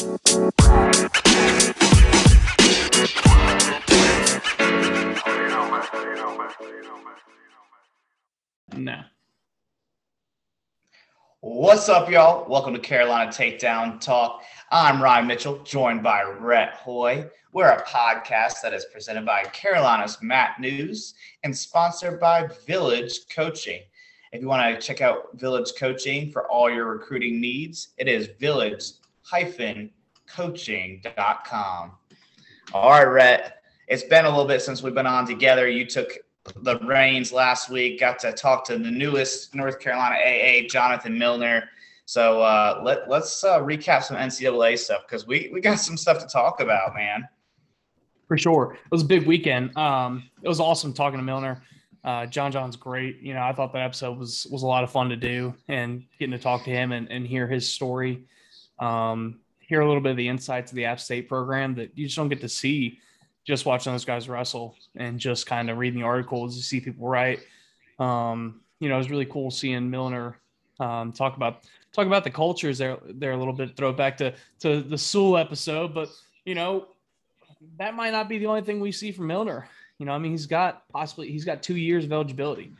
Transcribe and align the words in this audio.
No. 0.00 0.12
What's 11.40 11.90
up, 11.90 12.08
y'all? 12.10 12.48
Welcome 12.48 12.72
to 12.72 12.80
Carolina 12.80 13.30
Takedown 13.30 14.00
Talk. 14.00 14.42
I'm 14.70 15.02
Ryan 15.02 15.26
Mitchell, 15.26 15.58
joined 15.64 16.02
by 16.02 16.22
Rhett 16.22 16.72
Hoy. 16.76 17.28
We're 17.52 17.68
a 17.68 17.84
podcast 17.84 18.62
that 18.62 18.72
is 18.72 18.86
presented 18.86 19.26
by 19.26 19.42
Carolina's 19.52 20.16
Mat 20.22 20.58
News 20.58 21.12
and 21.44 21.54
sponsored 21.54 22.18
by 22.18 22.48
Village 22.66 23.28
Coaching. 23.28 23.82
If 24.32 24.40
you 24.40 24.48
want 24.48 24.80
to 24.80 24.80
check 24.80 25.02
out 25.02 25.38
Village 25.38 25.72
Coaching 25.78 26.30
for 26.30 26.50
all 26.50 26.70
your 26.70 26.86
recruiting 26.86 27.38
needs, 27.38 27.88
it 27.98 28.08
is 28.08 28.28
village-coaching.com. 29.32 31.92
All 32.72 32.90
right, 32.90 33.04
Rhett. 33.04 33.62
It's 33.88 34.04
been 34.04 34.24
a 34.24 34.28
little 34.28 34.44
bit 34.44 34.62
since 34.62 34.82
we've 34.82 34.94
been 34.94 35.06
on 35.06 35.26
together. 35.26 35.68
You 35.68 35.84
took 35.84 36.12
the 36.56 36.78
reins 36.80 37.32
last 37.32 37.70
week, 37.70 38.00
got 38.00 38.18
to 38.20 38.32
talk 38.32 38.64
to 38.66 38.78
the 38.78 38.90
newest 38.90 39.54
North 39.54 39.80
Carolina 39.80 40.16
AA, 40.16 40.66
Jonathan 40.68 41.18
Milner. 41.18 41.68
So 42.06 42.40
uh, 42.40 42.80
let, 42.84 43.08
let's 43.08 43.44
uh, 43.44 43.60
recap 43.60 44.02
some 44.02 44.16
NCAA 44.16 44.78
stuff 44.78 45.02
because 45.06 45.26
we, 45.26 45.50
we 45.52 45.60
got 45.60 45.76
some 45.76 45.96
stuff 45.96 46.18
to 46.20 46.26
talk 46.26 46.60
about, 46.60 46.94
man. 46.94 47.28
For 48.26 48.38
sure. 48.38 48.74
It 48.74 48.90
was 48.90 49.02
a 49.02 49.06
big 49.06 49.26
weekend. 49.26 49.76
Um, 49.76 50.30
it 50.42 50.48
was 50.48 50.60
awesome 50.60 50.92
talking 50.92 51.18
to 51.18 51.24
Milner. 51.24 51.62
Uh, 52.02 52.26
John 52.26 52.50
John's 52.50 52.76
great. 52.76 53.20
You 53.20 53.34
know, 53.34 53.42
I 53.42 53.52
thought 53.52 53.72
that 53.72 53.82
episode 53.82 54.16
was 54.16 54.46
was 54.50 54.62
a 54.62 54.66
lot 54.66 54.84
of 54.84 54.90
fun 54.90 55.10
to 55.10 55.16
do 55.16 55.54
and 55.68 56.04
getting 56.18 56.32
to 56.32 56.38
talk 56.38 56.64
to 56.64 56.70
him 56.70 56.92
and, 56.92 57.10
and 57.10 57.26
hear 57.26 57.46
his 57.46 57.70
story. 57.70 58.24
Um, 58.80 59.40
hear 59.60 59.80
a 59.80 59.86
little 59.86 60.02
bit 60.02 60.10
of 60.10 60.16
the 60.16 60.28
insights 60.28 60.72
of 60.72 60.76
the 60.76 60.86
App 60.86 60.98
State 60.98 61.28
program 61.28 61.74
that 61.76 61.96
you 61.96 62.06
just 62.06 62.16
don't 62.16 62.28
get 62.28 62.40
to 62.40 62.48
see 62.48 62.98
just 63.46 63.66
watching 63.66 63.92
those 63.92 64.04
guys 64.04 64.28
wrestle 64.28 64.74
and 64.96 65.18
just 65.18 65.46
kind 65.46 65.70
of 65.70 65.78
reading 65.78 66.00
the 66.00 66.06
articles 66.06 66.56
to 66.56 66.62
see 66.62 66.80
people 66.80 67.08
write. 67.08 67.40
Um, 67.98 68.60
you 68.80 68.88
know, 68.88 68.96
it 68.96 68.98
was 68.98 69.10
really 69.10 69.26
cool 69.26 69.50
seeing 69.50 69.90
Milner 69.90 70.36
um, 70.80 71.12
talk 71.12 71.36
about 71.36 71.64
talk 71.92 72.06
about 72.06 72.24
the 72.24 72.30
cultures 72.30 72.78
there 72.78 72.98
there 73.04 73.32
a 73.32 73.36
little 73.36 73.52
bit. 73.52 73.76
Throw 73.76 73.90
it 73.90 73.96
back 73.96 74.16
to 74.18 74.34
to 74.60 74.82
the 74.82 74.98
Sewell 74.98 75.36
episode, 75.36 75.94
but 75.94 76.08
you 76.44 76.54
know, 76.54 76.88
that 77.78 77.94
might 77.94 78.10
not 78.10 78.28
be 78.28 78.38
the 78.38 78.46
only 78.46 78.62
thing 78.62 78.80
we 78.80 78.90
see 78.90 79.12
from 79.12 79.26
Milner. 79.26 79.68
You 79.98 80.06
know, 80.06 80.12
I 80.12 80.18
mean, 80.18 80.32
he's 80.32 80.46
got 80.46 80.88
possibly 80.88 81.30
he's 81.30 81.44
got 81.44 81.62
two 81.62 81.76
years 81.76 82.04
of 82.04 82.12
eligibility 82.12 82.72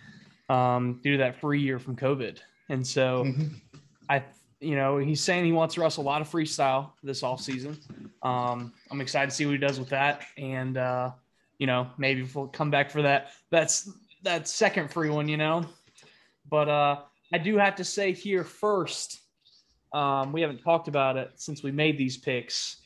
um, 0.49 0.99
due 1.03 1.13
to 1.13 1.19
that 1.19 1.41
free 1.41 1.61
year 1.61 1.79
from 1.79 1.95
COVID, 1.95 2.39
and 2.71 2.85
so 2.85 3.25
mm-hmm. 3.25 3.55
I, 4.09 4.25
you 4.61 4.77
know, 4.77 4.99
he's 4.99 5.23
saying 5.23 5.45
he 5.45 5.53
wants 5.53 5.75
to 5.75 5.81
wrestle 5.81 6.05
a 6.05 6.07
lot 6.07 6.21
of 6.21 6.29
freestyle 6.29 6.91
this 7.03 7.23
off 7.23 7.41
season. 7.41 7.79
Um, 8.23 8.73
I'm 8.91 9.01
excited 9.01 9.31
to 9.31 9.37
see 9.37 9.47
what 9.47 9.53
he 9.53 9.59
does 9.59 9.79
with 9.79 9.89
that, 9.91 10.23
and 10.37 10.77
uh, 10.77 11.11
you 11.59 11.67
know, 11.67 11.89
maybe 11.99 12.29
we'll 12.35 12.49
come 12.49 12.71
back 12.71 12.91
for 12.91 13.03
that. 13.03 13.33
That's 13.51 13.91
that 14.23 14.49
second 14.49 14.91
free 14.91 15.11
one, 15.11 15.29
you 15.29 15.37
know. 15.37 15.65
But 16.51 16.69
uh, 16.69 17.01
I 17.33 17.39
do 17.39 17.57
have 17.57 17.77
to 17.77 17.85
say 17.85 18.13
here 18.13 18.45
first, 18.45 19.21
um, 19.93 20.33
we 20.33 20.41
haven't 20.41 20.63
talked 20.63 20.89
about 20.89 21.17
it 21.17 21.33
since 21.37 21.63
we 21.63 21.71
made 21.71 21.97
these 21.97 22.17
picks 22.17 22.81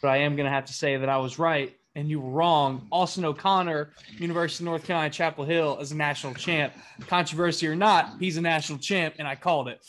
but 0.00 0.08
I 0.08 0.18
am 0.18 0.36
going 0.36 0.46
to 0.46 0.50
have 0.50 0.64
to 0.66 0.72
say 0.72 0.96
that 0.96 1.08
I 1.08 1.18
was 1.18 1.38
right 1.38 1.76
and 1.96 2.08
you 2.08 2.20
were 2.20 2.30
wrong. 2.30 2.86
Austin 2.92 3.24
O'Connor, 3.24 3.90
University 4.18 4.64
of 4.64 4.66
North 4.66 4.84
Carolina, 4.84 5.10
Chapel 5.10 5.44
Hill, 5.44 5.76
as 5.80 5.90
a 5.90 5.96
national 5.96 6.34
champ. 6.34 6.72
Controversy 7.08 7.66
or 7.66 7.74
not, 7.74 8.14
he's 8.20 8.36
a 8.36 8.40
national 8.40 8.78
champ, 8.78 9.16
and 9.18 9.26
I 9.26 9.34
called 9.34 9.66
it. 9.68 9.84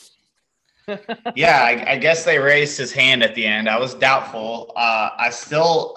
Yeah, 1.34 1.62
I, 1.62 1.92
I, 1.92 1.96
guess 1.96 2.24
they 2.24 2.38
raised 2.38 2.76
his 2.78 2.92
hand 2.92 3.22
at 3.22 3.34
the 3.34 3.44
end. 3.44 3.68
I 3.68 3.78
was 3.78 3.94
doubtful. 3.94 4.72
Uh, 4.76 5.10
I 5.16 5.30
still, 5.30 5.96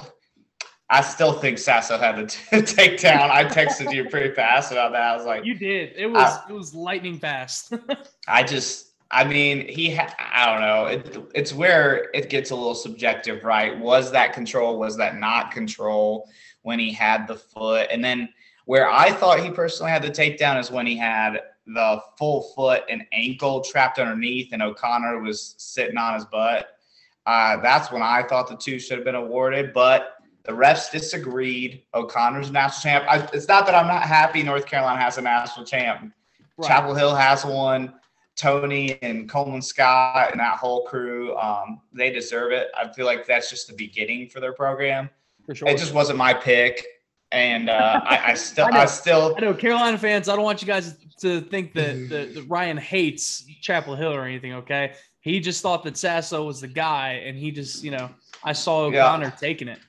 I 0.90 1.02
still 1.02 1.34
think 1.34 1.58
Sasso 1.58 1.98
had 1.98 2.18
the 2.18 2.26
t- 2.28 2.58
takedown. 2.58 3.30
I 3.30 3.46
texted 3.46 3.94
you 3.94 4.10
pretty 4.10 4.34
fast 4.34 4.72
about 4.72 4.92
that. 4.92 5.02
I 5.02 5.16
was 5.16 5.26
like, 5.26 5.46
"You 5.46 5.56
did. 5.56 5.94
It 5.96 6.08
was 6.08 6.22
I, 6.22 6.50
it 6.50 6.54
was 6.54 6.76
lightning 6.76 7.20
fast." 7.20 7.74
I 8.28 8.44
just 8.44 8.86
I 9.12 9.24
mean, 9.24 9.68
he, 9.68 9.96
ha- 9.96 10.14
I 10.18 10.46
don't 10.46 10.62
know. 10.62 10.86
It, 10.88 11.32
it's 11.36 11.54
where 11.54 12.10
it 12.14 12.30
gets 12.30 12.52
a 12.52 12.56
little 12.56 12.76
subjective, 12.76 13.44
right? 13.44 13.78
Was 13.80 14.12
that 14.12 14.34
control? 14.34 14.80
Was 14.80 14.98
that 14.98 15.18
not 15.18 15.52
control 15.52 16.28
when 16.64 16.80
he 16.80 16.92
had 16.92 17.28
the 17.28 17.36
foot? 17.36 17.88
And 17.92 18.04
then 18.04 18.30
where 18.66 18.90
I 18.90 19.12
thought 19.12 19.40
he 19.40 19.52
personally 19.52 19.92
had 19.92 20.02
the 20.02 20.10
takedown 20.10 20.60
is 20.60 20.72
when 20.72 20.88
he 20.88 20.98
had 20.98 21.42
the 21.68 22.02
full 22.18 22.44
foot 22.56 22.84
and 22.90 23.06
ankle 23.12 23.62
trapped 23.62 24.00
underneath, 24.00 24.54
and 24.54 24.62
O'Connor 24.62 25.22
was 25.22 25.56
sitting 25.58 25.98
on 25.98 26.14
his 26.14 26.26
butt. 26.26 26.78
Uh, 27.26 27.58
that's 27.62 27.92
when 27.92 28.02
I 28.02 28.24
thought 28.24 28.48
the 28.48 28.56
two 28.56 28.80
should 28.80 28.98
have 28.98 29.06
been 29.06 29.16
awarded, 29.16 29.74
but 29.74 30.18
the 30.44 30.52
refs 30.52 30.92
disagreed. 30.92 31.84
O'Connor's 31.94 32.52
national 32.52 32.82
champ. 32.82 33.06
I, 33.10 33.28
it's 33.34 33.48
not 33.48 33.66
that 33.66 33.74
I'm 33.74 33.88
not 33.88 34.04
happy 34.04 34.44
North 34.44 34.68
Carolina 34.68 35.02
has 35.02 35.18
a 35.18 35.22
national 35.22 35.66
champ. 35.66 36.14
Right. 36.58 36.68
Chapel 36.68 36.94
Hill 36.94 37.16
has 37.16 37.44
one. 37.44 37.96
Tony 38.36 39.00
and 39.02 39.30
Coleman 39.30 39.62
Scott 39.62 40.32
and 40.32 40.40
that 40.40 40.58
whole 40.58 40.84
crew, 40.86 41.36
um, 41.38 41.82
they 41.94 42.12
deserve 42.12 42.52
it. 42.52 42.68
I 42.78 42.92
feel 42.92 43.06
like 43.06 43.26
that's 43.26 43.50
just 43.50 43.68
the 43.68 43.74
beginning 43.74 44.28
for 44.28 44.42
their 44.42 44.52
program. 44.52 45.10
For 45.46 45.56
sure. 45.56 45.68
It 45.70 45.78
just 45.78 45.94
wasn't 45.94 46.18
my 46.18 46.34
pick. 46.34 46.86
And 47.32 47.70
uh, 47.70 48.02
I, 48.04 48.32
I, 48.32 48.34
still, 48.36 48.66
I, 48.66 48.82
I, 48.82 48.86
still, 48.86 49.36
I 49.38 49.42
know 49.42 49.54
Carolina 49.54 49.98
fans. 49.98 50.28
I 50.28 50.36
don't 50.36 50.44
want 50.44 50.62
you 50.62 50.68
guys 50.68 50.98
to 51.20 51.42
think 51.42 51.74
that, 51.74 52.10
that, 52.10 52.36
that 52.36 52.46
Ryan 52.48 52.78
hates 52.78 53.46
Chapel 53.62 53.96
Hill 53.96 54.14
or 54.14 54.24
anything. 54.24 54.54
Okay, 54.54 54.94
he 55.22 55.40
just 55.40 55.62
thought 55.62 55.84
that 55.84 55.98
Sasso 55.98 56.46
was 56.46 56.62
the 56.62 56.68
guy, 56.68 57.24
and 57.26 57.38
he 57.38 57.52
just, 57.52 57.84
you 57.84 57.92
know, 57.92 58.10
I 58.44 58.54
saw 58.54 58.86
O'Connor 58.86 59.26
yeah. 59.26 59.32
taking 59.32 59.68
it. 59.68 59.80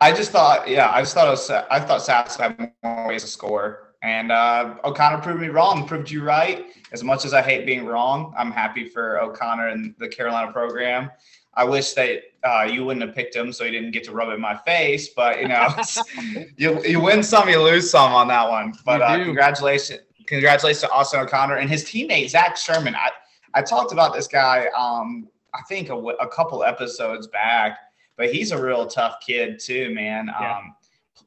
I 0.00 0.12
just 0.12 0.32
thought, 0.32 0.68
yeah, 0.68 0.90
I 0.90 1.00
just 1.00 1.14
thought 1.14 1.28
it 1.28 1.30
was, 1.30 1.50
I 1.50 1.80
thought 1.80 2.02
Sasso 2.02 2.42
had 2.42 2.72
more 2.82 3.08
ways 3.08 3.22
to 3.22 3.28
score. 3.28 3.94
And 4.02 4.30
uh, 4.30 4.74
O'Connor 4.84 5.22
proved 5.22 5.40
me 5.40 5.48
wrong, 5.48 5.86
proved 5.88 6.10
you 6.10 6.22
right. 6.22 6.66
As 6.92 7.02
much 7.02 7.24
as 7.24 7.32
I 7.32 7.40
hate 7.40 7.64
being 7.64 7.86
wrong, 7.86 8.34
I'm 8.36 8.52
happy 8.52 8.86
for 8.86 9.18
O'Connor 9.18 9.68
and 9.68 9.94
the 9.98 10.08
Carolina 10.08 10.52
program. 10.52 11.10
I 11.54 11.64
wish 11.64 11.94
that 11.94 12.20
uh, 12.42 12.68
you 12.70 12.84
wouldn't 12.84 13.06
have 13.06 13.14
picked 13.14 13.34
him, 13.34 13.50
so 13.50 13.64
he 13.64 13.70
didn't 13.70 13.92
get 13.92 14.04
to 14.04 14.12
rub 14.12 14.28
it 14.28 14.32
in 14.32 14.42
my 14.42 14.56
face. 14.58 15.08
But 15.08 15.40
you 15.40 15.48
know, 15.48 15.68
you 16.58 16.82
you 16.84 17.00
win 17.00 17.22
some, 17.22 17.48
you 17.48 17.62
lose 17.62 17.90
some 17.90 18.12
on 18.12 18.28
that 18.28 18.46
one. 18.48 18.74
But 18.84 19.00
uh, 19.00 19.24
congratulations, 19.24 20.00
congratulations 20.26 20.82
to 20.82 20.90
Austin 20.90 21.20
O'Connor 21.20 21.56
and 21.56 21.68
his 21.68 21.84
teammate 21.84 22.30
Zach 22.30 22.56
Sherman. 22.56 22.94
I 22.94 23.10
I 23.54 23.62
talked 23.62 23.92
about 23.92 24.12
this 24.12 24.26
guy, 24.26 24.66
um, 24.76 25.28
I 25.54 25.62
think 25.68 25.88
a, 25.88 25.94
a 25.94 26.28
couple 26.28 26.64
episodes 26.64 27.28
back, 27.28 27.78
but 28.16 28.32
he's 28.32 28.50
a 28.50 28.60
real 28.60 28.86
tough 28.86 29.16
kid 29.24 29.60
too, 29.60 29.94
man. 29.94 30.28
Yeah. 30.40 30.58
Um, 30.58 30.74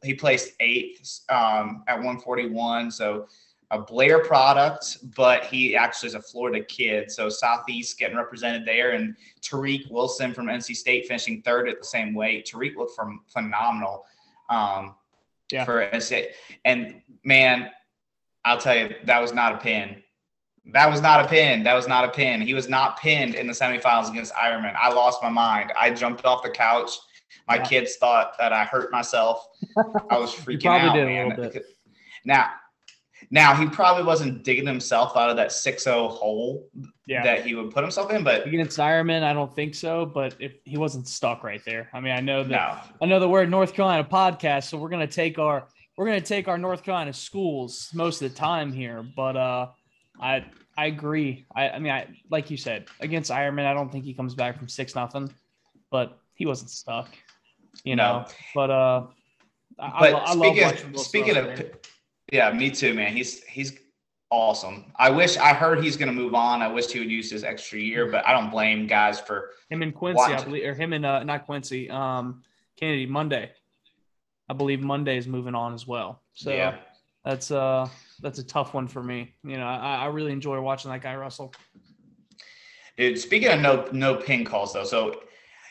he 0.03 0.13
placed 0.13 0.53
eighth 0.59 1.21
um, 1.29 1.83
at 1.87 1.95
141. 1.95 2.91
So 2.91 3.27
a 3.71 3.79
Blair 3.79 4.23
product, 4.23 4.97
but 5.15 5.45
he 5.45 5.75
actually 5.75 6.07
is 6.07 6.15
a 6.15 6.21
Florida 6.21 6.63
kid. 6.63 7.11
So 7.11 7.29
Southeast 7.29 7.97
getting 7.97 8.15
represented 8.15 8.65
there, 8.65 8.91
and 8.91 9.15
Tariq 9.41 9.89
Wilson 9.91 10.33
from 10.33 10.47
NC 10.47 10.75
State 10.75 11.07
finishing 11.07 11.41
third 11.41 11.67
at 11.67 11.79
the 11.79 11.85
same 11.85 12.13
weight. 12.13 12.49
Tariq 12.51 12.75
looked 12.75 12.95
from 12.95 13.21
phenomenal 13.27 14.05
um, 14.49 14.95
yeah. 15.51 15.65
for 15.65 15.89
NC. 15.89 16.27
And 16.63 17.01
man, 17.23 17.69
I'll 18.47 18.59
tell 18.59 18.77
you, 18.77 18.95
that 19.03 19.21
was 19.21 19.33
not 19.33 19.55
a 19.55 19.57
pin. 19.57 20.01
That 20.73 20.89
was 20.89 21.01
not 21.01 21.23
a 21.23 21.27
pin. 21.27 21.63
That 21.63 21.73
was 21.73 21.87
not 21.87 22.05
a 22.05 22.09
pin. 22.09 22.41
He 22.41 22.53
was 22.53 22.67
not 22.67 22.99
pinned 22.99 23.35
in 23.35 23.47
the 23.47 23.53
semifinals 23.53 24.09
against 24.09 24.33
Eierman. 24.33 24.75
I 24.75 24.91
lost 24.91 25.23
my 25.23 25.29
mind. 25.29 25.71
I 25.79 25.91
jumped 25.91 26.25
off 26.25 26.43
the 26.43 26.49
couch 26.49 26.91
my 27.47 27.55
yeah. 27.55 27.63
kids 27.63 27.95
thought 27.95 28.37
that 28.39 28.51
I 28.51 28.65
hurt 28.65 28.91
myself. 28.91 29.47
I 30.09 30.17
was 30.17 30.33
freaking 30.35 30.65
out, 30.65 30.95
man. 30.95 31.51
Now, 32.25 32.49
now 33.31 33.55
he 33.55 33.67
probably 33.67 34.03
wasn't 34.03 34.43
digging 34.43 34.67
himself 34.67 35.15
out 35.15 35.29
of 35.29 35.37
that 35.37 35.49
6-0 35.49 36.09
hole 36.09 36.69
yeah. 37.07 37.23
that 37.23 37.45
he 37.45 37.55
would 37.55 37.71
put 37.71 37.83
himself 37.83 38.11
in, 38.11 38.23
but 38.23 38.45
against 38.45 38.77
Eierman, 38.77 39.23
I 39.23 39.33
don't 39.33 39.53
think 39.55 39.75
so. 39.75 40.05
But 40.05 40.35
if 40.39 40.55
he 40.65 40.77
wasn't 40.77 41.07
stuck 41.07 41.43
right 41.43 41.63
there, 41.65 41.89
I 41.93 42.01
mean, 42.01 42.13
I 42.13 42.19
know 42.19 42.43
that 42.43 42.49
no. 42.49 42.77
I 43.01 43.05
know 43.05 43.19
that 43.19 43.27
we're 43.27 43.43
a 43.43 43.47
North 43.47 43.73
Carolina 43.73 44.03
podcast, 44.03 44.65
so 44.65 44.77
we're 44.77 44.89
gonna 44.89 45.07
take 45.07 45.39
our 45.39 45.67
we're 45.97 46.05
gonna 46.05 46.21
take 46.21 46.47
our 46.47 46.57
North 46.57 46.83
Carolina 46.83 47.11
schools 47.11 47.89
most 47.93 48.21
of 48.21 48.31
the 48.31 48.35
time 48.37 48.71
here. 48.71 49.03
But 49.03 49.35
uh, 49.35 49.67
I 50.21 50.45
I 50.77 50.85
agree. 50.85 51.45
I, 51.53 51.69
I 51.69 51.79
mean, 51.79 51.91
I 51.91 52.07
like 52.29 52.49
you 52.49 52.57
said 52.57 52.85
against 53.01 53.31
Eierman, 53.31 53.65
I 53.65 53.73
don't 53.73 53.91
think 53.91 54.05
he 54.05 54.13
comes 54.13 54.35
back 54.35 54.57
from 54.57 54.69
six 54.69 54.95
nothing, 54.95 55.33
but 55.91 56.19
he 56.35 56.45
wasn't 56.45 56.69
stuck 56.69 57.09
you 57.83 57.95
know. 57.95 58.19
No. 58.19 58.25
But 58.55 58.69
uh, 58.69 59.07
I, 59.79 59.99
but 59.99 60.13
I, 60.13 60.23
I 60.23 60.35
speaking, 60.35 60.97
speaking 60.97 61.37
of, 61.37 61.63
yeah, 62.31 62.51
me 62.51 62.71
too, 62.71 62.93
man. 62.93 63.15
He's 63.15 63.43
he's 63.43 63.77
awesome. 64.29 64.91
I 64.97 65.09
wish 65.09 65.37
I 65.37 65.53
heard 65.53 65.83
he's 65.83 65.97
going 65.97 66.09
to 66.09 66.13
move 66.13 66.35
on. 66.35 66.61
I 66.61 66.67
wish 66.67 66.91
he 66.91 66.99
would 66.99 67.11
use 67.11 67.31
his 67.31 67.43
extra 67.43 67.79
year, 67.79 68.11
but 68.11 68.27
I 68.27 68.33
don't 68.33 68.49
blame 68.49 68.87
guys 68.87 69.19
for 69.19 69.51
him 69.69 69.81
and 69.81 69.93
Quincy. 69.93 70.21
I 70.21 70.43
believe, 70.43 70.65
or 70.65 70.73
him 70.73 70.93
and 70.93 71.05
uh, 71.05 71.23
not 71.23 71.45
Quincy, 71.45 71.89
um, 71.89 72.43
Kennedy 72.77 73.05
Monday. 73.05 73.51
I 74.49 74.53
believe 74.53 74.81
Monday 74.81 75.17
is 75.17 75.27
moving 75.27 75.55
on 75.55 75.73
as 75.73 75.85
well. 75.85 76.21
So 76.33 76.51
yeah. 76.51 76.77
that's 77.25 77.51
uh 77.51 77.87
that's 78.21 78.39
a 78.39 78.43
tough 78.43 78.73
one 78.73 78.87
for 78.87 79.03
me. 79.03 79.35
You 79.43 79.57
know, 79.57 79.65
I, 79.65 79.95
I 79.95 80.05
really 80.07 80.31
enjoy 80.31 80.59
watching 80.61 80.91
that 80.91 81.01
guy 81.01 81.15
wrestle. 81.15 81.53
Dude, 82.97 83.19
speaking 83.19 83.49
of 83.49 83.61
no 83.61 83.87
no 83.91 84.15
pin 84.15 84.45
calls 84.45 84.73
though, 84.73 84.83
so 84.83 85.21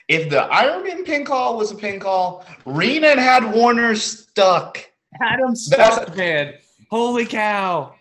if 0.09 0.31
the 0.31 0.49
Eierman 0.53 1.05
pin 1.05 1.25
call 1.25 1.57
was 1.57 1.73
a 1.73 1.75
pin 1.75 1.99
call, 1.99 2.45
Renan 2.65 3.19
had 3.19 3.53
Warner 3.53 3.97
stuck. 3.97 4.79
Had 5.21 5.41
him 5.41 5.57
stuck, 5.57 6.17
man. 6.17 6.55
Holy 6.91 7.27
cow. 7.27 7.95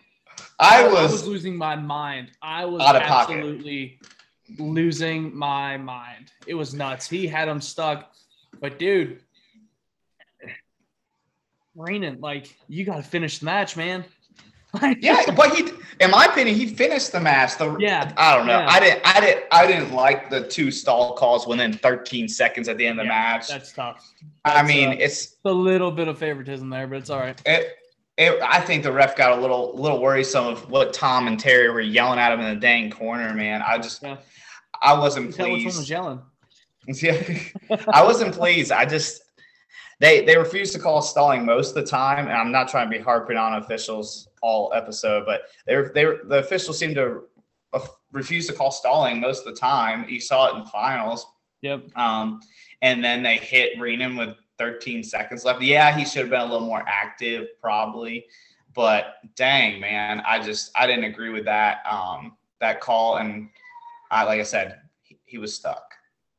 I 0.58 0.86
was, 0.86 0.96
I 0.96 1.02
was 1.02 1.26
losing 1.26 1.56
my 1.56 1.76
mind. 1.76 2.30
I 2.40 2.64
was 2.64 2.80
absolutely 2.80 3.98
losing 4.58 5.36
my 5.36 5.76
mind. 5.76 6.32
It 6.46 6.54
was 6.54 6.72
nuts. 6.72 7.08
He 7.08 7.26
had 7.26 7.48
him 7.48 7.60
stuck. 7.60 8.12
But 8.60 8.78
dude, 8.78 9.20
Renan, 11.76 12.20
like 12.20 12.54
you 12.68 12.84
got 12.84 12.96
to 12.96 13.02
finish 13.02 13.38
the 13.38 13.44
match, 13.44 13.76
man. 13.76 14.04
yeah, 15.00 15.22
but 15.34 15.54
he, 15.56 15.68
in 16.00 16.10
my 16.10 16.26
opinion, 16.26 16.54
he 16.56 16.66
finished 16.66 17.12
the 17.12 17.20
match. 17.20 17.56
The, 17.56 17.76
Yeah, 17.78 18.12
I 18.16 18.36
don't 18.36 18.46
know. 18.46 18.58
yeah. 18.58 18.68
I 18.68 18.80
didn't. 18.80 19.00
I 19.04 19.20
didn't. 19.20 19.44
I 19.52 19.66
didn't 19.66 19.94
like 19.94 20.28
the 20.28 20.46
two 20.46 20.70
stall 20.70 21.14
calls 21.14 21.46
within 21.46 21.72
13 21.72 22.28
seconds 22.28 22.68
at 22.68 22.76
the 22.76 22.86
end 22.86 22.98
of 23.00 23.04
the 23.04 23.08
Yeah, 23.08 23.32
match. 23.38 23.48
That's 23.48 23.72
tough. 23.72 24.06
I 24.44 24.62
mean, 24.62 24.88
uh, 24.90 24.96
it's 24.98 25.36
A 25.44 25.50
little 25.52 25.90
bit 25.90 26.08
of 26.08 26.18
favoritism 26.18 26.68
there, 26.68 26.86
but 26.86 26.98
it's 26.98 27.08
all 27.10 27.20
right. 27.20 27.40
it, 27.46 27.74
it. 28.18 28.38
I 28.42 28.60
think 28.60 28.82
the 28.82 28.92
ref 28.92 29.16
got 29.16 29.38
a 29.38 29.40
little, 29.40 29.72
little 29.74 30.00
worrisome 30.02 30.46
of 30.46 30.70
what 30.70 30.92
Tom 30.92 31.26
and 31.28 31.38
Terry 31.40 31.70
were 31.70 31.80
yelling 31.80 32.18
at 32.18 32.32
him 32.32 32.40
in 32.40 32.54
the 32.54 32.60
dang 32.60 32.90
corner. 32.90 33.32
Man, 33.32 33.62
I 33.66 33.78
just, 33.78 34.02
Yeah. 34.02 34.16
I 34.82 34.98
wasn't 34.98 35.34
Tell 35.34 35.46
which 35.46 35.58
one 35.60 35.64
was 35.66 35.76
pleased. 35.76 35.90
yelling. 35.90 36.20
Yeah, 37.02 37.80
I 37.88 38.04
wasn't 38.04 38.34
pleased. 38.34 38.70
I 38.70 38.84
just 38.84 39.22
they 39.98 40.24
they 40.24 40.36
refused 40.36 40.72
to 40.74 40.78
call 40.78 41.00
stalling 41.02 41.44
most 41.44 41.70
of 41.70 41.74
the 41.74 41.90
time, 41.90 42.26
and 42.28 42.36
I'm 42.36 42.52
not 42.52 42.68
trying 42.68 42.90
to 42.90 42.96
be 42.98 43.02
harping 43.02 43.36
on 43.36 43.54
officials 43.54 44.28
all 44.42 44.72
episode, 44.74 45.24
but 45.24 45.42
they 45.66 45.74
they 45.94 46.04
the 46.24 46.38
officials 46.38 46.78
seem 46.78 46.94
to 46.94 47.22
refuse 48.12 48.46
to 48.46 48.52
call 48.52 48.70
stalling 48.70 49.20
most 49.20 49.46
of 49.46 49.54
the 49.54 49.60
time. 49.60 50.06
You 50.08 50.20
saw 50.20 50.54
it 50.54 50.58
in 50.58 50.66
finals, 50.66 51.26
Yep. 51.62 51.96
um, 51.96 52.40
and 52.82 53.04
then 53.04 53.22
they 53.22 53.36
hit 53.36 53.78
Renan 53.80 54.16
with 54.16 54.36
13 54.58 55.02
seconds 55.02 55.44
left. 55.44 55.60
Yeah, 55.62 55.96
he 55.96 56.04
should 56.04 56.22
have 56.22 56.30
been 56.30 56.40
a 56.40 56.44
little 56.44 56.66
more 56.66 56.84
active, 56.86 57.48
probably, 57.60 58.26
but 58.74 59.16
dang 59.34 59.80
man, 59.80 60.22
I 60.26 60.40
just 60.42 60.70
I 60.76 60.86
didn't 60.86 61.04
agree 61.04 61.30
with 61.30 61.44
that 61.46 61.78
um, 61.90 62.36
that 62.60 62.80
call, 62.80 63.16
and 63.16 63.48
I 64.10 64.24
like 64.24 64.40
I 64.40 64.44
said, 64.44 64.80
he, 65.02 65.18
he 65.24 65.38
was 65.38 65.54
stuck 65.54 65.94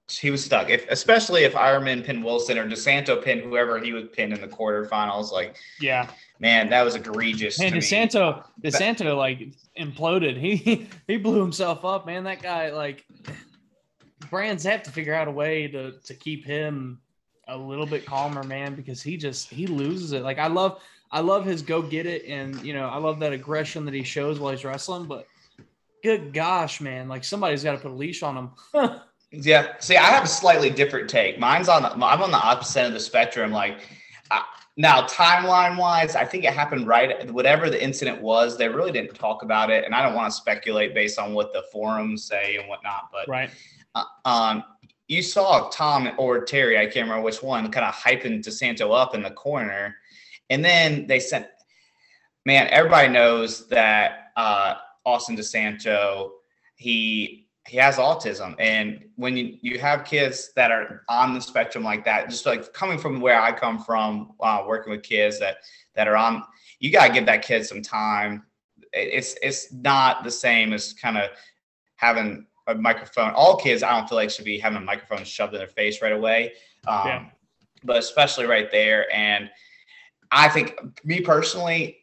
he 0.10 0.32
was 0.32 0.44
stuck. 0.44 0.70
If 0.70 0.90
especially 0.90 1.44
if 1.44 1.54
Eierman 1.54 2.04
pinned 2.04 2.24
Wilson 2.24 2.58
or 2.58 2.68
DeSanto 2.68 3.22
pinned 3.22 3.42
whoever 3.42 3.78
he 3.80 3.94
would 3.94 4.14
pin 4.14 4.32
in 4.32 4.40
the 4.40 4.48
quarterfinals, 4.48 5.32
like 5.32 5.58
Yeah. 5.82 6.10
man, 6.40 6.70
that 6.70 6.84
was 6.84 6.96
egregious. 6.96 7.60
Man, 7.60 7.70
to 7.70 7.76
me. 7.76 7.82
DeSanto, 7.82 8.44
DeSanto 8.64 9.18
like 9.18 9.50
imploded. 9.78 10.38
He 10.40 10.88
he 11.08 11.18
blew 11.18 11.42
himself 11.42 11.84
up, 11.84 12.06
man. 12.06 12.24
That 12.24 12.42
guy, 12.42 12.72
like 12.72 13.06
Brands 14.30 14.64
have 14.64 14.84
to 14.84 14.92
figure 14.92 15.14
out 15.14 15.28
a 15.28 15.32
way 15.32 15.68
to 15.68 15.94
to 16.06 16.14
keep 16.14 16.46
him 16.46 17.00
a 17.50 17.58
little 17.58 17.86
bit 17.86 18.06
calmer, 18.06 18.44
man, 18.44 18.76
because 18.76 19.02
he 19.02 19.18
just 19.18 19.50
he 19.50 19.68
loses 19.68 20.14
it. 20.14 20.24
Like 20.24 20.40
I 20.40 20.48
love 20.48 20.82
I 21.12 21.20
love 21.20 21.46
his 21.46 21.62
go 21.62 21.82
get 21.82 22.06
it 22.06 22.26
and 22.26 22.62
you 22.64 22.74
know, 22.74 22.88
I 22.88 22.98
love 22.98 23.20
that 23.20 23.34
aggression 23.34 23.86
that 23.86 23.94
he 23.94 24.04
shows 24.04 24.40
while 24.40 24.52
he's 24.52 24.66
wrestling, 24.66 25.06
but 25.06 25.28
good 26.04 26.34
gosh, 26.34 26.80
man, 26.82 27.08
like 27.10 27.24
somebody's 27.24 27.64
got 27.64 27.74
to 27.74 27.78
put 27.78 27.92
a 27.92 27.94
leash 27.94 28.24
on 28.24 28.38
him. 28.38 28.52
Yeah. 29.32 29.74
See, 29.80 29.98
I 29.98 30.06
have 30.06 30.24
a 30.24 30.28
slightly 30.28 30.70
different 30.70 31.10
take. 31.10 31.40
Mine's 31.40 31.68
on. 31.68 31.84
The, 31.84 31.92
I'm 31.92 32.22
on 32.22 32.32
the 32.32 32.38
opposite 32.38 32.80
end 32.80 32.88
of 32.88 32.94
the 32.94 33.00
spectrum. 33.00 33.52
Like 33.52 33.80
uh, 34.32 34.42
now, 34.78 35.02
timeline 35.08 35.78
wise, 35.78 36.16
I 36.16 36.24
think 36.24 36.44
it 36.44 36.54
happened 36.54 36.88
right. 36.88 37.30
Whatever 37.32 37.70
the 37.70 37.84
incident 37.84 38.22
was, 38.22 38.58
they 38.58 38.70
really 38.70 38.92
didn't 38.92 39.16
talk 39.16 39.44
about 39.44 39.70
it, 39.70 39.86
and 39.86 39.94
I 39.94 40.02
don't 40.02 40.16
want 40.16 40.32
to 40.32 40.38
speculate 40.38 40.94
based 40.94 41.20
on 41.20 41.34
what 41.34 41.52
the 41.52 41.64
forums 41.72 42.26
say 42.26 42.58
and 42.58 42.70
whatnot. 42.70 43.10
But 43.12 43.28
right. 43.28 43.50
uh, 43.96 44.04
um, 44.24 44.64
you 45.08 45.22
saw 45.22 45.70
Tom 45.70 46.12
or 46.18 46.46
Terry, 46.46 46.78
I 46.78 46.86
can't 46.86 47.08
remember 47.08 47.24
which 47.24 47.42
one, 47.42 47.70
kind 47.72 47.86
of 47.86 47.96
hyping 47.96 48.42
DeSanto 48.42 48.96
up 48.96 49.16
in 49.16 49.24
the 49.24 49.32
corner, 49.32 49.96
and 50.50 50.64
then 50.64 51.08
they 51.08 51.20
sent. 51.20 51.48
Man, 52.46 52.68
everybody 52.70 53.10
knows 53.10 53.68
that 53.68 54.32
uh, 54.38 54.76
Austin 55.06 55.36
DeSanto, 55.36 56.30
he 56.76 57.47
he 57.68 57.78
has 57.78 57.98
autism, 57.98 58.56
and 58.60 59.04
when 59.16 59.36
you 59.36 59.58
you 59.62 59.78
have 59.80 60.06
kids 60.06 60.52
that 60.56 60.72
are 60.72 61.04
on 61.10 61.34
the 61.34 61.42
spectrum 61.42 61.84
like 61.84 62.06
that, 62.06 62.30
just 62.30 62.46
like 62.46 62.72
coming 62.74 62.98
from 62.98 63.20
where 63.20 63.40
I 63.42 63.52
come 63.52 63.78
from, 63.78 64.34
uh, 64.40 64.64
working 64.66 64.92
with 64.92 65.04
kids 65.04 65.38
that 65.40 65.58
that 65.94 66.08
are 66.08 66.16
on, 66.16 66.44
you 66.80 66.92
gotta 66.92 67.14
give 67.14 67.26
that 67.26 67.42
kid 67.42 67.66
some 67.66 67.82
time. 67.82 68.44
It's 68.94 69.36
it's 69.42 69.72
not 69.74 70.24
the 70.24 70.32
same 70.32 70.72
as 70.72 70.94
kind 70.94 71.18
of 71.18 71.30
having 71.98 72.48
a 72.68 72.76
microphone. 72.76 73.32
All 73.32 73.58
kids, 73.58 73.84
I 73.84 73.98
don't 73.98 74.08
feel 74.08 74.18
like 74.18 74.30
should 74.30 74.46
be 74.46 74.60
having 74.60 74.78
a 74.78 74.82
microphone 74.82 75.26
shoved 75.26 75.54
in 75.54 75.60
their 75.60 75.68
face 75.68 76.02
right 76.02 76.14
away. 76.14 76.54
Um, 76.88 77.08
Yeah. 77.08 77.26
But 77.84 77.98
especially 77.98 78.46
right 78.46 78.72
there, 78.72 79.14
and 79.14 79.52
I 80.32 80.50
think 80.50 80.76
me 81.06 81.22
personally, 81.22 81.97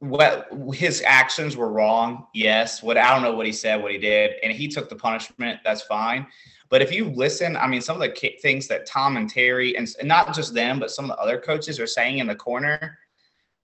what 0.00 0.48
his 0.74 1.02
actions 1.04 1.56
were 1.56 1.72
wrong. 1.72 2.26
Yes, 2.32 2.82
what 2.82 2.96
I 2.96 3.12
don't 3.12 3.22
know 3.22 3.34
what 3.34 3.46
he 3.46 3.52
said, 3.52 3.82
what 3.82 3.92
he 3.92 3.98
did, 3.98 4.34
and 4.42 4.52
he 4.52 4.68
took 4.68 4.88
the 4.88 4.96
punishment. 4.96 5.60
That's 5.64 5.82
fine. 5.82 6.26
But 6.70 6.82
if 6.82 6.92
you 6.92 7.08
listen, 7.10 7.56
I 7.56 7.66
mean, 7.66 7.80
some 7.80 8.00
of 8.00 8.02
the 8.02 8.32
things 8.42 8.68
that 8.68 8.86
Tom 8.86 9.16
and 9.16 9.28
Terry, 9.28 9.76
and, 9.76 9.88
and 9.98 10.06
not 10.06 10.34
just 10.34 10.54
them, 10.54 10.78
but 10.78 10.90
some 10.90 11.06
of 11.06 11.16
the 11.16 11.22
other 11.22 11.40
coaches 11.40 11.80
are 11.80 11.86
saying 11.86 12.18
in 12.18 12.26
the 12.26 12.34
corner, 12.34 12.98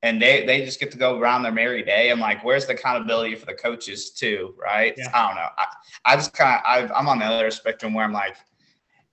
and 0.03 0.21
they 0.21 0.45
they 0.45 0.65
just 0.65 0.81
get 0.81 0.91
to 0.93 0.99
go 0.99 1.19
around 1.19 1.43
their 1.43 1.53
merry 1.53 1.83
day. 1.83 2.11
I'm 2.11 2.21
like, 2.21 2.45
where's 2.45 2.67
the 2.67 2.73
accountability 2.73 3.37
for 3.37 3.47
the 3.47 3.55
coaches 3.55 4.11
too, 4.11 4.55
right? 4.61 4.95
Yeah. 4.97 5.11
I 5.15 5.27
don't 5.27 5.37
know. 5.37 5.49
I, 5.57 5.67
I 6.05 6.17
just 6.17 6.33
kind 6.33 6.61
of 6.67 6.91
I'm 6.97 7.09
on 7.09 7.19
the 7.19 7.27
other 7.27 7.51
spectrum 7.51 7.95
where 7.95 8.05
I'm 8.05 8.13
like, 8.13 8.37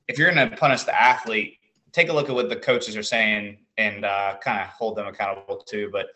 if 0.08 0.18
you're 0.18 0.34
going 0.34 0.50
to 0.50 0.58
punish 0.58 0.84
the 0.84 1.00
athlete, 1.00 1.60
take 1.92 2.10
a 2.10 2.14
look 2.14 2.30
at 2.30 2.36
what 2.36 2.50
the 2.50 2.56
coaches 2.56 2.98
are 2.98 3.04
saying 3.04 3.60
and 3.78 4.06
uh, 4.06 4.38
kind 4.44 4.60
of 4.60 4.68
hold 4.68 4.98
them 4.98 5.08
accountable 5.08 5.58
too. 5.58 5.90
But 5.92 6.08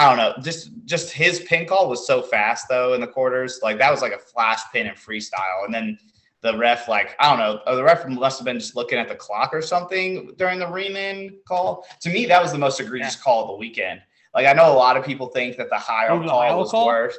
I 0.00 0.08
don't 0.08 0.16
know. 0.16 0.32
Just 0.42 0.70
just 0.86 1.12
his 1.12 1.40
pin 1.40 1.66
call 1.66 1.86
was 1.86 2.06
so 2.06 2.22
fast 2.22 2.68
though 2.70 2.94
in 2.94 3.02
the 3.02 3.06
quarters. 3.06 3.60
Like 3.62 3.76
that 3.78 3.90
was 3.90 4.00
like 4.00 4.12
a 4.14 4.18
flash 4.18 4.60
pin 4.72 4.86
and 4.86 4.96
freestyle. 4.96 5.66
And 5.66 5.74
then 5.74 5.98
the 6.40 6.56
ref, 6.56 6.88
like 6.88 7.14
I 7.18 7.28
don't 7.28 7.38
know, 7.38 7.60
uh, 7.66 7.74
the 7.74 7.84
ref 7.84 8.08
must 8.08 8.38
have 8.38 8.46
been 8.46 8.58
just 8.58 8.74
looking 8.74 8.98
at 8.98 9.08
the 9.08 9.14
clock 9.14 9.50
or 9.52 9.60
something 9.60 10.32
during 10.38 10.58
the 10.58 10.66
Renan 10.66 11.36
call. 11.46 11.86
To 12.00 12.08
me, 12.08 12.24
that 12.24 12.42
was 12.42 12.50
the 12.50 12.56
most 12.56 12.80
egregious 12.80 13.14
call 13.14 13.42
of 13.42 13.48
the 13.48 13.56
weekend. 13.56 14.00
Like 14.34 14.46
I 14.46 14.54
know 14.54 14.72
a 14.72 14.74
lot 14.74 14.96
of 14.96 15.04
people 15.04 15.26
think 15.26 15.58
that 15.58 15.68
the 15.68 15.76
higher 15.76 16.12
Oh, 16.12 16.22
the 16.22 16.28
call 16.28 16.58
was 16.58 16.70
call? 16.70 16.86
worse. 16.86 17.18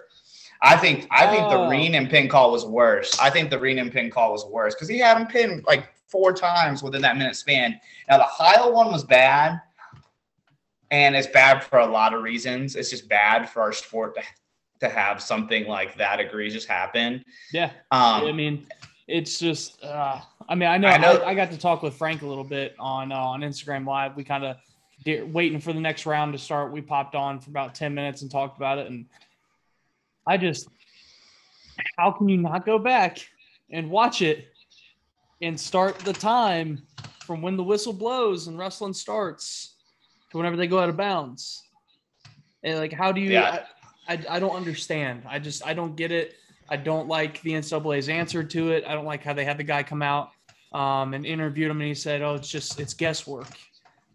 I 0.64 0.76
think 0.76 1.08
I 1.12 1.28
think 1.28 1.52
the 1.52 1.68
Reen 1.68 1.94
and 1.94 2.10
pin 2.10 2.30
call 2.30 2.52
was 2.52 2.66
worse. 2.66 3.16
I 3.20 3.30
think 3.30 3.52
the 3.52 3.60
Reen 3.60 3.78
and 3.78 3.92
pin 3.92 4.10
call 4.10 4.32
was 4.32 4.44
worse 4.46 4.74
because 4.74 4.88
he 4.88 4.98
had 4.98 5.18
him 5.18 5.28
pinned 5.28 5.66
like 5.68 5.88
four 6.08 6.34
times 6.34 6.82
within 6.82 7.04
that 7.04 7.16
minute 7.16 7.36
span. 7.36 7.80
Now 8.10 8.18
the 8.18 8.24
Heil 8.28 8.74
one 8.74 8.92
was 8.92 9.04
bad, 9.04 9.62
and 10.92 11.16
it's 11.16 11.28
bad 11.28 11.64
for 11.64 11.80
a 11.80 11.86
lot 11.86 12.14
of 12.14 12.22
reasons. 12.22 12.76
It's 12.76 12.90
just 12.90 13.08
bad 13.08 13.50
for 13.50 13.62
our 13.62 13.72
sport 13.72 14.16
to, 14.16 14.22
to 14.82 14.94
have 14.94 15.22
something 15.22 15.66
like 15.66 15.98
that 15.98 16.20
egregious 16.20 16.66
happen. 16.66 17.24
Yeah. 17.54 17.72
Um, 17.92 18.26
I 18.26 18.32
mean, 18.34 18.68
it's 19.08 19.40
just. 19.40 19.82
Uh, 19.84 20.20
I 20.50 20.56
mean, 20.56 20.70
I 20.70 20.78
know. 20.78 20.90
I 20.90 20.94
I, 20.94 20.98
know- 20.98 21.24
I, 21.24 21.34
got 21.34 21.50
to 21.52 21.58
talk 21.58 21.82
with 21.82 21.96
Frank 21.96 22.22
a 22.22 22.28
little 22.28 22.44
bit 22.44 22.76
on 22.78 23.12
uh, 23.12 23.16
on 23.16 23.42
Instagram 23.42 23.88
Live. 23.88 24.16
We 24.16 24.24
kind 24.26 24.44
of 24.44 24.58
waiting 25.34 25.60
for 25.60 25.74
the 25.74 25.80
next 25.80 26.06
round 26.06 26.34
to 26.34 26.38
start. 26.38 26.72
We 26.72 26.82
popped 26.82 27.16
on 27.16 27.40
for 27.40 27.50
about 27.50 27.74
ten 27.74 27.94
minutes 27.94 28.22
and 28.22 28.30
talked 28.30 28.58
about 28.58 28.78
it, 28.78 28.88
and 28.88 29.06
I 30.28 30.38
just, 30.38 30.68
how 31.98 32.12
can 32.12 32.28
you 32.28 32.38
not 32.38 32.66
go 32.66 32.78
back 32.78 33.20
and 33.72 33.90
watch 33.90 34.22
it 34.22 34.50
and 35.42 35.60
start 35.60 35.98
the 36.00 36.14
time 36.14 36.84
from 37.26 37.42
when 37.42 37.56
the 37.56 37.64
whistle 37.64 37.94
blows 37.94 38.48
and 38.48 38.58
wrestling 38.60 38.94
starts 38.94 39.71
to 40.32 40.38
whenever 40.38 40.56
they 40.56 40.68
go 40.68 40.80
out 40.80 40.90
of 40.90 40.98
bounds? 40.98 41.64
And 42.64 42.78
like, 42.80 42.94
how 42.94 43.12
do 43.12 43.22
you? 43.22 43.32
Yeah. 43.32 43.64
I, 44.08 44.14
I, 44.14 44.26
I 44.30 44.40
don't 44.40 44.56
understand. 44.56 45.24
I 45.28 45.40
just 45.40 45.66
I 45.66 45.74
don't 45.74 45.96
get 45.96 46.12
it. 46.12 46.36
I 46.70 46.78
don't 46.78 47.08
like 47.08 47.42
the 47.42 47.52
NCAA's 47.52 48.10
answer 48.10 48.44
to 48.44 48.72
it. 48.72 48.86
I 48.88 48.94
don't 48.94 49.06
like 49.06 49.24
how 49.24 49.34
they 49.34 49.46
had 49.46 49.58
the 49.58 49.64
guy 49.64 49.84
come 49.84 50.02
out 50.02 50.32
um, 50.74 51.14
and 51.14 51.26
interviewed 51.26 51.70
him, 51.70 51.82
and 51.82 51.88
he 51.88 51.94
said, 51.96 52.22
"Oh, 52.22 52.36
it's 52.36 52.50
just 52.50 52.80
it's 52.80 52.94
guesswork." 52.94 53.48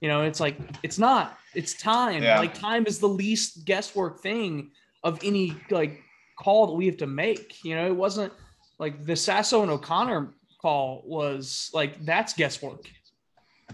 You 0.00 0.08
know, 0.08 0.22
it's 0.22 0.40
like 0.40 0.58
it's 0.82 0.98
not. 0.98 1.38
It's 1.54 1.74
time. 1.74 2.22
Yeah. 2.22 2.38
Like 2.38 2.54
time 2.54 2.86
is 2.86 2.98
the 2.98 3.08
least 3.08 3.64
guesswork 3.64 4.20
thing 4.20 4.70
of 5.04 5.18
any 5.22 5.54
like 5.70 6.02
call 6.38 6.66
that 6.66 6.74
we 6.74 6.86
have 6.86 6.96
to 6.98 7.06
make. 7.06 7.64
You 7.64 7.76
know, 7.76 7.86
it 7.86 7.96
wasn't 7.96 8.32
like 8.78 9.04
the 9.04 9.16
Sasso 9.16 9.62
and 9.62 9.70
O'Connor 9.70 10.34
call 10.60 11.02
was 11.06 11.70
like 11.74 12.04
that's 12.04 12.32
guesswork. 12.32 12.90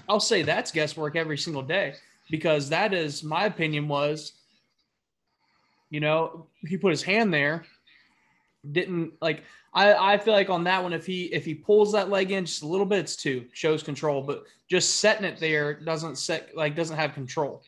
I'll 0.08 0.20
say 0.20 0.42
that's 0.42 0.72
guesswork 0.72 1.16
every 1.16 1.38
single 1.38 1.62
day 1.62 1.94
because 2.30 2.68
that 2.70 2.92
is 2.94 3.22
my 3.22 3.44
opinion 3.46 3.88
was 3.88 4.32
you 5.90 6.00
know 6.00 6.46
he 6.66 6.76
put 6.76 6.90
his 6.90 7.02
hand 7.02 7.32
there 7.32 7.64
didn't 8.70 9.12
like 9.20 9.42
I, 9.74 10.14
I 10.14 10.18
feel 10.18 10.34
like 10.34 10.50
on 10.50 10.64
that 10.64 10.82
one 10.82 10.92
if 10.92 11.06
he 11.06 11.24
if 11.24 11.44
he 11.44 11.54
pulls 11.54 11.92
that 11.92 12.10
leg 12.10 12.30
in 12.30 12.44
just 12.44 12.62
a 12.62 12.66
little 12.66 12.86
bit 12.86 13.00
it's 13.00 13.16
two 13.16 13.46
shows 13.52 13.82
control 13.82 14.22
but 14.22 14.44
just 14.70 15.00
setting 15.00 15.24
it 15.24 15.38
there 15.38 15.74
doesn't 15.74 16.16
set 16.16 16.56
like 16.56 16.76
doesn't 16.76 16.96
have 16.96 17.14
control 17.14 17.62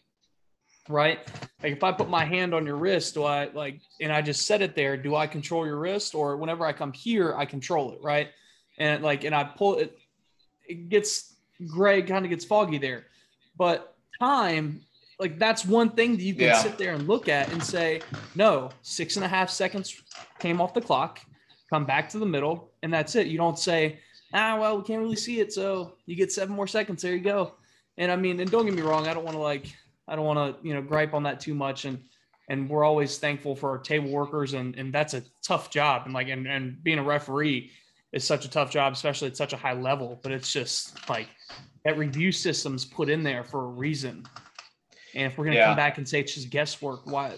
right? 0.91 1.21
Like 1.63 1.73
if 1.73 1.83
i 1.83 1.91
put 1.93 2.11
my 2.11 2.25
hand 2.25 2.55
on 2.55 2.67
your 2.67 2.77
wrist 2.77 3.15
do 3.15 3.25
i 3.25 3.49
like 3.55 3.81
and 4.03 4.13
i 4.13 4.21
just 4.21 4.47
set 4.47 4.61
it 4.61 4.75
there 4.75 4.97
do 4.97 5.17
i 5.17 5.27
control 5.27 5.67
your 5.67 5.79
wrist? 5.79 6.15
Or 6.15 6.37
whenever 6.37 6.67
i 6.67 6.73
come 6.73 6.93
here 6.93 7.35
i 7.37 7.45
control 7.47 7.93
it 7.93 7.99
right? 8.03 8.29
And 8.79 9.03
like 9.03 9.25
and 9.25 9.35
i 9.35 9.45
pull 9.45 9.77
it 9.77 9.99
it 10.67 10.89
gets 10.89 11.35
gray, 11.67 12.03
kind 12.03 12.25
of 12.25 12.31
gets 12.31 12.45
foggy 12.45 12.79
there. 12.79 13.07
But 13.57 13.94
time, 14.21 14.81
like 15.19 15.39
that's 15.39 15.65
one 15.65 15.91
thing 15.91 16.13
that 16.17 16.23
you 16.23 16.35
can 16.35 16.45
Yeah. 16.45 16.59
sit 16.59 16.79
there 16.79 16.95
and 16.95 17.07
look 17.07 17.29
at 17.29 17.53
and 17.53 17.63
say, 17.63 18.03
no, 18.35 18.71
six 18.83 19.17
and 19.17 19.25
a 19.25 19.29
half 19.29 19.51
seconds 19.51 20.03
came 20.39 20.61
off 20.61 20.75
the 20.75 20.81
clock, 20.81 21.21
come 21.71 21.85
back 21.85 22.09
to 22.11 22.19
the 22.19 22.27
middle, 22.27 22.73
and 22.83 22.93
that's 22.93 23.15
it. 23.15 23.27
You 23.29 23.39
don't 23.39 23.59
say, 23.59 24.01
ah, 24.33 24.59
well, 24.59 24.79
we 24.79 24.85
can't 24.85 25.01
really 25.01 25.17
see 25.17 25.41
it, 25.41 25.53
so 25.53 25.95
you 26.07 26.17
get 26.17 26.33
seven 26.33 26.55
more 26.55 26.67
seconds. 26.67 27.03
There 27.03 27.15
you 27.15 27.21
go. 27.21 27.55
And 27.97 28.11
I 28.11 28.17
mean, 28.17 28.41
and 28.41 28.51
don't 28.51 28.65
get 28.65 28.75
me 28.75 28.83
wrong, 28.83 29.07
I 29.07 29.15
don't 29.15 29.25
want 29.25 29.37
to 29.37 29.43
like, 29.43 29.67
I 30.09 30.17
don't 30.17 30.25
want 30.27 30.61
to, 30.61 30.67
you 30.67 30.75
know, 30.75 30.83
gripe 30.83 31.15
on 31.15 31.23
that 31.23 31.41
too 31.41 31.55
much. 31.55 31.85
And 31.85 32.03
and 32.51 32.69
we're 32.69 32.85
always 32.85 33.17
thankful 33.17 33.57
for 33.57 33.71
our 33.71 33.79
table 33.79 34.11
workers, 34.11 34.53
and 34.53 34.77
and 34.77 34.93
that's 34.93 35.15
a 35.15 35.23
tough 35.43 35.71
job. 35.71 36.03
And 36.05 36.13
like, 36.13 36.29
and 36.29 36.47
and 36.47 36.83
being 36.83 36.99
a 36.99 37.03
referee 37.03 37.71
is 38.15 38.25
such 38.25 38.45
a 38.45 38.49
tough 38.49 38.71
job, 38.71 38.93
especially 38.93 39.29
at 39.29 39.37
such 39.37 39.53
a 39.53 39.57
high 39.57 39.73
level. 39.75 40.19
But 40.23 40.33
it's 40.33 40.53
just 40.53 41.09
like 41.09 41.29
that 41.85 41.99
review 41.99 42.31
system's 42.33 42.85
put 42.85 43.11
in 43.11 43.23
there 43.25 43.43
for 43.45 43.65
a 43.65 43.67
reason. 43.67 44.25
And 45.15 45.31
if 45.31 45.37
we're 45.37 45.45
gonna 45.47 45.57
Yeah. 45.57 45.67
come 45.67 45.77
back 45.77 45.99
and 45.99 46.09
say 46.09 46.21
it's 46.21 46.35
just 46.35 46.49
guesswork, 46.49 47.07
why? 47.07 47.37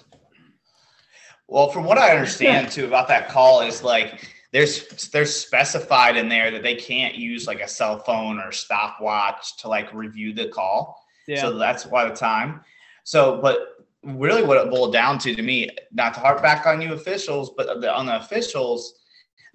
Well, 1.48 1.70
from 1.70 1.84
what 1.84 1.98
I 1.98 2.10
understand 2.10 2.70
too 2.72 2.84
about 2.84 3.08
that 3.08 3.28
call 3.28 3.62
is 3.62 3.82
like 3.82 4.28
there's 4.52 5.08
there's 5.08 5.34
specified 5.34 6.16
in 6.16 6.28
there 6.28 6.50
that 6.50 6.62
they 6.62 6.74
can't 6.74 7.14
use 7.14 7.46
like 7.46 7.60
a 7.60 7.68
cell 7.68 7.98
phone 8.00 8.38
or 8.38 8.52
stopwatch 8.52 9.56
to 9.58 9.68
like 9.68 9.92
review 9.94 10.34
the 10.34 10.48
call. 10.48 11.02
Yeah, 11.26 11.40
So 11.40 11.56
that's 11.58 11.86
why 11.86 12.06
the 12.08 12.14
time. 12.14 12.60
So, 13.04 13.40
but 13.40 13.58
really, 14.02 14.42
what 14.42 14.58
it 14.58 14.70
boiled 14.70 14.92
down 14.92 15.18
to 15.20 15.34
to 15.34 15.42
me, 15.42 15.70
not 15.92 16.14
to 16.14 16.20
harp 16.20 16.42
back 16.42 16.66
on 16.66 16.80
you 16.82 16.92
officials, 16.92 17.50
but 17.56 17.80
the, 17.80 17.92
on 17.92 18.06
the 18.06 18.16
officials, 18.16 18.94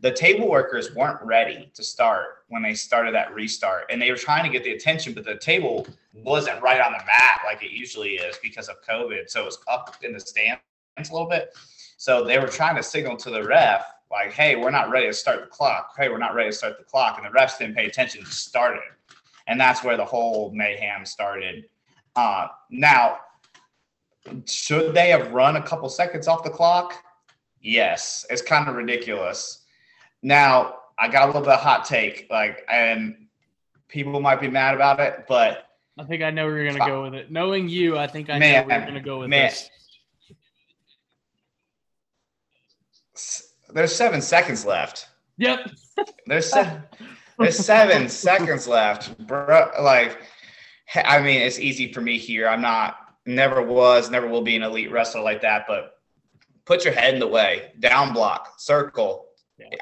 the 0.02 0.12
table 0.12 0.50
workers 0.50 0.94
weren't 0.96 1.22
ready 1.24 1.72
to 1.74 1.84
start 1.84 2.44
when 2.50 2.62
they 2.62 2.74
started 2.74 3.14
that 3.16 3.34
restart, 3.34 3.86
and 3.90 4.02
they 4.02 4.12
were 4.12 4.18
trying 4.18 4.44
to 4.44 4.50
get 4.50 4.64
the 4.64 4.74
attention, 4.74 5.14
but 5.14 5.24
the 5.24 5.38
table 5.38 5.88
wasn't 6.14 6.62
right 6.62 6.82
on 6.82 6.92
the 6.92 7.06
mat 7.06 7.42
like 7.46 7.64
it 7.64 7.72
usually 7.72 8.16
is 8.16 8.38
because 8.42 8.68
of 8.68 8.78
COVID. 8.88 9.30
So 9.30 9.44
it 9.44 9.46
was 9.46 9.60
up 9.68 9.96
in 10.04 10.14
the 10.14 10.20
stands 10.20 10.60
a 10.98 11.14
little 11.14 11.30
bit. 11.30 11.56
So 11.98 12.24
they 12.24 12.40
were 12.40 12.48
trying 12.48 12.76
to 12.76 12.84
signal 12.84 13.16
to 13.18 13.30
the 13.30 13.44
ref, 13.44 13.86
like, 14.10 14.34
"Hey, 14.34 14.56
we're 14.56 14.72
not 14.72 14.90
ready 14.90 15.08
to 15.08 15.14
start 15.14 15.42
the 15.42 15.48
clock. 15.48 15.94
Hey, 15.98 16.10
we're 16.10 16.18
not 16.18 16.34
ready 16.34 16.50
to 16.50 16.56
start 16.56 16.78
the 16.78 16.84
clock," 16.84 17.18
and 17.18 17.26
the 17.26 17.38
refs 17.38 17.58
didn't 17.58 17.76
pay 17.76 17.86
attention, 17.86 18.24
just 18.26 18.48
started 18.48 18.82
and 19.48 19.60
that's 19.60 19.84
where 19.84 19.98
the 19.98 20.06
whole 20.06 20.52
mayhem 20.54 21.06
started. 21.06 21.66
Uh, 22.16 22.48
now, 22.70 23.20
should 24.46 24.94
they 24.94 25.10
have 25.10 25.32
run 25.32 25.56
a 25.56 25.62
couple 25.62 25.90
seconds 25.90 26.28
off 26.28 26.44
the 26.44 26.50
clock? 26.50 26.94
Yes, 27.62 28.26
it's 28.30 28.42
kind 28.42 28.68
of 28.68 28.76
ridiculous. 28.76 29.61
Now, 30.22 30.76
I 30.98 31.08
got 31.08 31.24
a 31.24 31.28
little 31.28 31.42
bit 31.42 31.52
of 31.52 31.60
hot 31.60 31.86
take, 31.86 32.28
like, 32.30 32.64
and 32.70 33.28
people 33.88 34.20
might 34.20 34.40
be 34.40 34.48
mad 34.48 34.76
about 34.76 35.00
it, 35.00 35.26
but 35.28 35.68
I 36.00 36.04
think 36.04 36.24
I 36.24 36.30
know 36.32 36.46
where 36.46 36.62
you're 36.62 36.72
gonna 36.74 36.90
go 36.90 37.04
with 37.04 37.14
it. 37.14 37.32
Knowing 37.32 37.68
you, 37.70 37.98
I 37.98 38.08
think 38.08 38.30
I 38.30 38.34
know 38.34 38.40
Man, 38.40 38.68
where 38.68 38.78
you're 38.78 38.88
gonna 38.88 39.02
go 39.02 39.20
with 39.20 39.30
man. 39.30 39.50
this. 39.50 39.70
there's 43.74 43.96
seven 43.96 44.22
seconds 44.22 44.66
left. 44.66 45.08
Yep. 45.38 45.72
There's 46.28 46.52
se- 46.52 46.80
there's 47.40 47.58
seven 47.58 48.10
seconds 48.10 48.68
left, 48.68 49.18
bro. 49.26 49.72
Like, 49.82 50.22
I 50.96 51.22
mean, 51.22 51.42
it's 51.42 51.60
easy 51.60 51.92
for 51.92 52.02
me 52.02 52.18
here. 52.18 52.48
I'm 52.48 52.62
not, 52.62 52.98
never 53.26 53.62
was, 53.62 54.10
never 54.10 54.28
will 54.28 54.42
be 54.42 54.56
an 54.56 54.64
elite 54.64 54.92
wrestler 54.92 55.22
like 55.22 55.42
that. 55.42 55.66
But 55.68 55.94
put 56.66 56.84
your 56.86 56.94
head 56.94 57.14
in 57.14 57.20
the 57.20 57.28
way, 57.28 57.72
down 57.80 58.14
block, 58.14 58.60
circle. 58.60 59.28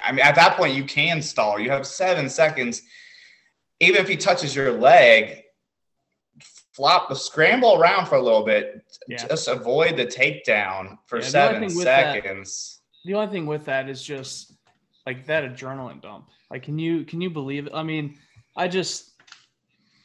I 0.03 0.11
mean, 0.11 0.25
at 0.25 0.35
that 0.35 0.55
point, 0.57 0.73
you 0.75 0.83
can 0.83 1.21
stall. 1.21 1.59
You 1.59 1.69
have 1.71 1.85
seven 1.87 2.29
seconds. 2.29 2.81
Even 3.79 4.01
if 4.01 4.07
he 4.07 4.17
touches 4.17 4.55
your 4.55 4.73
leg, 4.73 5.43
flop, 6.73 7.09
the 7.09 7.15
scramble 7.15 7.75
around 7.81 8.07
for 8.07 8.15
a 8.15 8.21
little 8.21 8.43
bit. 8.45 8.83
Yeah. 9.07 9.25
Just 9.27 9.47
avoid 9.47 9.97
the 9.97 10.05
takedown 10.05 10.97
for 11.07 11.19
Yeah, 11.19 11.25
seven 11.25 11.61
with 11.63 11.83
that- 11.85 12.13
seconds. 12.15 12.81
The 13.05 13.13
only 13.15 13.31
thing 13.31 13.45
with 13.45 13.65
that 13.65 13.87
is 13.89 14.03
just 14.03 14.53
like 15.05 15.25
that 15.27 15.43
adrenaline 15.43 16.01
dump. 16.01 16.29
Like, 16.51 16.63
can 16.63 16.77
you 16.77 17.05
can 17.05 17.21
you 17.21 17.29
believe 17.29 17.67
it? 17.67 17.73
I 17.73 17.81
mean, 17.83 18.17
I 18.57 18.67
just 18.67 19.11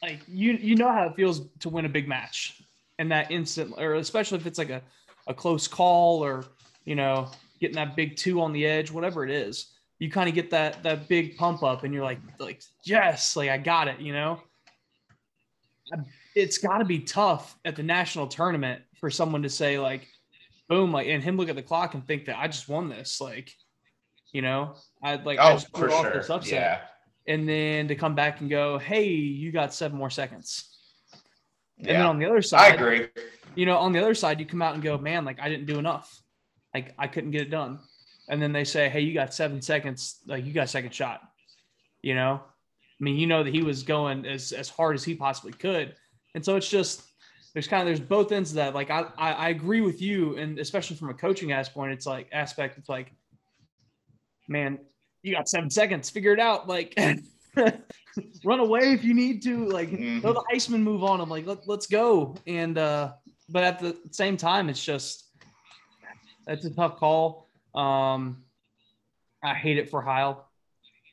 like 0.01 0.19
you 0.27 0.53
you 0.53 0.75
know 0.75 0.91
how 0.91 1.07
it 1.07 1.15
feels 1.15 1.41
to 1.59 1.69
win 1.69 1.85
a 1.85 1.89
big 1.89 2.07
match, 2.07 2.61
and 2.99 3.11
that 3.11 3.31
instant, 3.31 3.73
or 3.77 3.95
especially 3.95 4.37
if 4.37 4.45
it's 4.47 4.57
like 4.57 4.69
a 4.69 4.81
a 5.27 5.33
close 5.33 5.67
call 5.67 6.23
or 6.23 6.45
you 6.85 6.95
know 6.95 7.29
getting 7.59 7.75
that 7.75 7.95
big 7.95 8.15
two 8.15 8.41
on 8.41 8.53
the 8.53 8.65
edge, 8.65 8.91
whatever 8.91 9.23
it 9.23 9.31
is. 9.31 9.71
You 9.99 10.11
kind 10.11 10.27
of 10.27 10.35
get 10.35 10.49
that 10.51 10.83
that 10.83 11.07
big 11.07 11.37
pump 11.37 11.63
up, 11.63 11.83
and 11.83 11.93
you're 11.93 12.03
like 12.03 12.19
like 12.39 12.61
yes, 12.83 13.35
like 13.35 13.49
I 13.49 13.57
got 13.57 13.87
it. 13.87 13.99
You 13.99 14.13
know, 14.13 14.41
it's 16.35 16.57
got 16.57 16.79
to 16.79 16.85
be 16.85 16.99
tough 16.99 17.57
at 17.65 17.75
the 17.75 17.83
national 17.83 18.27
tournament 18.27 18.81
for 18.99 19.09
someone 19.09 19.43
to 19.43 19.49
say 19.49 19.79
like 19.79 20.07
boom, 20.67 20.91
like, 20.91 21.05
and 21.07 21.23
him 21.23 21.37
look 21.37 21.47
at 21.47 21.55
the 21.55 21.61
clock 21.61 21.93
and 21.93 22.05
think 22.07 22.25
that 22.25 22.39
I 22.39 22.47
just 22.47 22.67
won 22.67 22.89
this, 22.89 23.21
like, 23.21 23.53
you 24.31 24.41
know, 24.41 24.73
I 25.03 25.15
like 25.17 25.37
I 25.37 25.51
Oh, 25.51 25.53
just 25.53 25.67
for 25.67 25.87
pulled 25.87 25.91
off 25.91 26.01
sure. 26.05 26.13
this 26.13 26.29
upset, 26.31 26.51
Yeah. 27.27 27.33
and 27.33 27.47
then 27.47 27.87
to 27.87 27.95
come 27.95 28.15
back 28.15 28.41
and 28.41 28.49
go, 28.49 28.79
hey, 28.79 29.05
you 29.05 29.51
got 29.51 29.75
seven 29.75 29.95
more 29.97 30.09
seconds, 30.09 30.75
and 31.77 31.87
then 31.87 32.01
on 32.01 32.17
the 32.19 32.25
other 32.25 32.41
side, 32.41 32.71
I 32.71 32.75
agree. 32.75 33.07
you 33.53 33.67
know, 33.67 33.77
on 33.77 33.91
the 33.93 33.99
other 33.99 34.15
side, 34.15 34.39
you 34.39 34.45
come 34.47 34.63
out 34.63 34.73
and 34.73 34.81
go, 34.83 34.97
man, 34.97 35.23
like 35.23 35.39
I 35.39 35.49
didn't 35.49 35.67
do 35.67 35.77
enough, 35.77 36.19
like 36.75 36.93
I 36.99 37.07
couldn't 37.07 37.31
get 37.31 37.41
it 37.41 37.49
done, 37.49 37.79
and 38.27 38.41
then 38.41 38.51
they 38.51 38.65
say, 38.65 38.89
hey, 38.89 38.99
you 38.99 39.13
got 39.13 39.33
seven 39.33 39.61
seconds, 39.61 40.19
like 40.27 40.45
you 40.45 40.51
got 40.51 40.65
a 40.65 40.67
second 40.67 40.93
shot, 40.93 41.21
you 42.01 42.15
know, 42.15 42.41
I 42.43 43.03
mean, 43.03 43.15
you 43.15 43.27
know 43.27 43.43
that 43.45 43.53
he 43.53 43.63
was 43.63 43.83
going 43.83 44.25
as 44.25 44.51
as 44.51 44.67
hard 44.67 44.95
as 44.95 45.03
he 45.03 45.15
possibly 45.15 45.53
could, 45.53 45.95
and 46.33 46.43
so 46.43 46.57
it's 46.57 46.69
just 46.69 47.03
there's 47.53 47.69
kind 47.69 47.81
of 47.81 47.87
there's 47.87 48.05
both 48.05 48.33
ends 48.33 48.49
of 48.51 48.55
that. 48.57 48.75
Like 48.75 48.89
I, 48.91 49.05
I 49.17 49.31
I 49.31 49.49
agree 49.49 49.79
with 49.79 50.01
you, 50.01 50.37
and 50.37 50.59
especially 50.59 50.97
from 50.97 51.09
a 51.09 51.13
coaching 51.13 51.53
aspect, 51.53 51.93
it's 51.93 52.05
like 52.05 52.27
aspect. 52.33 52.77
It's 52.77 52.89
like, 52.89 53.13
man, 54.49 54.79
you 55.23 55.33
got 55.33 55.47
seven 55.47 55.69
seconds, 55.69 56.09
figure 56.09 56.33
it 56.33 56.39
out. 56.41 56.67
Like, 56.67 56.93
run 58.43 58.59
away 58.59 58.91
if 58.91 59.05
you 59.05 59.13
need 59.13 59.41
to. 59.43 59.65
Like, 59.67 59.89
Mhm. 59.89 60.21
throw 60.21 60.33
the 60.33 60.43
Iceman 60.53 60.83
move 60.83 61.03
on 61.05 61.21
him. 61.21 61.29
Like, 61.29 61.45
let, 61.47 61.65
let's 61.67 61.87
go. 61.87 62.35
And 62.45 62.77
uh, 62.77 63.13
but 63.47 63.63
at 63.63 63.79
the 63.79 63.97
same 64.11 64.35
time, 64.35 64.67
it's 64.67 64.83
just 64.83 65.24
that's 66.45 66.65
a 66.65 66.69
tough 66.69 66.97
call. 66.97 67.47
Um, 67.73 68.43
I 69.43 69.53
hate 69.53 69.77
it 69.77 69.89
for 69.89 70.01
Heil. 70.01 70.45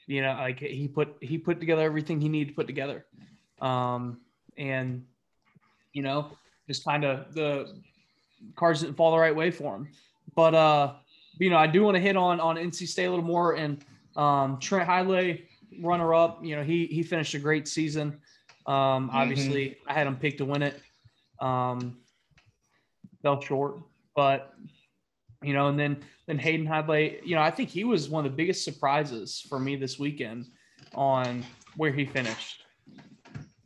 You 0.06 0.22
know, 0.22 0.32
like 0.32 0.58
he 0.60 0.88
put 0.88 1.16
he 1.20 1.38
put 1.38 1.60
together 1.60 1.82
everything 1.82 2.20
he 2.20 2.28
needed 2.28 2.50
to 2.50 2.54
put 2.54 2.66
together. 2.66 3.06
Um, 3.60 4.20
and 4.58 5.04
you 5.92 6.02
know, 6.02 6.32
just 6.66 6.84
kind 6.84 7.04
of 7.04 7.32
the 7.34 7.72
cards 8.56 8.80
didn't 8.80 8.96
fall 8.96 9.12
the 9.12 9.18
right 9.18 9.34
way 9.34 9.50
for 9.50 9.76
him. 9.76 9.88
But 10.34 10.54
uh, 10.54 10.94
you 11.38 11.50
know, 11.50 11.56
I 11.56 11.66
do 11.66 11.82
want 11.82 11.94
to 11.96 12.00
hit 12.00 12.16
on 12.16 12.40
on 12.40 12.56
NC 12.56 12.88
State 12.88 13.06
a 13.06 13.10
little 13.10 13.24
more 13.24 13.54
and 13.54 13.84
um, 14.16 14.58
Trent 14.58 14.88
Hidlay, 14.88 15.42
runner 15.80 16.14
up. 16.14 16.44
You 16.44 16.56
know, 16.56 16.62
he 16.62 16.86
he 16.86 17.02
finished 17.02 17.34
a 17.34 17.38
great 17.38 17.68
season. 17.68 18.20
Um, 18.66 19.10
obviously, 19.12 19.76
I 19.86 19.94
had 19.94 20.06
him 20.06 20.16
picked 20.16 20.38
to 20.38 20.44
win 20.44 20.62
it. 20.62 20.80
Um, 21.40 21.98
fell 23.22 23.40
short, 23.40 23.78
but 24.14 24.54
you 25.42 25.52
know, 25.54 25.68
and 25.68 25.78
then 25.78 25.98
then 26.26 26.38
Hayden 26.38 26.66
Hidlay. 26.66 27.20
You 27.24 27.34
know, 27.36 27.42
I 27.42 27.50
think 27.50 27.68
he 27.68 27.84
was 27.84 28.08
one 28.08 28.24
of 28.24 28.32
the 28.32 28.36
biggest 28.36 28.64
surprises 28.64 29.44
for 29.48 29.58
me 29.58 29.76
this 29.76 29.98
weekend 29.98 30.46
on 30.94 31.44
where 31.76 31.92
he 31.92 32.04
finished. 32.04 32.64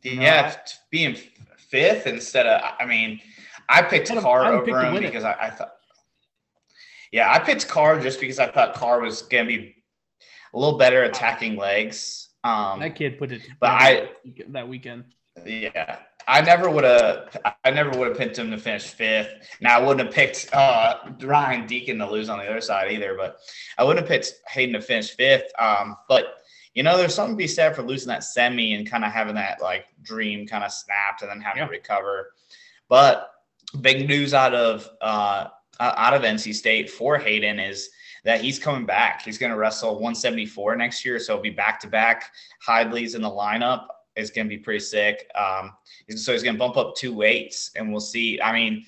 No, 0.05 0.11
yeah, 0.21 0.53
I- 0.55 0.69
being 0.91 1.17
fifth 1.57 2.07
instead 2.07 2.45
of 2.45 2.61
I 2.79 2.85
mean, 2.85 3.19
I 3.67 3.81
picked 3.81 4.11
I 4.11 4.21
Carr 4.21 4.43
I 4.45 4.51
over 4.51 4.81
him 4.85 5.01
because 5.01 5.23
I, 5.23 5.33
I 5.39 5.49
thought. 5.49 5.73
Yeah, 7.11 7.31
I 7.31 7.39
picked 7.39 7.67
Carr 7.67 7.99
just 7.99 8.19
because 8.19 8.39
I 8.39 8.47
thought 8.51 8.73
Carr 8.73 8.99
was 9.01 9.21
gonna 9.23 9.45
be 9.45 9.75
a 10.53 10.57
little 10.59 10.77
better 10.77 11.03
attacking 11.03 11.55
legs. 11.55 12.29
Um, 12.43 12.79
That 12.79 12.95
kid 12.95 13.17
put 13.17 13.31
it 13.31 13.41
But 13.59 14.13
together 14.23 14.51
that 14.51 14.67
weekend. 14.69 15.05
yeah, 15.45 15.99
I 16.27 16.41
never 16.41 16.69
would 16.69 16.83
have. 16.83 17.37
I 17.63 17.71
never 17.71 17.97
would 17.97 18.09
have 18.09 18.17
picked 18.17 18.37
him 18.37 18.51
to 18.51 18.57
finish 18.57 18.83
fifth. 18.83 19.29
Now 19.61 19.79
I 19.79 19.81
wouldn't 19.81 20.05
have 20.05 20.13
picked 20.13 20.49
uh, 20.53 20.97
Ryan 21.21 21.65
Deakin 21.65 21.97
to 21.99 22.09
lose 22.09 22.27
on 22.27 22.39
the 22.39 22.45
other 22.45 22.59
side 22.61 22.91
either, 22.91 23.15
but 23.15 23.37
I 23.77 23.83
wouldn't 23.83 24.05
have 24.05 24.09
picked 24.09 24.33
Hayden 24.49 24.73
to 24.73 24.81
finish 24.81 25.11
fifth. 25.11 25.51
Um, 25.57 25.95
but 26.09 26.35
you 26.73 26.83
know, 26.83 26.97
there's 26.97 27.15
something 27.15 27.35
to 27.35 27.37
be 27.37 27.47
said 27.47 27.75
for 27.75 27.81
losing 27.81 28.09
that 28.09 28.23
semi 28.23 28.73
and 28.73 28.89
kind 28.89 29.05
of 29.05 29.11
having 29.11 29.35
that 29.35 29.61
like 29.61 29.85
dream 30.03 30.45
kind 30.45 30.63
of 30.63 30.71
snapped 30.71 31.21
and 31.21 31.31
then 31.31 31.39
having 31.41 31.61
Yeah. 31.61 31.67
to 31.67 31.71
recover. 31.71 32.33
But 32.89 33.31
big 33.81 34.07
news 34.07 34.33
out 34.33 34.53
of 34.53 34.87
uh, 35.01 35.47
out 35.79 36.13
of 36.13 36.23
NC 36.23 36.53
State 36.53 36.89
for 36.89 37.17
Hayden 37.17 37.59
is 37.59 37.89
that 38.25 38.41
he's 38.41 38.59
coming 38.59 38.85
back. 38.85 39.21
He's 39.21 39.37
going 39.37 39.51
to 39.51 39.57
wrestle 39.57 39.93
174 39.93 40.75
next 40.75 41.05
year, 41.05 41.19
so 41.19 41.35
he'll 41.35 41.43
be 41.43 41.49
back 41.49 41.79
to 41.81 41.87
back. 41.87 42.31
Hidlay's 42.67 43.15
in 43.15 43.21
the 43.21 43.29
lineup. 43.29 43.85
It's 44.17 44.31
going 44.31 44.47
to 44.47 44.49
be 44.49 44.57
pretty 44.57 44.79
sick. 44.79 45.29
Um, 45.35 45.73
so 46.15 46.33
he's 46.33 46.43
going 46.43 46.55
to 46.55 46.59
bump 46.59 46.75
up 46.75 46.95
two 46.95 47.13
weights, 47.13 47.71
and 47.75 47.91
we'll 47.91 48.01
see. 48.01 48.41
I 48.41 48.51
mean, 48.51 48.83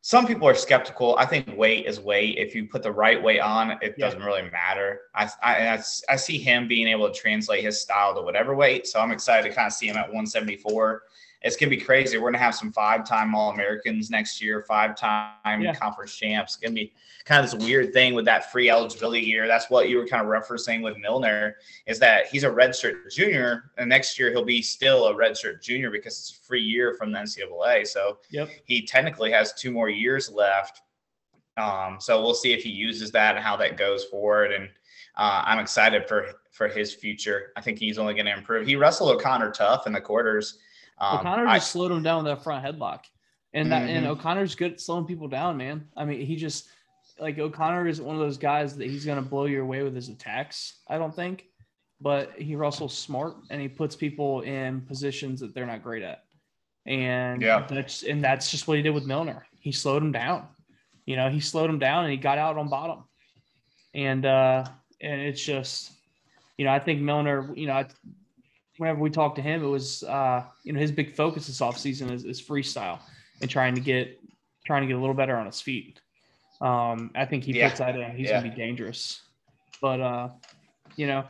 some 0.00 0.26
people 0.26 0.48
are 0.48 0.54
skeptical. 0.54 1.16
I 1.18 1.26
think 1.26 1.56
weight 1.56 1.86
is 1.86 2.00
weight. 2.00 2.38
If 2.38 2.54
you 2.54 2.66
put 2.66 2.82
the 2.82 2.92
right 2.92 3.22
weight 3.22 3.40
on, 3.40 3.72
it 3.82 3.94
Yeah. 3.96 4.06
doesn't 4.06 4.22
really 4.22 4.48
matter. 4.50 5.02
I, 5.14 5.30
I 5.42 5.68
I 5.68 5.82
I 6.08 6.16
see 6.16 6.38
him 6.38 6.66
being 6.68 6.88
able 6.88 7.08
to 7.10 7.14
translate 7.14 7.62
his 7.62 7.80
style 7.80 8.14
to 8.14 8.22
whatever 8.22 8.54
weight. 8.54 8.86
So 8.86 9.00
I'm 9.00 9.12
excited 9.12 9.48
to 9.48 9.54
kind 9.54 9.66
of 9.66 9.72
see 9.72 9.86
him 9.86 9.96
at 9.96 10.06
174. 10.08 11.02
It's 11.42 11.56
gonna 11.56 11.70
be 11.70 11.76
crazy. 11.76 12.18
We're 12.18 12.30
gonna 12.32 12.42
have 12.42 12.54
some 12.54 12.72
five-time 12.72 13.34
All 13.34 13.50
Americans 13.50 14.10
next 14.10 14.42
year, 14.42 14.62
five-time 14.62 15.60
Yeah. 15.60 15.72
conference 15.74 16.16
champs. 16.16 16.54
It's 16.54 16.62
gonna 16.62 16.74
be 16.74 16.92
kind 17.24 17.44
of 17.44 17.50
this 17.50 17.64
weird 17.64 17.92
thing 17.92 18.14
with 18.14 18.24
that 18.24 18.50
free 18.50 18.70
eligibility 18.70 19.20
year. 19.24 19.46
That's 19.46 19.70
what 19.70 19.88
you 19.88 19.98
were 19.98 20.06
kind 20.06 20.22
of 20.22 20.28
referencing 20.28 20.82
with 20.82 20.96
Milner, 20.96 21.56
is 21.86 21.98
that 22.00 22.26
he's 22.26 22.42
a 22.42 22.48
redshirt 22.50 23.12
junior, 23.12 23.70
and 23.76 23.88
next 23.88 24.18
year 24.18 24.30
he'll 24.30 24.44
be 24.44 24.62
still 24.62 25.06
a 25.06 25.14
redshirt 25.14 25.62
junior 25.62 25.90
because 25.90 26.18
it's 26.18 26.38
a 26.42 26.46
free 26.46 26.62
year 26.62 26.94
from 26.94 27.12
the 27.12 27.18
NCAA. 27.20 27.84
So 27.84 28.18
Yep. 28.30 28.48
he 28.64 28.84
technically 28.84 29.30
has 29.30 29.52
two 29.52 29.70
more 29.70 29.88
years 29.88 30.30
left. 30.30 30.80
Um, 31.56 31.98
so 32.00 32.20
we'll 32.22 32.34
see 32.34 32.52
if 32.52 32.62
he 32.62 32.70
uses 32.70 33.10
that 33.12 33.34
and 33.36 33.44
how 33.44 33.56
that 33.56 33.76
goes 33.76 34.04
forward. 34.04 34.52
And 34.52 34.68
uh, 35.16 35.42
I'm 35.44 35.58
excited 35.60 36.06
for 36.08 36.32
for 36.52 36.66
his 36.66 36.92
future. 36.92 37.52
I 37.56 37.60
think 37.60 37.78
he's 37.78 37.98
only 37.98 38.14
going 38.14 38.26
to 38.26 38.32
improve. 38.36 38.66
He 38.66 38.74
wrestled 38.74 39.10
O'Connor 39.14 39.52
tough 39.52 39.86
in 39.86 39.92
the 39.92 40.00
quarters. 40.00 40.58
Um, 41.00 41.18
O'Connor 41.18 41.46
I- 41.46 41.56
just 41.58 41.70
slowed 41.70 41.92
him 41.92 42.02
down 42.02 42.24
with 42.24 42.32
that 42.34 42.42
front 42.42 42.64
headlock, 42.64 43.04
and 43.52 43.70
that 43.72 43.88
and 43.88 44.04
Mhm. 44.06 44.10
O'Connor's 44.10 44.54
good 44.54 44.72
at 44.72 44.80
slowing 44.80 45.06
people 45.06 45.28
down, 45.28 45.56
man. 45.56 45.88
I 45.96 46.04
mean, 46.04 46.24
he 46.24 46.36
just 46.36 46.68
like 47.20 47.38
O'Connor 47.38 47.88
is 47.88 48.00
one 48.00 48.14
of 48.14 48.20
those 48.20 48.38
guys 48.38 48.76
that 48.76 48.88
he's 48.88 49.04
gonna 49.04 49.22
blow 49.22 49.46
you 49.46 49.62
away 49.62 49.82
with 49.82 49.94
his 49.94 50.08
attacks. 50.08 50.80
I 50.88 50.98
don't 50.98 51.14
think, 51.14 51.46
but 52.00 52.32
he 52.40 52.54
wrestles 52.56 52.96
smart 52.96 53.36
and 53.50 53.60
he 53.60 53.68
puts 53.68 53.96
people 53.96 54.42
in 54.42 54.82
positions 54.82 55.40
that 55.40 55.54
they're 55.54 55.66
not 55.66 55.82
great 55.82 56.02
at, 56.02 56.24
and 56.86 57.42
Yeah. 57.42 57.66
that's 57.68 58.02
and 58.02 58.22
that's 58.22 58.50
just 58.50 58.68
what 58.68 58.76
he 58.76 58.82
did 58.82 58.90
with 58.94 59.06
Milner. 59.06 59.46
He 59.60 59.72
slowed 59.72 60.02
him 60.02 60.12
down. 60.12 60.48
You 61.06 61.16
know, 61.16 61.28
he 61.30 61.40
slowed 61.40 61.70
him 61.70 61.78
down 61.78 62.04
and 62.04 62.10
he 62.12 62.18
got 62.18 62.38
out 62.38 62.56
on 62.58 62.68
bottom, 62.68 63.04
and 63.94 64.24
uh 64.26 64.64
and 65.00 65.20
it's 65.20 65.42
just, 65.44 65.92
you 66.56 66.64
know, 66.64 66.72
I 66.72 66.80
think 66.80 67.00
Milner, 67.00 67.54
you 67.56 67.66
know, 67.68 67.74
I, 67.74 67.86
whenever 68.78 69.00
we 69.00 69.10
talked 69.10 69.36
to 69.36 69.42
him, 69.42 69.62
it 69.62 69.66
was 69.68 70.02
uh, 70.04 70.42
you 70.64 70.72
know 70.72 70.80
his 70.80 70.90
big 70.92 71.14
focus 71.14 71.46
this 71.46 71.60
offseason 71.60 72.10
is, 72.10 72.24
is 72.24 72.40
freestyle 72.40 72.98
and 73.40 73.50
trying 73.50 73.74
to 73.74 73.80
get 73.80 74.20
trying 74.64 74.82
to 74.82 74.86
get 74.88 74.96
a 74.96 75.00
little 75.00 75.14
better 75.14 75.36
on 75.36 75.46
his 75.46 75.60
feet. 75.60 76.00
Um, 76.60 77.10
I 77.14 77.24
think 77.24 77.44
he 77.44 77.52
Yeah. 77.52 77.68
puts 77.68 77.78
that 77.80 77.94
in. 77.96 78.16
He's 78.16 78.28
Yeah. 78.28 78.40
gonna 78.40 78.50
be 78.50 78.56
dangerous. 78.56 79.22
But 79.80 80.00
uh, 80.00 80.28
you 80.96 81.06
know, 81.06 81.24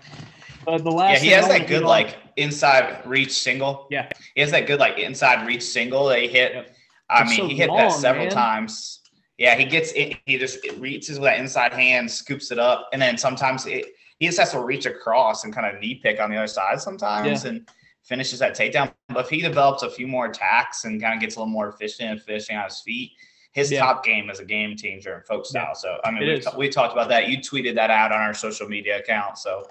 but 0.64 0.82
the 0.84 0.90
last 0.90 1.18
yeah, 1.22 1.24
he 1.24 1.28
has 1.30 1.48
that 1.48 1.66
good 1.66 1.82
on- 1.82 1.88
like 1.88 2.16
inside 2.36 3.04
reach 3.06 3.32
single. 3.32 3.86
Yeah. 3.90 4.08
he 4.34 4.40
has 4.40 4.50
that 4.52 4.66
good 4.66 4.80
like 4.80 4.98
inside 4.98 5.46
reach 5.46 5.62
single 5.64 6.06
that 6.06 6.20
he 6.20 6.28
hit. 6.28 6.54
Yep. 6.54 6.76
I 7.10 7.22
It's 7.22 7.30
mean, 7.30 7.38
so 7.40 7.46
he 7.48 7.56
hit 7.56 7.70
that 7.70 7.92
several 7.92 8.26
man. 8.26 8.34
times. 8.34 9.00
Yeah, 9.38 9.54
he 9.56 9.64
gets 9.64 9.92
it. 9.92 10.16
He 10.26 10.36
just 10.38 10.64
it 10.64 10.78
reaches 10.78 11.18
with 11.20 11.24
that 11.28 11.38
inside 11.38 11.72
hand, 11.72 12.10
scoops 12.10 12.50
it 12.50 12.58
up, 12.58 12.88
and 12.92 13.00
then 13.00 13.16
sometimes 13.16 13.66
it, 13.66 13.86
he 14.18 14.26
just 14.26 14.38
has 14.38 14.52
to 14.52 14.60
reach 14.60 14.86
across 14.86 15.44
and 15.44 15.54
kind 15.54 15.66
of 15.74 15.80
knee 15.80 15.96
pick 15.96 16.20
on 16.20 16.30
the 16.30 16.36
other 16.36 16.46
side 16.46 16.80
sometimes, 16.80 17.44
and 17.44 17.68
finishes 18.04 18.38
that 18.40 18.56
takedown. 18.56 18.92
But 19.08 19.20
if 19.26 19.30
he 19.30 19.40
develops 19.40 19.82
a 19.82 19.90
few 19.90 20.06
more 20.06 20.26
attacks 20.26 20.84
and 20.84 21.00
kind 21.00 21.14
of 21.14 21.20
gets 21.20 21.36
a 21.36 21.38
little 21.40 21.52
more 21.52 21.68
efficient 21.68 22.10
and 22.10 22.22
finishing 22.22 22.56
on 22.56 22.64
his 22.64 22.80
feet, 22.80 23.12
his 23.52 23.70
Yeah. 23.70 23.80
top 23.80 24.04
game 24.04 24.30
is 24.30 24.40
a 24.40 24.44
game 24.44 24.76
changer 24.76 25.16
in 25.16 25.22
folk 25.22 25.44
style. 25.46 25.66
Yeah. 25.68 25.72
So 25.74 25.98
I 26.04 26.10
mean, 26.10 26.20
we, 26.28 26.40
ta- 26.40 26.56
we 26.56 26.68
talked 26.68 26.92
about 26.92 27.08
that. 27.10 27.28
You 27.28 27.38
tweeted 27.38 27.74
that 27.76 27.90
out 27.90 28.12
on 28.12 28.20
our 28.20 28.34
social 28.34 28.68
media 28.68 28.98
account. 28.98 29.38
So 29.38 29.68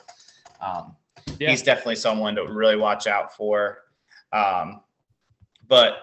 um, 0.62 0.96
Yeah. 1.40 1.50
he's 1.52 1.62
definitely 1.62 1.96
someone 1.96 2.36
to 2.36 2.44
really 2.46 2.76
watch 2.76 3.08
out 3.08 3.36
for. 3.36 3.80
Um, 4.34 4.82
but 5.68 5.98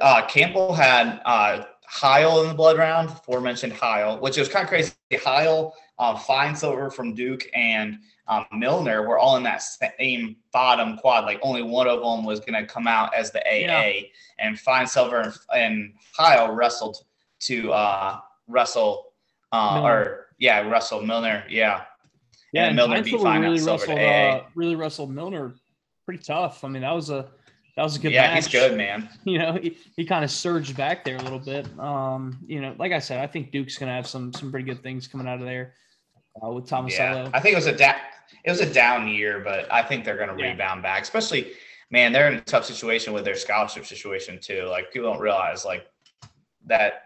uh, 0.00 0.26
Campbell 0.26 0.72
had 0.74 1.20
uh, 1.24 1.64
Heil 1.86 2.42
in 2.42 2.48
the 2.48 2.54
blood 2.54 2.78
round, 2.78 3.08
aforementioned 3.10 3.72
Heil, 3.72 4.20
which 4.20 4.36
was 4.36 4.48
kind 4.48 4.62
of 4.64 4.68
crazy. 4.68 4.92
Heil, 5.24 5.74
uh, 6.00 6.16
Finesilver 6.16 6.90
from 6.90 7.14
Duke, 7.14 7.46
and 7.54 7.98
um, 8.26 8.46
Milner 8.52 9.06
were 9.06 9.18
all 9.18 9.36
in 9.36 9.42
that 9.42 9.62
same 9.62 10.36
bottom 10.50 10.96
quad. 10.96 11.24
Like 11.24 11.38
only 11.42 11.62
one 11.62 11.86
of 11.86 12.00
them 12.00 12.24
was 12.24 12.40
going 12.40 12.54
to 12.54 12.64
come 12.66 12.86
out 12.88 13.14
as 13.14 13.30
the 13.30 13.40
AA, 13.40 14.08
and 14.38 14.58
Finesilver 14.58 15.20
and, 15.20 15.34
and 15.54 15.92
Heil 16.16 16.52
wrestled 16.52 17.04
to 17.40 17.72
uh, 17.72 18.18
wrestle, 18.48 19.12
uh, 19.52 19.82
or 19.84 20.28
yeah, 20.38 20.66
Russell 20.66 21.02
Milner, 21.02 21.44
yeah. 21.50 21.82
Yeah, 22.54 22.66
and 22.66 22.76
Milner 22.76 23.02
beat 23.02 23.20
Fine 23.20 23.42
really 23.42 23.62
wrestled. 23.62 23.98
Uh, 23.98 24.42
really 24.54 24.76
wrestled 24.76 25.10
Milner 25.10 25.54
pretty 26.06 26.22
tough. 26.22 26.64
I 26.64 26.68
mean, 26.68 26.80
that 26.80 26.94
was 26.94 27.10
a 27.10 27.28
that 27.76 27.82
was 27.82 27.96
a 27.96 27.98
good 27.98 28.12
yeah, 28.12 28.22
match. 28.22 28.46
he's 28.46 28.48
good, 28.48 28.74
man. 28.74 29.10
you 29.24 29.38
know, 29.38 29.52
he, 29.52 29.76
he 29.96 30.06
kind 30.06 30.24
of 30.24 30.30
surged 30.30 30.78
back 30.78 31.04
there 31.04 31.16
a 31.16 31.22
little 31.22 31.38
bit. 31.38 31.68
Um, 31.78 32.38
you 32.46 32.62
know, 32.62 32.74
like 32.78 32.92
I 32.92 33.00
said, 33.00 33.20
I 33.20 33.26
think 33.26 33.52
Duke's 33.52 33.76
gonna 33.76 33.94
have 33.94 34.06
some 34.06 34.32
some 34.32 34.50
pretty 34.50 34.64
good 34.64 34.82
things 34.82 35.06
coming 35.06 35.28
out 35.28 35.40
of 35.40 35.44
there 35.44 35.74
uh, 36.44 36.50
with 36.50 36.66
Thomas 36.66 36.94
Yeah, 36.96 37.28
I 37.32 37.40
think 37.40 37.52
it 37.54 37.56
was 37.56 37.66
a 37.66 37.76
da- 37.76 37.96
it 38.44 38.50
was 38.50 38.60
a 38.60 38.72
down 38.72 39.08
year, 39.08 39.40
but 39.40 39.70
I 39.72 39.82
think 39.82 40.04
they're 40.04 40.16
going 40.16 40.34
to 40.34 40.42
Yeah. 40.42 40.50
rebound 40.52 40.82
back. 40.82 41.02
Especially, 41.02 41.52
man, 41.90 42.12
they're 42.12 42.28
in 42.28 42.34
a 42.34 42.40
tough 42.40 42.64
situation 42.64 43.12
with 43.12 43.24
their 43.24 43.34
scholarship 43.36 43.84
situation 43.86 44.38
too. 44.40 44.64
Like 44.70 44.92
people 44.92 45.12
don't 45.12 45.20
realize 45.20 45.64
like 45.64 45.86
that 46.66 47.02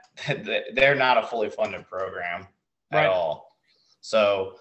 they're 0.74 0.94
not 0.94 1.18
a 1.18 1.22
fully 1.26 1.50
funded 1.50 1.86
program 1.88 2.46
at 2.92 2.98
Right. 2.98 3.06
all. 3.06 3.56
So 4.00 4.56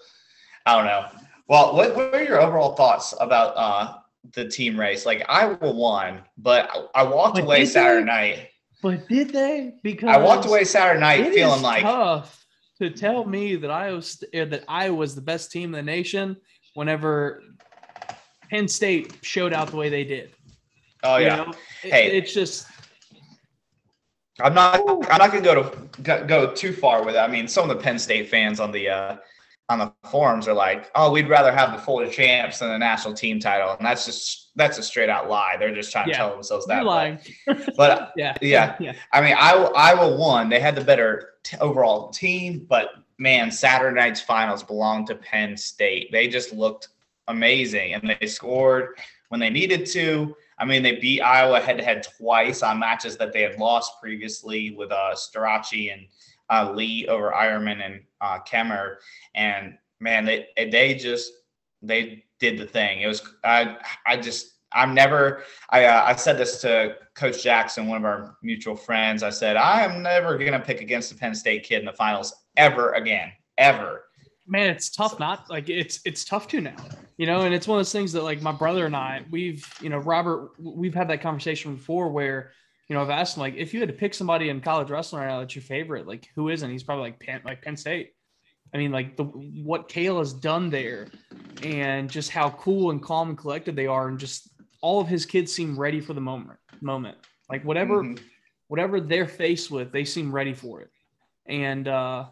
I 0.66 0.76
don't 0.76 0.86
know. 0.86 1.06
Well, 1.46 1.76
what, 1.76 1.94
what 1.94 2.14
are 2.14 2.22
your 2.24 2.40
overall 2.40 2.74
thoughts 2.74 3.14
about 3.20 3.54
uh, 3.56 3.98
the 4.32 4.48
team 4.48 4.80
race? 4.80 5.04
Like 5.04 5.24
Iowa 5.28 5.58
won, 5.72 6.22
but 6.38 6.70
I, 6.94 7.02
I 7.02 7.02
walked 7.04 7.34
But 7.34 7.44
away 7.44 7.66
Saturday 7.66 8.00
they? 8.00 8.06
night. 8.06 8.48
But 8.82 9.06
did 9.08 9.30
they? 9.30 9.74
Because 9.82 10.08
I 10.08 10.16
walked 10.18 10.46
away 10.46 10.64
Saturday 10.64 11.00
night 11.00 11.32
feeling 11.34 11.62
like 11.62 11.82
tough 11.82 12.43
to 12.88 12.90
tell 12.90 13.24
me 13.24 13.56
that 13.56 13.70
Iowa 13.70 13.98
uh, 13.98 14.44
that 14.46 14.64
Iowa 14.68 14.94
was 14.96 15.14
the 15.14 15.20
best 15.20 15.50
team 15.52 15.66
in 15.66 15.72
the 15.72 15.82
nation 15.82 16.36
whenever 16.74 17.42
Penn 18.50 18.68
State 18.68 19.14
showed 19.22 19.52
out 19.52 19.68
the 19.70 19.76
way 19.76 19.88
they 19.88 20.04
did. 20.04 20.32
oh 21.02 21.16
You 21.16 21.26
yeah. 21.26 21.36
know? 21.36 21.52
It- 21.82 21.92
Hey. 21.92 22.16
it's 22.18 22.32
just 22.32 22.66
I'm 24.40 24.52
not. 24.54 24.80
I'm 24.80 25.18
not 25.18 25.30
gonna 25.30 25.42
go 25.42 25.62
to 25.62 25.76
go, 26.02 26.24
go 26.26 26.52
too 26.54 26.72
far 26.72 27.04
with 27.04 27.14
it. 27.14 27.18
I 27.18 27.28
mean, 27.28 27.46
some 27.46 27.70
of 27.70 27.76
the 27.76 27.80
Penn 27.82 27.98
State 28.00 28.28
fans 28.28 28.58
on 28.58 28.72
the 28.72 28.88
uh, 28.88 29.16
on 29.70 29.78
the 29.78 29.92
forums 30.10 30.46
are 30.46 30.52
like, 30.54 30.90
"Oh, 30.94 31.10
we'd 31.10 31.28
rather 31.28 31.50
have 31.52 31.72
the 31.72 31.78
Florida 31.78 32.10
champs 32.10 32.58
than 32.58 32.68
the 32.68 32.78
national 32.78 33.14
team 33.14 33.40
title," 33.40 33.70
and 33.70 33.84
that's 33.86 34.04
just 34.04 34.50
that's 34.56 34.78
a 34.78 34.82
straight 34.82 35.08
out 35.08 35.28
lie. 35.28 35.56
They're 35.58 35.74
just 35.74 35.90
trying 35.90 36.08
Yeah. 36.08 36.12
to 36.14 36.18
tell 36.18 36.30
themselves 36.32 36.66
that. 36.66 36.76
you're 36.76 36.84
but- 36.84 36.90
lying. 36.90 37.18
But, 37.76 38.12
Yeah, 38.16 38.34
Yeah. 38.40 38.76
yeah. 38.80 38.92
I 39.12 39.20
mean, 39.20 39.34
Iowa, 39.38 39.72
Iowa 39.74 40.16
won. 40.16 40.48
They 40.48 40.60
had 40.60 40.74
the 40.76 40.84
better 40.84 41.30
t- 41.42 41.56
overall 41.60 42.10
team, 42.10 42.66
but 42.68 42.90
man, 43.18 43.50
Saturday 43.50 43.98
night's 43.98 44.20
finals 44.20 44.62
belonged 44.62 45.06
to 45.08 45.14
Penn 45.14 45.56
State. 45.56 46.12
They 46.12 46.28
just 46.28 46.52
looked 46.52 46.88
amazing, 47.28 47.94
and 47.94 48.14
they 48.20 48.26
scored 48.26 48.98
when 49.30 49.40
they 49.40 49.50
needed 49.50 49.86
to. 49.86 50.36
I 50.58 50.64
mean, 50.64 50.82
they 50.82 50.96
beat 50.96 51.20
Iowa 51.20 51.58
head 51.60 51.78
to 51.78 51.84
head 51.84 52.06
twice 52.18 52.62
on 52.62 52.78
matches 52.78 53.16
that 53.16 53.32
they 53.32 53.42
had 53.42 53.58
lost 53.58 54.00
previously 54.00 54.70
with 54.72 54.92
uh, 54.92 55.14
Starocci 55.14 55.92
and 55.92 56.06
uh, 56.50 56.70
Lee 56.72 57.08
over 57.08 57.32
Eierman 57.32 57.84
and 57.84 58.00
uh, 58.24 58.38
Kemerer. 58.50 58.96
And 59.34 59.76
man, 60.00 60.24
they 60.24 60.48
they 60.56 60.94
just 60.94 61.32
they 61.82 62.24
did 62.40 62.58
the 62.58 62.66
thing. 62.66 63.02
It 63.02 63.06
was 63.06 63.22
I 63.44 63.76
I 64.06 64.16
just 64.16 64.52
I'm 64.72 64.94
never 64.94 65.44
I 65.70 65.84
uh, 65.84 66.04
I 66.06 66.16
said 66.16 66.38
this 66.38 66.60
to 66.62 66.96
Coach 67.14 67.42
Jackson, 67.42 67.86
one 67.86 67.98
of 67.98 68.04
our 68.04 68.36
mutual 68.42 68.76
friends. 68.76 69.22
I 69.22 69.30
said 69.30 69.56
I 69.56 69.82
am 69.82 70.02
never 70.02 70.36
gonna 70.38 70.60
pick 70.60 70.80
against 70.80 71.10
the 71.10 71.16
Penn 71.16 71.34
State 71.34 71.64
kid 71.64 71.80
in 71.80 71.84
the 71.84 71.92
finals 71.92 72.34
ever 72.56 72.92
again, 72.92 73.30
ever. 73.58 74.04
man 74.46 74.68
it's 74.68 74.90
tough 74.90 75.18
not 75.18 75.48
like 75.48 75.68
it's 75.70 76.00
it's 76.04 76.24
tough 76.24 76.46
to 76.48 76.60
now 76.60 76.76
you 77.16 77.26
know 77.26 77.42
and 77.42 77.54
it's 77.54 77.66
one 77.66 77.78
of 77.78 77.80
those 77.80 77.92
things 77.92 78.12
that 78.12 78.22
like 78.22 78.42
my 78.42 78.52
brother 78.52 78.84
and 78.86 78.94
i 78.96 79.24
we've 79.30 79.66
you 79.80 79.88
know 79.88 79.98
robert 79.98 80.50
we've 80.58 80.94
had 80.94 81.08
that 81.08 81.22
conversation 81.22 81.76
before 81.76 82.10
where 82.10 82.50
you 82.88 82.94
know 82.94 83.02
i've 83.02 83.10
asked 83.10 83.36
him 83.36 83.40
like 83.40 83.54
if 83.56 83.72
you 83.72 83.80
had 83.80 83.88
to 83.88 83.94
pick 83.94 84.12
somebody 84.12 84.50
in 84.50 84.60
college 84.60 84.90
wrestling 84.90 85.22
right 85.22 85.28
now 85.28 85.40
that's 85.40 85.54
your 85.54 85.62
favorite 85.62 86.06
like 86.06 86.28
who 86.34 86.48
isn't 86.50 86.70
he's 86.70 86.82
probably 86.82 87.04
like 87.04 87.20
penn 87.20 87.40
like 87.44 87.62
penn 87.62 87.76
state 87.76 88.13
i 88.74 88.78
mean 88.78 88.90
like 88.92 89.16
the 89.16 89.24
what 89.24 89.88
Cael 89.88 90.18
has 90.18 90.32
done 90.32 90.68
there 90.68 91.06
and 91.62 92.10
just 92.10 92.30
how 92.30 92.50
cool 92.50 92.90
and 92.90 93.02
calm 93.02 93.30
and 93.30 93.38
collected 93.38 93.74
they 93.76 93.86
are 93.86 94.08
and 94.08 94.18
just 94.18 94.50
all 94.82 95.00
of 95.00 95.08
his 95.08 95.24
kids 95.24 95.52
seem 95.52 95.78
ready 95.78 96.00
for 96.00 96.12
the 96.12 96.20
moment 96.20 96.58
moment 96.80 97.16
like 97.48 97.64
whatever 97.64 98.02
Mhm. 98.02 98.20
whatever 98.68 98.98
they're 98.98 99.28
faced 99.28 99.70
with, 99.70 99.92
they 99.92 100.04
seem 100.04 100.34
ready 100.34 100.54
for 100.54 100.80
it. 100.80 100.90
And 101.46 101.86
uh, 101.86 102.24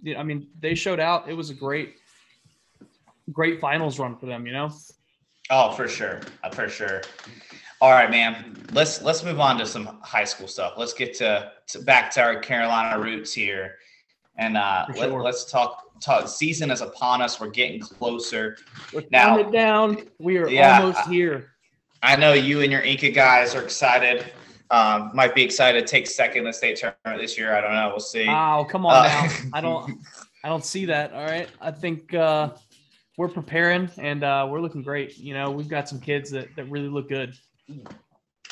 you 0.00 0.14
know, 0.14 0.20
I 0.20 0.22
mean, 0.22 0.46
they 0.58 0.76
showed 0.76 1.00
out. 1.00 1.28
It 1.28 1.34
was 1.34 1.50
a 1.50 1.54
great, 1.54 1.96
great 3.32 3.60
finals 3.60 3.98
run 3.98 4.16
for 4.16 4.26
them. 4.26 4.46
You 4.46 4.52
know, 4.52 4.70
Oh, 5.50 5.72
for 5.72 5.88
sure, 5.88 6.20
Uh, 6.44 6.50
for 6.50 6.68
sure. 6.68 7.02
All 7.80 7.90
right, 7.90 8.08
man. 8.10 8.56
Let's 8.72 9.02
let's 9.02 9.24
move 9.24 9.40
on 9.40 9.58
to 9.58 9.66
some 9.66 10.00
high 10.02 10.24
school 10.24 10.46
stuff. 10.46 10.74
Let's 10.76 10.92
get 10.94 11.12
to, 11.14 11.50
to 11.68 11.80
back 11.82 12.10
to 12.12 12.22
our 12.22 12.38
Carolina 12.38 12.98
roots 13.00 13.32
here, 13.32 13.76
and 14.36 14.56
uh, 14.56 14.86
For 14.86 14.92
let, 14.94 15.08
sure. 15.10 15.22
let's 15.22 15.44
talk. 15.44 15.84
Talk. 16.00 16.28
Season 16.28 16.70
is 16.70 16.80
upon 16.80 17.20
us. 17.20 17.38
We're 17.38 17.50
getting 17.50 17.80
closer. 17.80 18.56
we're 18.94 19.04
Now- 19.10 19.38
it 19.38 19.52
down. 19.52 20.08
We 20.18 20.38
are 20.38 20.48
Yeah, 20.48 20.80
almost 20.80 21.06
here. 21.08 21.52
I 22.02 22.16
know 22.16 22.32
you 22.32 22.62
and 22.62 22.72
your 22.72 22.80
Inca 22.80 23.10
guys 23.10 23.54
are 23.54 23.62
excited 23.62 24.32
Um, 24.70 25.10
might 25.12 25.34
be 25.34 25.42
excited 25.42 25.86
to 25.86 25.86
take 25.86 26.06
second 26.06 26.38
in 26.38 26.44
the 26.44 26.52
state 26.54 26.78
tournament 26.78 27.20
this 27.20 27.36
year. 27.36 27.54
I 27.54 27.60
don't 27.60 27.74
know. 27.74 27.88
We'll 27.90 28.00
see. 28.00 28.26
Oh, 28.26 28.64
come 28.70 28.86
on 28.86 28.94
uh, 28.94 29.08
now. 29.08 29.28
I 29.52 29.60
don't 29.60 29.98
I 30.42 30.48
don't 30.48 30.64
see 30.64 30.86
that. 30.86 31.12
All 31.12 31.26
right. 31.26 31.50
I 31.60 31.70
think 31.70 32.14
uh, 32.14 32.50
we're 33.18 33.28
preparing 33.28 33.90
and 33.98 34.24
uh, 34.24 34.46
we're 34.48 34.60
looking 34.60 34.82
great. 34.82 35.18
You 35.18 35.34
know, 35.34 35.50
we've 35.50 35.68
got 35.68 35.86
some 35.86 36.00
kids 36.00 36.30
that, 36.30 36.54
that 36.56 36.64
really 36.70 36.88
look 36.88 37.10
good. 37.10 37.34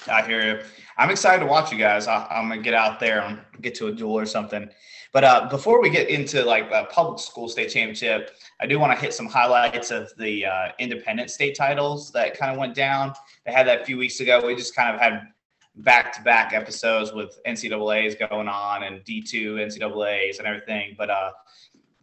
I 0.07 0.23
hear 0.27 0.45
you. 0.45 0.61
I'm 0.99 1.09
excited 1.11 1.41
to 1.41 1.47
watch 1.51 1.73
you 1.73 1.79
guys. 1.79 2.07
I, 2.09 2.27
am 2.31 2.49
gonna 2.51 2.61
get 2.61 2.75
out 2.75 3.01
there 3.01 3.23
and 3.23 3.39
get 3.63 3.75
to 3.77 3.87
a 3.87 3.93
duel 3.93 4.19
or 4.19 4.27
something. 4.27 4.69
But 5.13 5.25
uh, 5.25 5.49
before 5.49 5.81
we 5.81 5.91
get 5.91 6.09
into 6.09 6.45
like 6.45 6.71
a 6.71 6.85
public 6.85 7.19
school 7.19 7.49
state 7.49 7.71
championship, 7.71 8.33
I 8.61 8.67
do 8.67 8.79
want 8.79 8.93
to 8.93 9.01
hit 9.01 9.15
some 9.15 9.27
highlights 9.27 9.91
of 9.91 10.13
the 10.19 10.47
uh, 10.47 10.69
independent 10.79 11.31
state 11.31 11.57
titles 11.57 12.13
that 12.13 12.37
kind 12.37 12.53
of 12.53 12.59
went 12.59 12.75
down. 12.75 13.15
They 13.47 13.53
had 13.53 13.67
that 13.69 13.83
a 13.83 13.85
few 13.85 13.97
weeks 13.97 14.21
ago. 14.21 14.47
We 14.47 14.55
just 14.55 14.77
kind 14.77 14.95
of 14.95 15.01
had 15.01 15.29
back 15.77 16.13
to 16.13 16.23
back 16.23 16.53
episodes 16.53 17.13
with 17.13 17.39
NCAA's 17.47 18.17
going 18.17 18.49
on 18.49 18.83
and 18.83 19.05
D2 19.05 19.55
NCAA's 19.55 20.39
and 20.39 20.47
everything. 20.47 20.95
But 20.99 21.11
uh, 21.11 21.31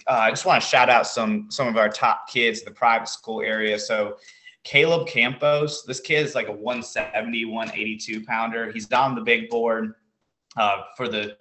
uh, 0.08 0.12
I 0.12 0.30
just 0.30 0.46
want 0.46 0.62
to 0.62 0.68
shout 0.68 0.90
out 0.90 1.08
some 1.08 1.50
some 1.52 1.68
of 1.68 1.78
our 1.78 1.90
top 1.90 2.28
kids 2.30 2.60
in 2.60 2.66
the 2.66 2.72
private 2.72 3.08
school 3.08 3.42
area. 3.42 3.78
So 3.78 4.18
Caleb 4.64 5.08
Campos, 5.08 5.84
this 5.84 6.00
kid 6.00 6.26
is 6.26 6.34
like 6.34 6.48
a 6.48 6.52
170, 6.52 7.46
182 7.46 8.26
pounder. 8.26 8.72
He's 8.72 8.92
on 8.92 9.14
the 9.14 9.22
big 9.22 9.50
board 9.50 9.94
uh, 10.58 10.84
for 10.98 11.08
the 11.08 11.38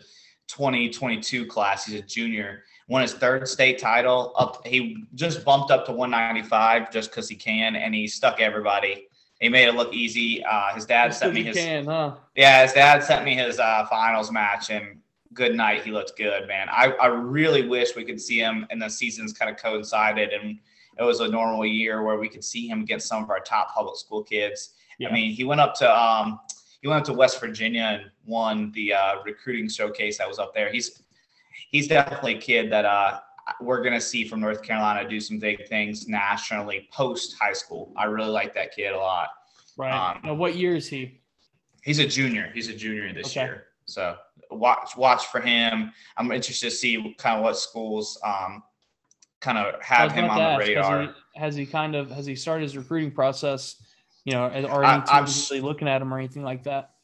2022 0.57 1.47
class. 1.47 1.87
He's 1.87 1.99
a 1.99 2.03
junior. 2.03 2.63
Won 2.89 3.03
his 3.03 3.15
third 3.15 3.49
state 3.49 3.79
title. 3.79 4.33
Up, 4.37 4.65
he 4.67 5.05
just 5.15 5.45
bumped 5.45 5.71
up 5.71 5.87
to 5.87 5.93
195 5.93 6.93
just 6.93 7.11
because 7.11 7.29
he 7.29 7.35
can, 7.35 7.77
and 7.77 7.95
he 7.95 8.07
stuck 8.07 8.41
everybody. 8.41 9.09
He 9.41 9.49
made 9.49 9.69
it 9.69 9.75
look 9.75 9.93
easy. 9.93 10.45
Uh, 10.45 10.75
his 10.75 10.87
dad 10.87 11.13
sent 11.13 11.35
me 11.35 11.43
his. 11.43 11.57
Can, 11.57 11.87
huh? 11.87 12.15
Yeah, 12.37 12.63
his 12.63 12.73
dad 12.73 13.03
sent 13.03 13.25
me 13.25 13.35
his 13.35 13.59
uh, 13.59 13.87
finals 13.87 14.31
match, 14.31 14.71
and 14.71 15.01
good 15.33 15.57
night. 15.57 15.83
He 15.83 15.91
looked 15.91 16.17
good, 16.17 16.47
man. 16.47 16.69
I, 16.71 16.93
I 16.93 17.07
really 17.07 17.67
wish 17.67 17.97
we 17.97 18.05
could 18.05 18.21
see 18.21 18.39
him, 18.39 18.67
and 18.71 18.81
the 18.81 18.89
seasons 18.89 19.33
kind 19.33 19.51
of 19.51 19.57
coincided, 19.57 20.31
and 20.31 20.59
it 20.99 21.03
was 21.03 21.21
a 21.21 21.29
normal 21.29 21.67
year 21.67 22.03
where 22.03 22.19
we 22.19 22.29
could 22.29 22.45
see 22.45 22.69
him 22.69 22.83
against 22.83 23.09
some 23.09 23.25
of 23.25 23.31
our 23.31 23.41
top 23.41 23.75
public 23.75 23.97
school 23.97 24.23
kids. 24.23 24.75
Yeah. 24.99 25.09
I 25.09 25.13
mean, 25.13 25.33
he 25.33 25.43
went 25.43 25.61
up 25.61 25.75
to 25.77 26.01
um, 26.01 26.39
he 26.85 26.89
went 26.89 27.01
up 27.01 27.07
to 27.07 27.15
West 27.15 27.41
Virginia 27.41 27.99
and 27.99 28.11
won 28.27 28.71
the 28.73 28.93
uh, 28.93 29.15
recruiting 29.25 29.71
showcase 29.71 30.19
that 30.19 30.29
was 30.29 30.39
up 30.39 30.53
there. 30.53 30.71
He's 30.71 31.03
he's 31.71 31.89
definitely 31.89 32.35
a 32.37 32.39
kid 32.39 32.71
that 32.73 32.85
uh, 32.85 33.21
we're 33.59 33.81
going 33.81 33.95
to 33.95 34.01
see 34.03 34.29
from 34.29 34.41
North 34.41 34.63
Carolina 34.63 35.09
do 35.09 35.19
some 35.19 35.39
big 35.39 35.67
things 35.67 36.09
nationally 36.09 36.87
post 36.93 37.37
high 37.41 37.55
school. 37.55 37.91
I 37.97 38.05
really 38.05 38.29
like 38.29 38.53
that 38.53 38.77
kid 38.77 38.93
a 38.93 38.99
lot. 38.99 39.29
Right. 39.79 39.93
Um, 39.93 40.21
now, 40.25 40.35
what 40.35 40.57
year 40.57 40.77
is 40.77 40.87
he? 40.87 41.23
He's 41.81 42.01
a 42.01 42.07
junior. 42.07 42.51
He's 42.53 42.69
a 42.69 42.75
junior 42.75 43.11
this 43.15 43.29
okay. 43.29 43.47
year. 43.47 43.65
So 43.87 44.17
watch 44.51 44.95
watch 44.95 45.29
for 45.29 45.41
him. 45.41 45.91
I'm 46.19 46.31
interested 46.33 46.69
to 46.69 46.77
see 46.77 47.15
kind 47.17 47.39
of 47.39 47.45
what 47.45 47.57
schools 47.57 48.21
um, 48.23 48.63
kind 49.41 49.57
of 49.57 49.83
have 49.83 50.13
him 50.13 50.29
on 50.29 50.37
the 50.37 50.59
radar. 50.59 51.01
Has 51.01 51.09
he, 51.09 51.41
has 51.41 51.57
he, 51.57 51.65
kind 51.65 51.95
of 51.95 52.11
has 52.11 52.27
he 52.27 52.37
started 52.37 52.65
his 52.65 52.77
recruiting 52.77 53.11
process? 53.11 53.77
You 54.25 54.33
know, 54.33 54.45
are 54.69 54.85
any 54.85 55.03
teams 55.03 55.51
really 55.51 55.61
looking 55.61 55.89
at 55.89 56.01
him 56.01 56.13
or 56.13 56.19
anything 56.19 56.43
like 56.43 56.65
that? 56.65 56.95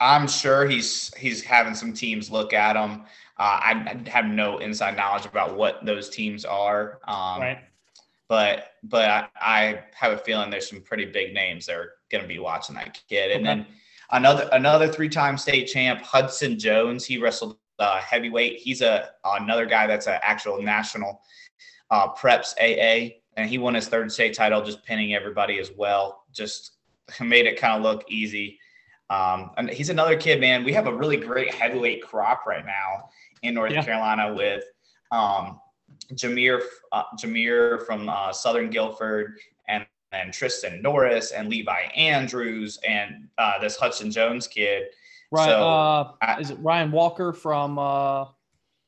I'm 0.00 0.26
sure 0.26 0.66
he's 0.66 1.14
he's 1.14 1.42
having 1.42 1.74
some 1.74 1.92
teams 1.92 2.30
look 2.30 2.52
at 2.52 2.76
him. 2.76 3.02
Uh, 3.38 3.58
I, 3.60 4.00
I, 4.06 4.10
have 4.10 4.26
no 4.26 4.58
inside 4.58 4.96
knowledge 4.96 5.26
about 5.26 5.56
what 5.56 5.84
those 5.84 6.08
teams 6.08 6.44
are. 6.44 7.00
Um, 7.06 7.40
right. 7.40 7.58
But 8.28 8.72
but 8.82 9.08
I, 9.08 9.28
I, 9.40 9.84
have 9.94 10.12
a 10.12 10.18
feeling 10.18 10.50
there's 10.50 10.68
some 10.68 10.80
pretty 10.80 11.04
big 11.04 11.32
names 11.32 11.66
that 11.66 11.76
are 11.76 11.92
going 12.10 12.22
to 12.22 12.28
be 12.28 12.38
watching 12.38 12.74
that 12.76 13.00
kid. 13.08 13.30
And 13.30 13.46
okay. 13.46 13.56
then 13.56 13.66
another 14.10 14.48
another 14.52 14.88
three 14.88 15.08
time 15.08 15.38
state 15.38 15.66
champ, 15.66 16.00
Hudson 16.02 16.58
Jones. 16.58 17.04
He 17.04 17.18
wrestled 17.18 17.58
uh, 17.78 17.98
heavyweight. 18.00 18.58
He's 18.58 18.82
a 18.82 19.10
another 19.24 19.66
guy 19.66 19.86
that's 19.86 20.06
an 20.06 20.18
actual 20.22 20.60
national 20.62 21.22
uh, 21.90 22.12
preps 22.14 22.54
AA, 22.58 23.14
and 23.36 23.48
he 23.48 23.58
won 23.58 23.74
his 23.74 23.88
third 23.88 24.10
state 24.12 24.34
title, 24.34 24.62
just 24.62 24.84
pinning 24.84 25.14
everybody 25.14 25.58
as 25.58 25.70
well. 25.76 26.24
Just 26.32 26.72
made 27.20 27.46
it 27.46 27.58
kind 27.58 27.76
of 27.76 27.82
look 27.82 28.04
easy. 28.08 28.58
Um, 29.10 29.50
and 29.56 29.68
he's 29.68 29.90
another 29.90 30.16
kid, 30.16 30.40
man. 30.40 30.64
We 30.64 30.72
have 30.72 30.86
a 30.86 30.94
really 30.94 31.16
great 31.16 31.52
heavyweight 31.52 32.02
crop 32.02 32.46
right 32.46 32.64
now 32.64 33.10
in 33.42 33.54
North 33.54 33.72
yeah. 33.72 33.84
Carolina 33.84 34.34
with 34.34 34.64
um, 35.10 35.60
Jameer 36.12 36.60
uh, 36.92 37.04
Jameer 37.18 37.84
from 37.86 38.08
uh, 38.08 38.32
Southern 38.32 38.70
Guilford 38.70 39.38
and 39.68 39.86
then 40.12 40.32
Tristan 40.32 40.80
Norris 40.82 41.32
and 41.32 41.48
Levi 41.48 41.80
Andrews 41.96 42.78
and 42.86 43.28
uh, 43.38 43.58
this 43.58 43.76
Hudson 43.76 44.10
Jones 44.10 44.46
kid. 44.46 44.84
Right. 45.30 45.46
So, 45.46 45.68
uh, 45.68 46.12
I, 46.22 46.40
is 46.40 46.50
it 46.50 46.58
Ryan 46.60 46.90
Walker 46.90 47.32
from? 47.32 47.78
Uh, 47.78 48.26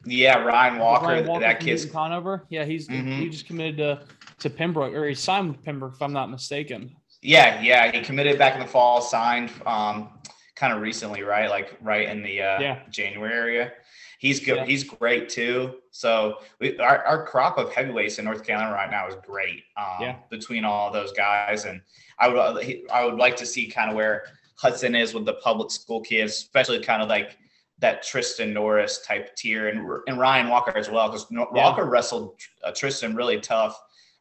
yeah, 0.04 0.38
Ryan 0.42 0.78
Walker. 0.78 1.06
Ryan 1.06 1.26
Walker 1.26 1.40
that 1.40 1.60
kid's 1.60 1.84
Conover. 1.84 2.44
Yeah, 2.48 2.64
he's 2.64 2.88
mm-hmm. 2.88 3.20
he 3.20 3.28
just 3.28 3.46
committed 3.46 3.76
to 3.78 4.02
to 4.40 4.50
Pembroke 4.50 4.94
or 4.94 5.06
he 5.06 5.14
signed 5.14 5.48
with 5.48 5.62
Pembroke 5.64 5.94
if 5.94 6.02
I'm 6.02 6.12
not 6.12 6.30
mistaken. 6.30 6.94
Yeah, 7.22 7.60
yeah, 7.60 7.90
he 7.90 8.02
committed 8.02 8.38
back 8.38 8.54
in 8.54 8.60
the 8.60 8.66
fall, 8.66 9.00
signed 9.00 9.50
um, 9.64 10.10
kind 10.54 10.72
of 10.72 10.80
recently, 10.80 11.22
right? 11.22 11.48
Like 11.50 11.76
right 11.80 12.08
in 12.08 12.22
the 12.22 12.42
uh, 12.42 12.60
yeah. 12.60 12.80
January 12.90 13.32
area. 13.32 13.72
He's 14.18 14.40
good. 14.40 14.56
Yeah. 14.56 14.64
He's 14.64 14.84
great 14.84 15.28
too. 15.28 15.76
So 15.90 16.38
we, 16.60 16.78
our, 16.78 17.04
our 17.04 17.26
crop 17.26 17.58
of 17.58 17.72
heavyweights 17.72 18.18
in 18.18 18.24
North 18.24 18.44
Carolina 18.44 18.72
right 18.72 18.90
now 18.90 19.06
is 19.08 19.14
great. 19.26 19.64
Um, 19.76 19.96
yeah. 20.00 20.16
Between 20.30 20.64
all 20.64 20.90
those 20.90 21.12
guys, 21.12 21.64
and 21.64 21.80
I 22.18 22.28
would 22.28 22.82
I 22.92 23.04
would 23.04 23.16
like 23.16 23.36
to 23.36 23.46
see 23.46 23.66
kind 23.66 23.90
of 23.90 23.96
where 23.96 24.24
Hudson 24.56 24.94
is 24.94 25.12
with 25.12 25.26
the 25.26 25.34
public 25.34 25.70
school 25.70 26.00
kids, 26.00 26.32
especially 26.32 26.80
kind 26.80 27.02
of 27.02 27.08
like 27.08 27.36
that 27.78 28.02
Tristan 28.02 28.54
Norris 28.54 29.04
type 29.06 29.36
tier, 29.36 29.68
and 29.68 29.86
and 30.06 30.18
Ryan 30.18 30.48
Walker 30.48 30.76
as 30.76 30.88
well, 30.88 31.08
because 31.08 31.26
yeah. 31.30 31.44
Walker 31.52 31.84
wrestled 31.84 32.40
uh, 32.64 32.72
Tristan 32.72 33.14
really 33.14 33.38
tough 33.38 33.78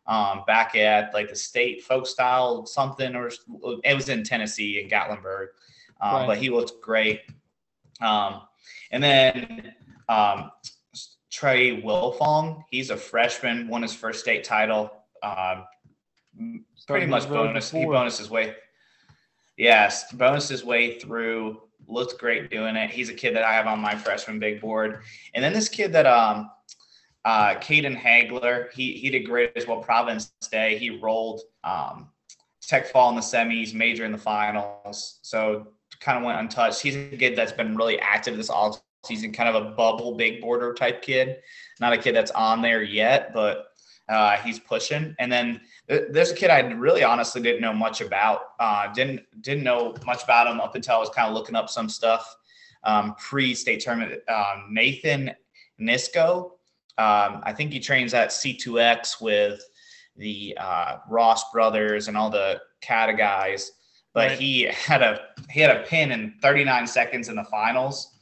um, 0.07 0.43
back 0.45 0.75
at 0.75 1.13
like 1.13 1.29
the 1.29 1.35
state 1.35 1.83
folk 1.83 2.07
style 2.07 2.65
something, 2.65 3.15
or 3.15 3.31
it 3.83 3.95
was 3.95 4.09
in 4.09 4.23
Tennessee 4.23 4.79
in 4.81 4.89
Gatlinburg, 4.89 5.47
um, 6.01 6.13
right. 6.13 6.27
but 6.27 6.37
he 6.37 6.49
looked 6.49 6.81
great. 6.81 7.21
Um, 8.01 8.41
and 8.91 9.03
then 9.03 9.73
um, 10.09 10.51
Trey 11.31 11.81
Wilfong, 11.81 12.63
he's 12.69 12.91
a 12.91 12.97
freshman, 12.97 13.67
won 13.67 13.81
his 13.81 13.93
first 13.93 14.19
state 14.19 14.43
title. 14.43 14.91
Um, 15.23 15.65
pretty 16.87 17.07
much 17.07 17.27
bonus. 17.27 17.71
He 17.71 17.85
bonus 17.85 18.19
his 18.19 18.29
way. 18.29 18.55
Yes, 19.57 20.11
bonus 20.13 20.49
his 20.49 20.63
way 20.63 20.99
through. 20.99 21.61
Looked 21.87 22.19
great 22.19 22.49
doing 22.49 22.75
it. 22.75 22.89
He's 22.89 23.09
a 23.09 23.13
kid 23.13 23.35
that 23.35 23.43
I 23.43 23.53
have 23.53 23.67
on 23.67 23.79
my 23.79 23.95
freshman 23.95 24.39
big 24.39 24.59
board. 24.59 25.01
And 25.33 25.43
then 25.43 25.53
this 25.53 25.69
kid 25.69 25.93
that 25.93 26.05
um 26.05 26.49
uh 27.25 27.55
Caden 27.55 27.99
Hagler, 27.99 28.71
he 28.71 28.93
he 28.93 29.09
did 29.09 29.25
great 29.25 29.51
as 29.55 29.67
well. 29.67 29.79
Providence 29.79 30.31
Day. 30.49 30.77
He 30.77 30.91
rolled 30.91 31.41
um 31.63 32.09
tech 32.61 32.87
fall 32.87 33.09
in 33.09 33.15
the 33.15 33.21
semis, 33.21 33.73
major 33.73 34.05
in 34.05 34.11
the 34.11 34.17
finals. 34.17 35.19
So 35.21 35.67
kind 35.99 36.17
of 36.17 36.23
went 36.23 36.39
untouched. 36.39 36.81
He's 36.81 36.95
a 36.95 37.17
kid 37.17 37.35
that's 37.35 37.51
been 37.51 37.75
really 37.75 37.99
active 37.99 38.37
this 38.37 38.49
all 38.49 38.79
season, 39.05 39.31
kind 39.31 39.49
of 39.49 39.55
a 39.55 39.71
bubble 39.71 40.15
big 40.15 40.41
border 40.41 40.73
type 40.73 41.01
kid. 41.01 41.37
Not 41.79 41.93
a 41.93 41.97
kid 41.97 42.15
that's 42.15 42.31
on 42.31 42.61
there 42.61 42.83
yet, 42.83 43.33
but 43.33 43.67
uh, 44.09 44.37
he's 44.37 44.59
pushing. 44.59 45.15
And 45.19 45.31
then 45.31 45.61
there's 45.87 46.31
a 46.31 46.35
kid 46.35 46.49
I 46.49 46.59
really 46.59 47.03
honestly 47.03 47.41
didn't 47.41 47.61
know 47.61 47.73
much 47.73 48.01
about. 48.01 48.41
Uh, 48.59 48.91
didn't 48.93 49.21
didn't 49.41 49.63
know 49.63 49.95
much 50.05 50.23
about 50.23 50.47
him 50.47 50.59
up 50.59 50.75
until 50.75 50.95
I 50.95 50.99
was 50.99 51.09
kind 51.09 51.27
of 51.27 51.33
looking 51.33 51.55
up 51.55 51.69
some 51.69 51.89
stuff 51.89 52.35
um, 52.83 53.15
pre-state 53.15 53.81
tournament. 53.81 54.21
Um, 54.29 54.67
Nathan 54.69 55.31
Nisco. 55.79 56.51
Um, 56.97 57.41
I 57.43 57.53
think 57.53 57.71
he 57.71 57.79
trains 57.79 58.13
at 58.13 58.29
C2X 58.29 59.21
with 59.21 59.61
the 60.15 60.57
uh, 60.59 60.97
Ross 61.09 61.51
brothers 61.51 62.07
and 62.07 62.15
all 62.15 62.29
the 62.29 62.61
Cata 62.81 63.13
guys. 63.13 63.71
But 64.13 64.29
right. 64.29 64.39
he 64.39 64.63
had 64.63 65.01
a 65.01 65.19
he 65.49 65.59
had 65.59 65.75
a 65.75 65.83
pin 65.83 66.11
in 66.11 66.35
39 66.41 66.87
seconds 66.87 67.27
in 67.27 67.35
the 67.35 67.43
finals 67.45 68.15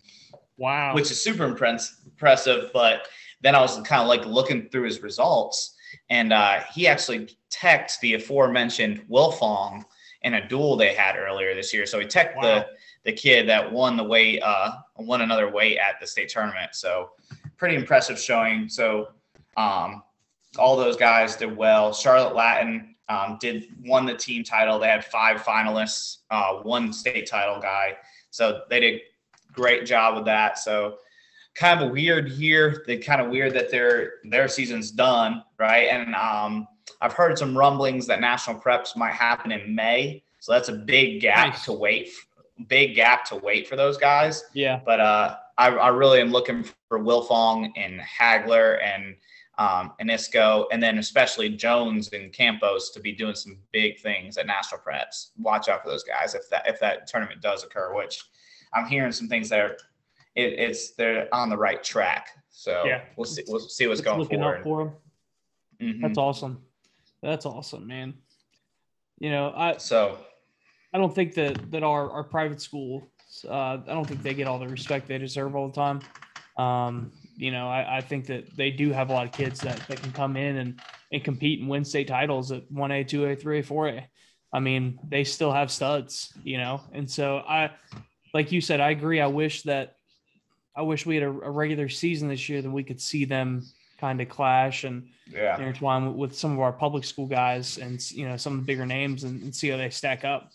Wow. 0.57 0.93
Which 0.93 1.11
is 1.11 1.21
super 1.21 1.45
impress- 1.45 2.01
impressive. 2.05 2.71
But 2.73 3.07
then 3.41 3.55
I 3.55 3.61
was 3.61 3.75
kind 3.81 4.01
of 4.01 4.07
like 4.07 4.25
looking 4.25 4.69
through 4.69 4.83
his 4.83 5.01
results, 5.01 5.75
and 6.09 6.31
uh, 6.31 6.61
he 6.73 6.87
actually 6.87 7.35
teched 7.49 7.99
the 8.01 8.15
aforementioned 8.15 9.05
Wilfong 9.09 9.83
in 10.21 10.35
a 10.35 10.47
duel 10.47 10.77
they 10.77 10.93
had 10.93 11.17
earlier 11.17 11.53
this 11.53 11.73
year. 11.73 11.85
So 11.85 11.99
he 11.99 12.05
teched 12.05 12.37
wow. 12.37 12.41
the 12.41 12.67
the 13.03 13.11
kid 13.11 13.49
that 13.49 13.69
won 13.69 13.97
the 13.97 14.03
weight, 14.03 14.41
uh, 14.41 14.71
won 14.97 15.21
another 15.21 15.49
weight 15.49 15.77
at 15.77 15.99
the 15.99 16.07
state 16.07 16.29
tournament. 16.29 16.73
So 16.73 17.09
pretty 17.57 17.75
impressive 17.75 18.19
showing. 18.19 18.69
So 18.69 19.09
um, 19.57 20.03
all 20.57 20.75
those 20.75 20.97
guys 20.97 21.35
did 21.35 21.55
well. 21.55 21.93
Charlotte 21.93 22.35
Latin 22.35 22.95
um, 23.09 23.37
did 23.39 23.67
won 23.85 24.05
the 24.05 24.15
team 24.15 24.43
title. 24.43 24.79
They 24.79 24.87
had 24.87 25.05
five 25.05 25.41
finalists, 25.41 26.17
uh, 26.29 26.55
one 26.55 26.93
state 26.93 27.27
title 27.27 27.59
guy. 27.59 27.97
So 28.31 28.61
they 28.69 28.79
did 28.79 29.01
great 29.51 29.85
job 29.85 30.15
with 30.15 30.25
that. 30.25 30.57
So 30.57 30.97
kind 31.55 31.79
of 31.79 31.89
a 31.89 31.91
weird 31.91 32.29
year. 32.31 32.83
They 32.87 32.97
kind 32.97 33.21
of 33.21 33.29
weird 33.29 33.53
that 33.53 33.69
their 33.69 34.13
their 34.23 34.47
season's 34.47 34.91
done, 34.91 35.43
right? 35.59 35.89
And 35.89 36.15
um, 36.15 36.67
I've 37.01 37.13
heard 37.13 37.37
some 37.37 37.57
rumblings 37.57 38.07
that 38.07 38.19
national 38.21 38.59
preps 38.59 38.95
might 38.95 39.13
happen 39.13 39.51
in 39.51 39.75
May. 39.75 40.23
So 40.39 40.51
that's 40.51 40.69
a 40.69 40.73
big 40.73 41.21
gap 41.21 41.49
nice. 41.49 41.65
to 41.65 41.73
wait 41.73 42.09
big 42.67 42.95
gap 42.95 43.25
to 43.25 43.35
wait 43.35 43.67
for 43.67 43.75
those 43.75 43.97
guys. 43.97 44.43
Yeah. 44.53 44.79
But 44.85 44.99
uh, 44.99 45.37
I, 45.57 45.67
I 45.69 45.87
really 45.89 46.19
am 46.21 46.31
looking 46.31 46.63
for 46.87 46.99
Wilfong 46.99 47.71
and 47.77 47.99
Hagler 47.99 48.81
and 48.83 49.15
um, 49.59 49.93
and 49.99 50.09
then 50.81 50.97
especially 50.97 51.49
Jones 51.49 52.09
and 52.11 52.33
Campos 52.33 52.89
to 52.89 52.99
be 52.99 53.11
doing 53.11 53.35
some 53.35 53.59
big 53.71 53.99
things 53.99 54.37
at 54.37 54.47
national 54.47 54.81
preps. 54.81 55.29
Watch 55.37 55.69
out 55.69 55.83
for 55.83 55.89
those 55.89 56.03
guys 56.03 56.33
if 56.33 56.49
that 56.49 56.67
if 56.67 56.79
that 56.79 57.05
tournament 57.05 57.39
does 57.41 57.63
occur, 57.63 57.93
which 57.95 58.23
I'm 58.73 58.87
hearing 58.87 59.11
some 59.11 59.27
things 59.27 59.49
that 59.49 59.59
are 59.59 59.77
it, 60.35 60.53
it's 60.53 60.91
they're 60.95 61.27
on 61.33 61.49
the 61.49 61.57
right 61.57 61.83
track. 61.83 62.29
So 62.49 62.83
Yeah. 62.85 63.03
we'll 63.15 63.25
see 63.25 63.43
we'll 63.47 63.59
see 63.59 63.85
what's 63.85 63.99
It's 63.99 64.05
going 64.05 64.19
looking 64.19 64.39
forward. 64.39 64.57
up 64.57 64.63
for 64.63 64.81
him. 64.81 64.91
Mhm. 65.81 66.01
That's 66.01 66.17
awesome. 66.17 66.63
That's 67.21 67.45
awesome, 67.45 67.85
man. 67.85 68.15
You 69.19 69.29
know, 69.29 69.53
I 69.55 69.77
So 69.77 70.17
I 70.93 70.97
don't 70.97 71.13
think 71.13 71.35
that 71.35 71.69
that 71.71 71.83
our 71.83 72.09
our 72.09 72.23
private 72.23 72.59
schools, 72.59 73.03
uh, 73.47 73.77
I 73.85 73.93
don't 73.93 74.07
think 74.07 74.21
they 74.21 74.33
get 74.33 74.47
all 74.47 74.59
the 74.59 74.67
respect 74.67 75.07
they 75.07 75.17
deserve 75.17 75.55
all 75.55 75.67
the 75.69 75.73
time. 75.73 76.01
Um, 76.57 77.11
you 77.35 77.51
know, 77.51 77.67
I, 77.67 77.97
I 77.97 78.01
think 78.01 78.27
that 78.27 78.55
they 78.55 78.69
do 78.69 78.91
have 78.91 79.09
a 79.09 79.13
lot 79.13 79.25
of 79.25 79.31
kids 79.31 79.59
that, 79.61 79.87
that 79.87 80.01
can 80.01 80.11
come 80.11 80.37
in 80.37 80.57
and, 80.57 80.81
and 81.11 81.23
compete 81.23 81.59
and 81.59 81.69
win 81.69 81.83
state 81.83 82.07
titles 82.07 82.51
at 82.51 82.71
1A, 82.71 83.05
2A, 83.05 83.41
3A, 83.41 83.65
4A. 83.65 84.03
I 84.53 84.59
mean, 84.59 84.99
they 85.07 85.23
still 85.23 85.51
have 85.51 85.71
studs, 85.71 86.31
you 86.43 86.57
know, 86.57 86.81
and 86.91 87.09
so 87.09 87.37
I, 87.37 87.71
like 88.33 88.51
you 88.51 88.61
said, 88.61 88.79
I 88.79 88.91
agree. 88.91 89.19
I 89.19 89.27
wish 89.27 89.63
that 89.63 89.95
I 90.75 90.81
wish 90.81 91.05
we 91.05 91.15
had 91.15 91.23
a, 91.23 91.29
a 91.29 91.51
regular 91.51 91.89
season 91.89 92.29
this 92.29 92.49
year 92.49 92.61
that 92.61 92.69
we 92.69 92.83
could 92.83 92.99
see 92.99 93.25
them 93.25 93.63
kind 93.99 94.19
of 94.21 94.29
clash 94.29 94.83
and 94.83 95.07
yeah. 95.31 95.57
intertwine 95.57 96.07
with, 96.07 96.15
with 96.15 96.37
some 96.37 96.51
of 96.51 96.59
our 96.59 96.73
public 96.73 97.03
school 97.03 97.27
guys 97.27 97.77
and 97.77 98.11
you 98.11 98.27
know 98.27 98.37
some 98.37 98.53
of 98.53 98.59
the 98.59 98.65
bigger 98.65 98.85
names 98.85 99.23
and, 99.23 99.41
and 99.43 99.55
see 99.55 99.69
how 99.69 99.77
they 99.77 99.89
stack 99.89 100.25
up. 100.25 100.51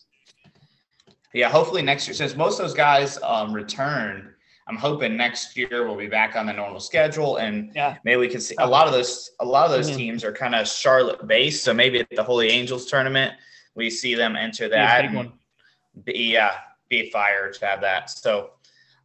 Yeah, 1.34 1.48
hopefully 1.50 1.82
next 1.82 2.06
year, 2.06 2.14
since 2.14 2.34
most 2.36 2.58
of 2.58 2.64
those 2.66 2.74
guys 2.74 3.18
um, 3.22 3.52
return, 3.52 4.34
I'm 4.66 4.76
hoping 4.76 5.16
next 5.16 5.56
year 5.56 5.86
we'll 5.86 5.96
be 5.96 6.06
back 6.08 6.36
on 6.36 6.46
the 6.46 6.52
normal 6.52 6.80
schedule 6.80 7.36
and 7.36 7.72
Yeah. 7.74 7.96
maybe 8.04 8.18
we 8.20 8.28
can 8.28 8.40
see 8.40 8.54
a 8.58 8.66
lot 8.66 8.86
of 8.86 8.92
those. 8.92 9.30
A 9.40 9.44
lot 9.44 9.64
of 9.66 9.70
those 9.72 9.90
Mhm. 9.90 9.96
teams 9.96 10.24
are 10.24 10.32
kind 10.32 10.54
of 10.54 10.66
Charlotte 10.68 11.26
based, 11.26 11.64
so 11.64 11.72
maybe 11.72 12.00
at 12.00 12.08
the 12.10 12.22
Holy 12.22 12.50
Angels 12.50 12.86
tournament 12.86 13.34
we 13.74 13.88
see 13.90 14.14
them 14.14 14.36
enter 14.36 14.68
that. 14.68 14.96
big 15.02 15.06
and 15.08 15.16
one. 15.16 15.32
Be, 16.04 16.32
yeah, 16.32 16.52
be 16.88 17.10
fired 17.10 17.54
to 17.54 17.66
have 17.66 17.80
that. 17.80 18.10
So, 18.10 18.50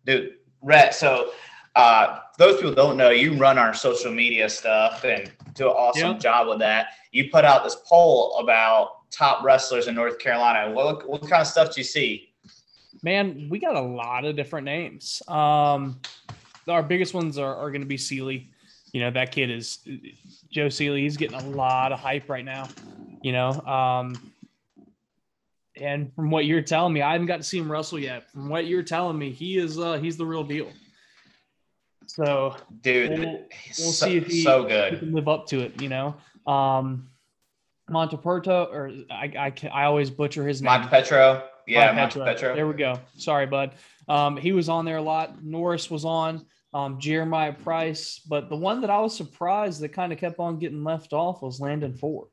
dude, 0.06 0.36
Rhett. 0.62 0.94
So, 0.94 1.32
uh, 1.76 2.20
those 2.38 2.58
people 2.58 2.74
don't 2.74 2.98
know 2.98 3.10
you 3.10 3.34
run 3.34 3.58
our 3.58 3.74
social 3.74 4.12
media 4.12 4.50
stuff 4.50 5.04
and 5.06 5.32
do 5.54 5.70
an 5.70 5.76
awesome 5.76 6.12
Yeah. 6.14 6.18
job 6.18 6.48
with 6.48 6.60
that. 6.60 6.88
You 7.12 7.30
put 7.32 7.46
out 7.46 7.64
this 7.64 7.76
poll 7.88 8.38
about 8.40 9.03
top 9.14 9.44
wrestlers 9.44 9.88
in 9.88 9.96
North 9.96 10.18
Carolina. 10.20 10.74
What 10.74 11.08
what 11.08 11.22
kind 11.22 11.42
of 11.42 11.48
stuff 11.48 11.74
do 11.76 11.80
you 11.82 11.86
see? 11.86 12.30
Man, 13.04 13.48
we 13.50 13.60
got 13.60 13.76
a 13.76 13.82
lot 13.82 14.26
of 14.26 14.36
different 14.36 14.66
names. 14.66 15.22
Um, 15.28 16.00
our 16.68 16.82
biggest 16.82 17.14
ones 17.14 17.38
are, 17.38 17.56
are 17.56 17.70
going 17.70 17.82
to 17.82 17.88
be 17.88 17.98
Sealy. 17.98 18.50
You 18.94 19.02
know, 19.02 19.12
that 19.12 19.32
kid 19.32 19.50
is 19.52 19.80
Joe 20.52 20.70
Sealy. 20.70 21.02
He's 21.02 21.18
getting 21.18 21.38
a 21.40 21.50
lot 21.50 21.92
of 21.92 22.00
hype 22.00 22.30
right 22.30 22.46
now, 22.46 22.70
you 23.22 23.32
know. 23.34 23.50
Um, 23.62 24.32
and 25.76 26.14
from 26.16 26.30
what 26.30 26.46
you're 26.46 26.62
telling 26.62 26.94
me, 26.94 27.02
I 27.02 27.12
haven't 27.14 27.28
got 27.28 27.38
to 27.38 27.44
see 27.44 27.58
him 27.58 27.72
wrestle 27.72 28.00
yet. 28.00 28.30
From 28.32 28.48
what 28.50 28.68
you're 28.68 28.84
telling 28.84 29.18
me, 29.18 29.32
he 29.32 29.58
is 29.58 29.80
uh, 29.80 29.94
he's 29.98 30.16
the 30.18 30.26
real 30.26 30.44
deal. 30.44 30.72
So 32.06 32.56
Dude, 32.82 33.10
We'll- 33.12 33.20
we'll 33.22 33.48
so, 33.92 34.06
see 34.06 34.18
if 34.18 34.28
he- 34.28 34.44
so 34.44 34.64
he 34.68 34.98
can 34.98 35.14
live 35.14 35.28
up 35.28 35.48
to 35.48 35.60
it, 35.62 35.82
you 35.82 35.90
know. 35.90 36.16
Um, 36.46 37.10
Monteperto, 37.90 38.72
or 38.72 38.92
I, 39.12 39.32
I, 39.38 39.52
can, 39.52 39.70
I 39.70 39.86
always 39.86 40.10
butcher 40.10 40.48
his 40.48 40.62
name. 40.62 40.72
Monte 40.72 40.90
Petro. 40.90 41.44
Yeah, 41.68 41.88
Monte 41.88 41.96
Monte 41.96 42.20
Petro. 42.20 42.26
Petro. 42.26 42.56
There 42.56 42.68
we 42.68 42.74
go. 42.74 43.00
Sorry, 43.18 43.46
bud. 43.46 43.72
Um, 44.08 44.38
he 44.38 44.52
was 44.52 44.70
on 44.70 44.86
there 44.86 44.98
a 44.98 45.02
lot. 45.02 45.44
Norris 45.44 45.90
was 45.90 46.06
on. 46.06 46.46
Um, 46.74 47.00
Jeremiah 47.00 47.54
Price, 47.54 48.20
but 48.28 48.50
the 48.50 48.56
one 48.56 48.82
that 48.82 48.90
I 48.90 49.00
was 49.00 49.16
surprised 49.16 49.82
that 49.82 49.90
kind 49.90 50.12
of 50.12 50.18
kept 50.18 50.40
on 50.40 50.58
getting 50.58 50.84
left 50.84 51.14
off 51.14 51.44
was 51.44 51.60
Landon 51.60 51.94
Ford. 51.94 52.30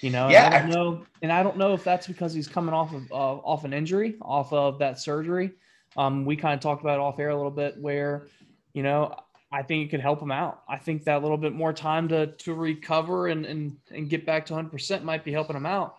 You 0.00 0.08
know, 0.08 0.24
and 0.24 0.32
Yeah, 0.32 0.48
I 0.48 0.60
don't 0.60 0.70
know, 0.70 1.06
and 1.20 1.30
I 1.30 1.42
don't 1.42 1.58
know 1.58 1.74
if 1.74 1.84
that's 1.84 2.06
because 2.06 2.32
he's 2.32 2.48
coming 2.48 2.74
off 2.74 2.94
of 2.94 3.12
uh, 3.12 3.14
off 3.14 3.64
an 3.64 3.74
injury, 3.74 4.16
off 4.22 4.50
of 4.52 4.78
that 4.78 4.98
surgery. 4.98 5.52
Um, 5.94 6.24
we 6.24 6.36
kind 6.36 6.54
of 6.54 6.60
talked 6.60 6.80
about 6.80 6.94
it 6.94 7.00
off 7.00 7.18
air 7.18 7.28
a 7.28 7.36
little 7.36 7.50
bit, 7.50 7.76
where 7.78 8.28
you 8.72 8.82
know 8.82 9.14
I 9.56 9.62
think 9.62 9.86
it 9.86 9.90
could 9.90 10.00
help 10.00 10.20
him 10.20 10.30
out. 10.30 10.62
I 10.68 10.76
think 10.76 11.04
that 11.04 11.22
little 11.22 11.38
bit 11.38 11.54
more 11.54 11.72
time 11.72 12.08
to 12.08 12.26
to 12.26 12.52
recover 12.52 13.28
and 13.28 13.46
and 13.46 13.78
and 13.90 14.10
get 14.10 14.26
back 14.26 14.44
to 14.46 14.52
100 14.52 14.70
percent 14.70 15.02
might 15.02 15.24
be 15.24 15.32
helping 15.32 15.56
him 15.56 15.64
out, 15.64 15.96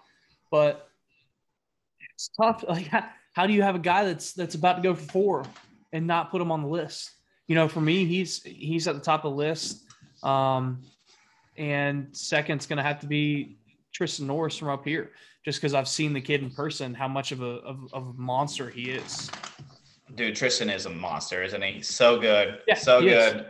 but 0.51 0.87
it's 2.13 2.29
tough. 2.39 2.63
Like, 2.69 2.85
how, 2.85 3.05
how 3.33 3.47
do 3.47 3.53
you 3.53 3.63
have 3.63 3.73
a 3.73 3.79
guy 3.79 4.05
that's 4.05 4.33
that's 4.33 4.53
about 4.53 4.75
to 4.75 4.81
go 4.83 4.93
for 4.93 5.11
four 5.11 5.45
and 5.91 6.05
not 6.05 6.29
put 6.29 6.39
him 6.39 6.51
on 6.51 6.61
the 6.61 6.67
list? 6.67 7.09
You 7.47 7.55
know, 7.55 7.67
for 7.67 7.81
me, 7.81 8.05
he's 8.05 8.43
he's 8.43 8.87
at 8.87 8.93
the 8.93 9.01
top 9.01 9.25
of 9.25 9.31
the 9.31 9.37
list. 9.37 9.83
Um, 10.21 10.83
and 11.57 12.15
second's 12.15 12.67
going 12.67 12.77
to 12.77 12.83
have 12.83 12.99
to 12.99 13.07
be 13.07 13.57
Tristan 13.91 14.27
Norris 14.27 14.55
from 14.55 14.67
up 14.67 14.85
here, 14.85 15.13
just 15.43 15.59
because 15.59 15.73
I've 15.73 15.87
seen 15.87 16.13
the 16.13 16.21
kid 16.21 16.43
in 16.43 16.51
person, 16.51 16.93
how 16.93 17.07
much 17.07 17.31
of 17.31 17.41
a 17.41 17.57
of, 17.65 17.91
of 17.91 18.09
a 18.09 18.13
monster 18.13 18.69
he 18.69 18.91
is. 18.91 19.31
Dude, 20.15 20.35
Tristan 20.35 20.69
is 20.69 20.85
a 20.85 20.89
monster, 20.89 21.43
isn't 21.43 21.61
he? 21.61 21.81
So 21.81 22.19
good. 22.19 22.59
Yeah, 22.67 22.75
so 22.75 23.01
he 23.01 23.09
is. 23.09 23.33
good. 23.33 23.45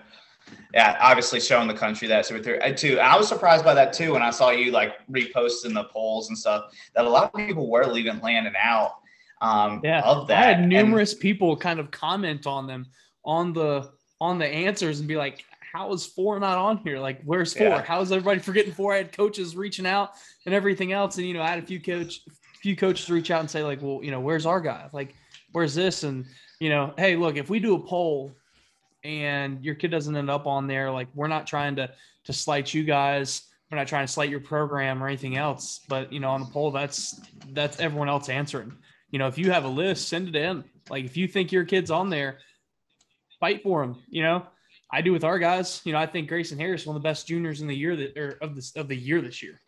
Yeah, 0.73 0.97
obviously 1.01 1.39
showing 1.39 1.67
the 1.67 1.73
country 1.73 2.07
that 2.07 2.25
super. 2.25 2.61
I 2.63 2.71
too. 2.71 2.99
I 2.99 3.17
was 3.17 3.27
surprised 3.27 3.63
by 3.65 3.73
that 3.73 3.93
too 3.93 4.13
when 4.13 4.21
I 4.21 4.29
saw 4.29 4.49
you 4.49 4.71
like 4.71 4.93
reposting 5.09 5.73
the 5.73 5.83
polls 5.85 6.29
and 6.29 6.37
stuff. 6.37 6.71
That 6.95 7.05
a 7.05 7.09
lot 7.09 7.25
of 7.25 7.33
people 7.33 7.69
were 7.69 7.85
leaving 7.85 8.19
Landon 8.21 8.53
out. 8.61 8.93
Um, 9.41 9.81
Yeah, 9.83 10.01
of 10.01 10.27
that. 10.29 10.43
I 10.43 10.45
had 10.47 10.59
And- 10.61 10.69
numerous 10.69 11.13
people 11.13 11.55
kind 11.57 11.79
of 11.79 11.91
comment 11.91 12.47
on 12.47 12.65
them 12.65 12.85
on 13.25 13.53
the 13.53 13.91
on 14.19 14.39
the 14.39 14.47
answers 14.47 14.99
and 14.99 15.07
be 15.07 15.15
like, 15.17 15.43
"How 15.73 15.91
is 15.93 16.05
four 16.05 16.39
not 16.39 16.57
on 16.57 16.77
here? 16.77 16.97
Like, 16.99 17.21
where's 17.23 17.53
four? 17.53 17.67
Yeah. 17.67 17.81
How 17.83 18.01
is 18.01 18.11
everybody 18.11 18.39
forgetting 18.39 18.71
four?" 18.73 18.93
I 18.93 18.97
had 18.97 19.11
coaches 19.11 19.55
reaching 19.55 19.85
out 19.85 20.11
and 20.45 20.55
everything 20.55 20.91
else, 20.91 21.17
and 21.17 21.27
you 21.27 21.33
know, 21.35 21.41
I 21.43 21.49
had 21.49 21.59
a 21.59 21.67
few 21.67 21.79
coach, 21.79 22.21
few 22.61 22.75
coaches 22.75 23.09
reach 23.11 23.29
out 23.31 23.41
and 23.41 23.51
say 23.51 23.63
like, 23.63 23.81
"Well, 23.81 23.99
you 24.01 24.09
know, 24.11 24.19
where's 24.21 24.45
our 24.47 24.59
guy? 24.61 24.87
Like, 24.91 25.13
where's 25.51 25.75
this?" 25.75 26.03
And 26.03 26.25
you 26.59 26.69
know, 26.69 26.93
hey, 26.97 27.15
look, 27.15 27.37
if 27.37 27.49
we 27.49 27.59
do 27.59 27.75
a 27.75 27.79
poll 27.79 28.31
and 29.03 29.63
your 29.63 29.75
kid 29.75 29.91
doesn't 29.91 30.15
end 30.15 30.29
up 30.29 30.47
on 30.47 30.67
there, 30.67 30.91
like, 30.91 31.07
we're 31.13 31.27
not 31.27 31.47
trying 31.47 31.75
to 31.77 31.89
to 32.25 32.33
slight 32.33 32.73
you 32.73 32.83
guys. 32.83 33.43
We're 33.71 33.77
not 33.77 33.87
trying 33.87 34.05
to 34.05 34.11
slight 34.11 34.29
your 34.29 34.39
program 34.39 35.03
or 35.03 35.07
anything 35.07 35.37
else, 35.37 35.81
but 35.87 36.11
you 36.11 36.19
know, 36.19 36.29
on 36.29 36.41
the 36.41 36.47
poll, 36.47 36.71
that's 36.71 37.19
that's 37.53 37.79
everyone 37.79 38.09
else 38.09 38.29
answering 38.29 38.77
you 39.11 39.19
know, 39.19 39.27
if 39.27 39.37
you 39.37 39.51
have 39.51 39.63
a 39.63 39.69
list, 39.69 40.09
send 40.09 40.27
it 40.27 40.35
in. 40.35 40.63
Like 40.89 41.05
if 41.05 41.17
you 41.17 41.27
think 41.27 41.51
your 41.51 41.65
kid's 41.65 41.91
on 41.91 42.09
there, 42.09 42.39
fight 43.39 43.63
for 43.63 43.83
him. 43.83 43.97
You 44.09 44.23
know, 44.23 44.45
I 44.91 45.01
do 45.01 45.11
with 45.11 45.23
our 45.23 45.39
guys. 45.39 45.81
You 45.85 45.93
know, 45.93 45.99
I 45.99 46.05
think 46.05 46.29
Grayson 46.29 46.59
Harris 46.59 46.85
one 46.85 46.95
of 46.95 47.01
the 47.01 47.07
best 47.07 47.27
juniors 47.27 47.61
in 47.61 47.67
the 47.67 47.75
year 47.75 47.95
that 47.95 48.17
or 48.17 48.37
of 48.41 48.55
this 48.55 48.75
of 48.75 48.87
the 48.87 48.95
year 48.95 49.21
this 49.21 49.41
year. 49.41 49.61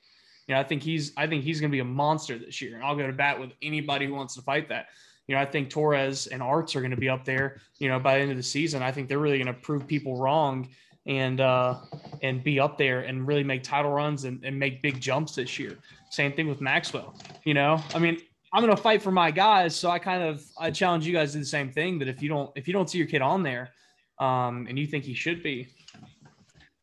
You 0.47 0.55
know, 0.55 0.61
I 0.61 0.63
think 0.63 0.83
he's 0.83 1.13
I 1.15 1.27
think 1.27 1.43
he's 1.43 1.59
going 1.59 1.71
to 1.71 1.75
be 1.75 1.79
a 1.79 1.85
monster 1.85 2.37
this 2.37 2.61
year, 2.61 2.75
and 2.75 2.83
I'll 2.83 2.95
go 2.95 3.07
to 3.07 3.13
bat 3.13 3.39
with 3.39 3.51
anybody 3.61 4.07
who 4.07 4.15
wants 4.15 4.35
to 4.35 4.41
fight 4.41 4.69
that. 4.69 4.87
You 5.29 5.35
know, 5.35 5.41
I 5.41 5.45
think 5.45 5.69
Torres 5.69 6.25
and 6.25 6.41
Arts 6.41 6.75
are 6.75 6.81
going 6.81 6.89
to 6.89 6.97
be 6.97 7.07
up 7.07 7.23
there. 7.23 7.61
You 7.77 7.87
know, 7.87 7.99
by 7.99 8.15
the 8.15 8.21
end 8.21 8.31
of 8.31 8.37
the 8.37 8.41
season, 8.41 8.81
I 8.81 8.91
think 8.91 9.07
they're 9.07 9.19
really 9.19 9.37
going 9.37 9.53
to 9.53 9.61
prove 9.61 9.85
people 9.85 10.17
wrong 10.17 10.67
and 11.05 11.39
uh 11.39 11.75
and 12.23 12.43
be 12.43 12.59
up 12.59 12.79
there 12.79 13.01
and 13.01 13.27
really 13.27 13.43
make 13.43 13.61
title 13.61 13.91
runs 13.91 14.23
and, 14.23 14.43
and 14.43 14.57
make 14.57 14.81
big 14.81 14.99
jumps 14.99 15.35
this 15.35 15.59
year. 15.59 15.77
Same 16.09 16.33
thing 16.33 16.47
with 16.47 16.61
Maxwell. 16.61 17.15
You 17.45 17.53
know, 17.53 17.79
I 17.93 17.99
mean, 17.99 18.17
I'm 18.51 18.63
going 18.63 18.75
to 18.75 18.81
fight 18.81 19.03
for 19.03 19.11
my 19.11 19.29
guys. 19.29 19.75
So 19.75 19.91
I 19.91 19.99
kind 19.99 20.23
of 20.23 20.43
I 20.59 20.71
challenge 20.71 21.05
you 21.05 21.13
guys 21.13 21.33
to 21.33 21.37
do 21.37 21.41
the 21.41 21.45
same 21.45 21.71
thing. 21.71 21.99
That 21.99 22.07
if 22.07 22.23
you 22.23 22.29
don't 22.29 22.49
if 22.55 22.67
you 22.67 22.73
don't 22.73 22.89
see 22.89 22.97
your 22.97 23.05
kid 23.05 23.21
on 23.21 23.43
there, 23.43 23.69
um, 24.17 24.65
and 24.67 24.79
you 24.79 24.87
think 24.87 25.03
he 25.03 25.13
should 25.13 25.43
be, 25.43 25.67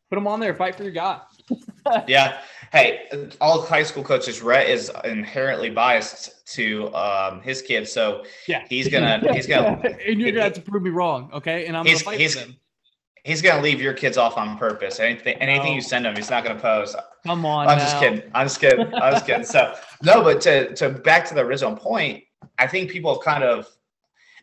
put 0.08 0.18
him 0.18 0.28
on 0.28 0.38
there. 0.38 0.54
Fight 0.54 0.76
for 0.76 0.84
your 0.84 0.92
guy. 0.92 1.20
yeah. 2.06 2.38
Hey, 2.72 3.30
all 3.40 3.62
high 3.62 3.82
school 3.82 4.02
coaches, 4.02 4.42
Rhett 4.42 4.68
is 4.68 4.90
inherently 5.04 5.70
biased 5.70 6.46
to 6.54 6.94
um, 6.94 7.40
his 7.40 7.62
kids, 7.62 7.92
so 7.92 8.24
Yeah, 8.48 8.64
he's 8.68 8.88
gonna 8.88 9.32
he's 9.32 9.46
gonna 9.46 9.80
and 10.06 10.20
you're 10.20 10.32
gonna 10.32 10.44
have 10.44 10.52
to 10.54 10.60
prove 10.60 10.82
me 10.82 10.90
wrong, 10.90 11.30
okay? 11.32 11.66
And 11.66 11.76
I'm 11.76 11.82
gonna 11.84 11.90
He's- 11.90 12.02
fight 12.02 12.18
he's- 12.18 12.34
for 12.34 12.50
he's 13.24 13.42
gonna 13.42 13.62
leave 13.62 13.80
your 13.80 13.92
kids 13.92 14.16
off 14.16 14.36
on 14.36 14.56
purpose. 14.58 15.00
Anything 15.00 15.36
anything 15.38 15.70
No. 15.70 15.74
you 15.74 15.80
send 15.80 16.06
him, 16.06 16.14
he's 16.16 16.30
not 16.30 16.44
gonna 16.44 16.60
pose. 16.60 16.94
Come 17.24 17.44
on, 17.46 17.66
I'm 17.68 17.78
just 17.78 17.98
kidding. 17.98 18.22
I'm 18.34 18.46
just 18.46 18.60
kidding. 18.60 18.94
I'm 18.94 19.12
just 19.12 19.26
kidding. 19.26 19.44
So 19.44 19.74
no, 20.02 20.22
but 20.22 20.40
to 20.42 20.74
to 20.76 20.90
back 20.90 21.24
to 21.26 21.34
the 21.34 21.40
original 21.42 21.76
point, 21.76 22.24
I 22.58 22.66
think 22.66 22.90
people 22.90 23.12
have 23.14 23.22
kind 23.24 23.42
of 23.44 23.68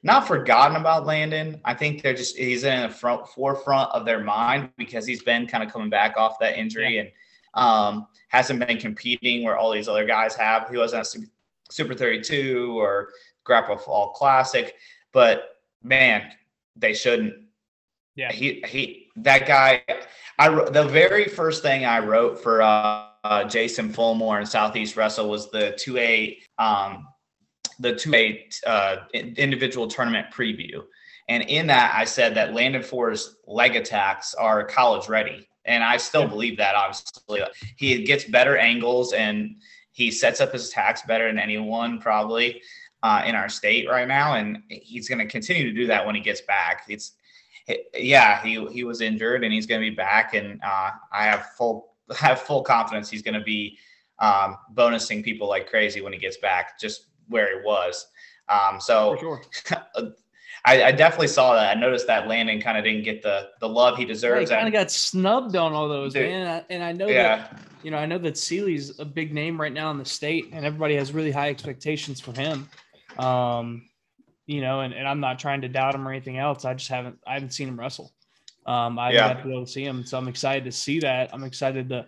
not 0.05 0.27
forgotten 0.27 0.75
about 0.75 1.05
Landon. 1.05 1.61
I 1.63 1.73
think 1.73 2.01
they're 2.01 2.13
just 2.13 2.37
he's 2.37 2.63
in 2.65 2.81
the 2.81 2.89
front 2.89 3.25
forefront 3.29 3.89
of 3.91 4.05
their 4.05 4.19
mind 4.19 4.69
because 4.77 5.05
he's 5.05 5.23
been 5.23 5.47
kind 5.47 5.63
of 5.63 5.71
coming 5.71 5.89
back 5.89 6.17
off 6.17 6.37
that 6.39 6.57
injury 6.57 6.97
and 6.97 7.09
um, 7.53 8.07
hasn't 8.29 8.65
been 8.65 8.77
competing 8.77 9.43
where 9.43 9.57
all 9.57 9.71
these 9.71 9.87
other 9.87 10.05
guys 10.05 10.35
have. 10.35 10.69
He 10.69 10.77
wasn't 10.77 11.01
at 11.01 11.23
Super 11.69 11.93
32 11.93 12.79
or 12.79 13.09
Grapple 13.43 13.77
Fall 13.77 14.09
Classic, 14.09 14.73
but 15.11 15.57
man, 15.83 16.31
they 16.75 16.93
shouldn't. 16.93 17.35
Yeah. 18.15 18.31
he 18.31 18.63
he 18.67 19.07
that 19.17 19.47
guy. 19.47 19.83
I 20.37 20.47
wrote- 20.49 20.73
the 20.73 20.83
very 20.83 21.25
first 21.25 21.63
thing 21.63 21.85
I 21.85 21.99
wrote 21.99 22.41
for 22.41 22.61
uh, 22.61 23.07
uh, 23.23 23.43
Jason 23.45 23.91
Fulmore 23.91 24.39
in 24.39 24.45
Southeast 24.45 24.95
Wrestle 24.95 25.29
was 25.29 25.49
the 25.49 25.75
2A 25.79 26.37
um, 26.59 27.07
the 27.79 27.95
two 27.95 28.13
a 28.13 28.47
uh, 28.67 28.97
individual 29.13 29.87
tournament 29.87 30.27
preview, 30.31 30.83
and 31.27 31.43
in 31.43 31.67
that 31.67 31.93
I 31.95 32.05
said 32.05 32.35
that 32.35 32.53
Landon 32.53 32.83
Four's 32.83 33.37
leg 33.47 33.75
attacks 33.75 34.33
are 34.35 34.63
college 34.63 35.09
ready, 35.09 35.47
and 35.65 35.83
I 35.83 35.97
still 35.97 36.27
believe 36.27 36.57
that. 36.57 36.75
Obviously, 36.75 37.41
he 37.75 38.03
gets 38.03 38.25
better 38.25 38.57
angles 38.57 39.13
and 39.13 39.57
he 39.91 40.11
sets 40.11 40.41
up 40.41 40.51
his 40.51 40.69
attacks 40.69 41.03
better 41.03 41.27
than 41.27 41.39
anyone 41.39 41.99
probably 41.99 42.61
uh, 43.03 43.21
in 43.25 43.35
our 43.35 43.49
state 43.49 43.87
right 43.89 44.07
now, 44.07 44.35
and 44.35 44.63
he's 44.69 45.07
going 45.07 45.19
to 45.19 45.27
continue 45.27 45.63
to 45.63 45.73
do 45.73 45.87
that 45.87 46.05
when 46.05 46.15
he 46.15 46.21
gets 46.21 46.41
back. 46.41 46.85
It's 46.87 47.13
yeah, 47.93 48.41
he 48.41 48.65
he 48.67 48.83
was 48.83 49.01
injured 49.01 49.43
and 49.43 49.53
he's 49.53 49.65
going 49.65 49.81
to 49.81 49.89
be 49.89 49.95
back, 49.95 50.33
and 50.33 50.59
uh, 50.63 50.91
I 51.11 51.25
have 51.25 51.51
full 51.57 51.93
have 52.17 52.41
full 52.41 52.63
confidence 52.63 53.09
he's 53.09 53.21
going 53.21 53.35
to 53.35 53.43
be 53.43 53.77
um, 54.19 54.57
bonusing 54.73 55.23
people 55.23 55.47
like 55.47 55.69
crazy 55.69 56.01
when 56.01 56.13
he 56.13 56.19
gets 56.19 56.37
back, 56.37 56.79
just 56.79 57.07
where 57.27 57.59
he 57.59 57.65
was. 57.65 58.07
Um, 58.49 58.79
so 58.79 59.15
For 59.15 59.41
sure. 59.65 59.83
I, 60.65 60.83
I, 60.83 60.91
definitely 60.93 61.27
saw 61.27 61.55
that. 61.55 61.75
I 61.75 61.79
noticed 61.79 62.07
that 62.07 62.27
Landon 62.27 62.61
kind 62.61 62.77
of 62.77 62.85
didn't 62.85 63.03
get 63.03 63.21
the 63.21 63.49
the 63.59 63.67
love 63.67 63.97
he 63.97 64.05
deserves. 64.05 64.49
Yeah, 64.49 64.57
he 64.57 64.61
kind 64.61 64.73
of 64.73 64.79
got 64.79 64.91
snubbed 64.91 65.55
on 65.55 65.73
all 65.73 65.89
those, 65.89 66.13
dude, 66.13 66.29
man. 66.29 66.63
And 66.69 66.81
I 66.81 66.93
know 66.93 67.07
yeah. 67.07 67.37
that 67.37 67.59
you 67.83 67.91
know 67.91 67.97
I 67.97 68.05
know 68.05 68.17
that 68.19 68.37
Sealy's 68.37 68.97
a 68.99 69.05
big 69.05 69.33
name 69.33 69.59
right 69.59 69.73
now 69.73 69.91
in 69.91 69.97
the 69.97 70.05
state, 70.05 70.49
and 70.53 70.65
everybody 70.65 70.95
has 70.95 71.11
really 71.11 71.31
high 71.31 71.49
expectations 71.49 72.21
for 72.21 72.31
him. 72.31 72.69
Um, 73.17 73.89
you 74.45 74.61
know, 74.61 74.81
and, 74.81 74.93
and 74.93 75.07
I'm 75.07 75.19
not 75.19 75.39
trying 75.39 75.61
to 75.61 75.69
doubt 75.69 75.95
him 75.95 76.07
or 76.07 76.11
anything 76.11 76.37
else. 76.37 76.65
I 76.65 76.73
just 76.73 76.89
haven't 76.89 77.19
I 77.27 77.33
haven't 77.33 77.51
seen 77.51 77.67
him 77.67 77.77
wrestle. 77.79 78.13
Um, 78.65 78.97
I 78.97 79.11
yeah. 79.11 79.27
haven't 79.27 79.43
been 79.43 79.51
able 79.53 79.65
to 79.65 79.71
see 79.71 79.83
him, 79.83 80.05
so 80.05 80.17
I'm 80.17 80.29
excited 80.29 80.63
to 80.63 80.71
see 80.71 80.99
that. 81.01 81.33
I'm 81.33 81.43
excited 81.43 81.89
to 81.89 82.07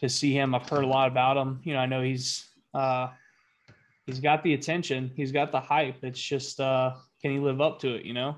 to 0.00 0.08
see 0.08 0.32
him. 0.32 0.54
I've 0.54 0.68
heard 0.68 0.84
a 0.84 0.88
lot 0.88 1.08
about 1.08 1.36
him. 1.36 1.60
You 1.62 1.74
know, 1.74 1.80
I 1.80 1.86
know 1.86 2.00
he's 2.00 2.46
uh, 2.72 3.08
he's 4.06 4.18
got 4.18 4.42
the 4.42 4.54
attention, 4.54 5.10
he's 5.14 5.30
got 5.30 5.52
the 5.52 5.60
hype. 5.60 6.02
It's 6.02 6.20
just 6.20 6.58
uh, 6.58 6.94
can 7.22 7.30
he 7.30 7.38
live 7.38 7.60
up 7.60 7.78
to 7.80 7.94
it? 7.94 8.04
You 8.04 8.14
know? 8.14 8.36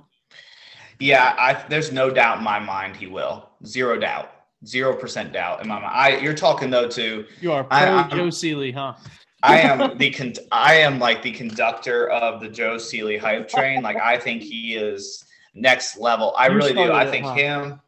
Yeah, 1.01 1.35
I, 1.39 1.65
there's 1.69 1.91
no 1.91 2.11
doubt 2.11 2.39
in 2.39 2.45
my 2.45 2.59
mind 2.59 2.97
he 2.97 3.07
will. 3.07 3.49
Zero 3.67 3.99
doubt. 3.99 4.31
Zero 4.65 4.95
percent 4.95 5.33
doubt 5.33 5.63
in 5.63 5.69
my 5.69 5.81
mind. 5.81 5.93
I, 5.95 6.17
you're 6.19 6.35
talking 6.35 6.71
though 6.71 6.89
to 6.89 7.27
you 7.41 7.53
are 7.53 7.65
pro 7.65 7.79
I, 7.79 8.09
Joe 8.09 8.31
Sealy, 8.31 8.73
huh? 8.73 8.95
I 9.43 9.59
am 9.59 9.99
the 9.99 10.11
con- 10.11 10.35
I 10.53 10.75
am 10.77 10.99
like 10.99 11.23
the 11.23 11.33
conductor 11.33 12.09
of 12.09 12.41
the 12.41 12.49
Joe 12.49 12.79
Sealy 12.79 13.19
hype 13.19 13.49
train. 13.49 13.83
Like 13.83 13.99
I 13.99 14.19
think 14.19 14.43
he 14.43 14.75
is 14.75 15.25
next 15.55 15.99
level. 15.99 16.35
I 16.39 16.49
you 16.49 16.55
really 16.55 16.73
do. 16.73 16.93
I 16.93 17.11
think 17.11 17.27
huh? 17.27 17.35
him. 17.35 17.81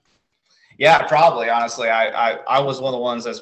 Yeah, 0.78 1.06
probably. 1.06 1.48
Honestly, 1.48 1.88
I, 1.88 2.08
I 2.08 2.32
I 2.48 2.58
was 2.60 2.80
one 2.80 2.92
of 2.92 2.98
the 2.98 3.02
ones 3.02 3.24
that's 3.24 3.40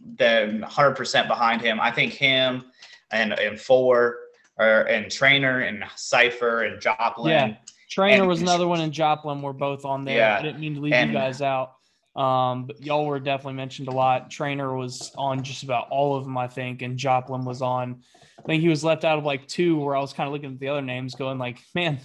then 0.00 0.62
100 0.62 0.96
percent 0.96 1.28
behind 1.28 1.60
him. 1.60 1.80
I 1.80 1.92
think 1.92 2.12
him 2.12 2.64
and 3.12 3.32
and 3.34 3.60
four 3.60 4.21
or 4.58 4.82
and 4.82 5.10
Trainer 5.10 5.60
and 5.60 5.84
Cipher 5.96 6.62
and 6.62 6.80
Joplin. 6.80 7.30
Yeah, 7.30 7.56
Trainer 7.90 8.22
and, 8.22 8.28
was 8.28 8.42
another 8.42 8.66
one, 8.66 8.80
and 8.80 8.92
Joplin 8.92 9.42
were 9.42 9.52
both 9.52 9.84
on 9.84 10.04
there. 10.04 10.18
Yeah, 10.18 10.38
I 10.38 10.42
didn't 10.42 10.60
mean 10.60 10.74
to 10.74 10.80
leave 10.80 10.92
and, 10.92 11.10
you 11.10 11.16
guys 11.16 11.42
out. 11.42 11.74
Um, 12.14 12.66
but 12.66 12.82
y'all 12.84 13.06
were 13.06 13.20
definitely 13.20 13.54
mentioned 13.54 13.88
a 13.88 13.92
lot. 13.92 14.30
Trainer 14.30 14.76
was 14.76 15.12
on 15.16 15.42
just 15.42 15.62
about 15.62 15.88
all 15.90 16.16
of 16.16 16.24
them, 16.24 16.36
I 16.36 16.46
think, 16.46 16.82
and 16.82 16.98
Joplin 16.98 17.44
was 17.44 17.62
on. 17.62 18.02
I 18.38 18.42
think 18.42 18.62
he 18.62 18.68
was 18.68 18.84
left 18.84 19.04
out 19.04 19.18
of 19.18 19.24
like 19.24 19.46
two, 19.46 19.78
where 19.78 19.96
I 19.96 20.00
was 20.00 20.12
kind 20.12 20.26
of 20.26 20.32
looking 20.32 20.52
at 20.52 20.58
the 20.58 20.68
other 20.68 20.82
names, 20.82 21.14
going 21.14 21.38
like, 21.38 21.60
man, 21.74 22.00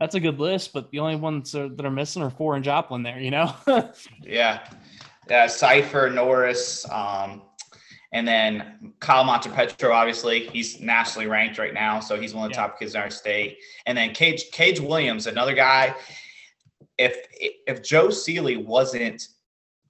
that's 0.00 0.14
a 0.14 0.20
good 0.20 0.38
list, 0.38 0.72
but 0.72 0.90
the 0.90 0.98
only 0.98 1.16
ones 1.16 1.52
that 1.52 1.84
are 1.84 1.90
missing 1.90 2.22
are 2.22 2.30
four 2.30 2.56
and 2.56 2.64
Joplin 2.64 3.02
there, 3.02 3.18
you 3.18 3.30
know? 3.30 3.54
yeah. 4.22 4.66
Yeah. 5.28 5.46
Cipher, 5.46 6.10
Norris, 6.10 6.88
um, 6.90 7.42
and 8.12 8.26
then 8.26 8.94
Kyle 9.00 9.24
Montepetro, 9.24 9.90
obviously, 9.90 10.46
he's 10.48 10.80
nationally 10.80 11.26
ranked 11.26 11.58
right 11.58 11.74
now, 11.74 12.00
so 12.00 12.18
he's 12.20 12.34
one 12.34 12.46
of 12.46 12.52
the 12.52 12.56
yeah. 12.56 12.66
top 12.66 12.78
kids 12.78 12.94
in 12.94 13.00
our 13.00 13.10
state. 13.10 13.58
And 13.86 13.96
then 13.96 14.14
Cage 14.14 14.50
Cage 14.52 14.80
Williams, 14.80 15.26
another 15.26 15.54
guy. 15.54 15.94
If 16.98 17.26
if 17.32 17.82
Joe 17.82 18.10
Sealy 18.10 18.56
wasn't 18.56 19.28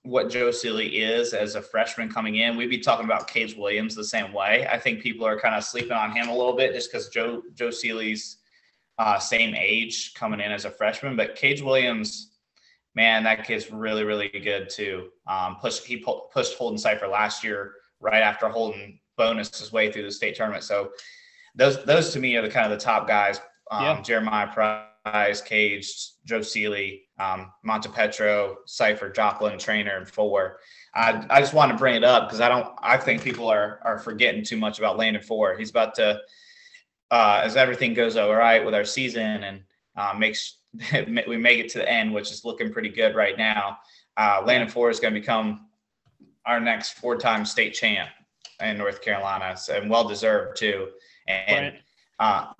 what 0.03 0.31
Joe 0.31 0.51
Sealy 0.51 0.99
is 0.99 1.35
as 1.35 1.57
a 1.57 1.63
freshman 1.63 2.11
coming 2.11 2.37
in, 2.37 2.57
we'd 2.57 2.71
be 2.71 2.79
talking 2.79 3.05
about 3.05 3.29
Cage 3.29 3.55
Williams 3.55 3.95
the 3.95 4.05
same 4.05 4.33
way. 4.33 4.67
I 4.71 4.79
think 4.79 5.01
people 5.01 5.27
are 5.27 5.39
kind 5.39 5.55
of 5.55 5.65
sleeping 5.65 5.93
on 5.93 6.13
him 6.13 6.29
a 6.29 6.37
little 6.37 6.57
bit 6.57 6.73
just 6.73 6.91
because 6.91 7.09
Joe 7.09 7.43
Joe 7.55 7.71
Sealy's 7.71 8.39
uh, 8.99 9.19
same 9.19 9.55
age 9.55 10.15
coming 10.15 10.41
in 10.41 10.51
as 10.51 10.65
a 10.65 10.71
freshman. 10.71 11.17
But 11.17 11.37
Cage 11.37 11.61
Williams, 11.61 12.33
man, 12.95 13.25
that 13.25 13.47
kid's 13.47 13.71
really 13.71 14.05
really 14.05 14.29
good 14.29 14.71
too. 14.71 15.11
Um, 15.27 15.57
pushed 15.61 15.85
he 15.85 15.99
pushed 16.33 16.57
Holden 16.57 16.79
Cipher 16.79 17.09
last 17.09 17.45
year 17.45 17.75
right 18.01 18.23
after 18.23 18.49
Holden 18.49 18.99
bonus 19.17 19.59
his 19.59 19.73
way 19.73 19.91
through 19.91 20.03
the 20.03 20.13
state 20.13 20.37
tournament. 20.37 20.65
So 20.65 20.91
those 21.55 21.85
those 21.85 22.13
to 22.13 22.21
me 22.21 22.37
are 22.37 22.43
the 22.43 22.51
kind 22.51 22.71
of 22.71 22.79
the 22.79 22.85
top 22.85 23.09
guys. 23.09 23.41
Um, 23.71 23.83
yeah. 23.83 24.03
Jeremiah 24.03 24.49
Price, 24.53 25.41
Cage, 25.41 25.93
Joe 26.25 26.43
Sealy, 26.43 27.09
um, 27.19 27.51
Montepetro, 27.67 28.57
Cipher, 28.67 29.11
Joplin, 29.11 29.59
Trainer, 29.59 29.97
and 29.97 30.09
Four. 30.09 30.61
I, 30.95 31.27
I 31.29 31.41
just 31.41 31.55
want 31.55 31.73
to 31.73 31.79
bring 31.79 31.95
it 31.95 32.05
up 32.05 32.29
because 32.29 32.41
I 32.41 32.49
don't. 32.49 32.69
I 32.81 32.97
think 32.97 33.23
people 33.23 33.49
are 33.49 33.81
are 33.85 33.99
forgetting 33.99 34.45
too 34.45 34.57
much 34.57 34.79
about 34.79 34.99
Landon 34.99 35.23
Four. 35.23 35.57
He's 35.57 35.71
about 35.71 35.95
to, 35.97 36.21
uh, 37.11 37.41
as 37.45 37.57
everything 37.57 37.95
goes 37.95 38.17
all 38.17 38.35
right 38.35 38.65
with 38.65 38.75
our 38.75 38.85
season 38.85 39.45
and 39.45 39.63
uh, 39.97 40.15
makes 40.17 40.59
we 41.27 41.37
make 41.37 41.59
it 41.59 41.71
to 41.71 41.79
the 41.79 41.91
end, 41.91 42.13
which 42.13 42.31
is 42.31 42.45
looking 42.45 42.73
pretty 42.73 42.91
good 42.91 43.15
right 43.15 43.37
now. 43.37 43.79
Uh, 44.17 44.43
Landon 44.47 44.69
Four 44.69 44.91
is 44.91 45.01
going 45.01 45.15
to 45.15 45.21
become 45.21 45.66
our 46.47 46.61
next 46.61 46.93
four-time 46.99 47.45
state 47.45 47.75
champ 47.75 48.09
in 48.61 48.79
North 48.79 49.03
Carolina, 49.03 49.57
so, 49.57 49.75
and 49.75 49.91
well 49.91 50.07
deserved 50.07 50.57
too. 50.57 50.89
And 51.29 51.75
right. 51.75 51.83
uh, 52.19 52.53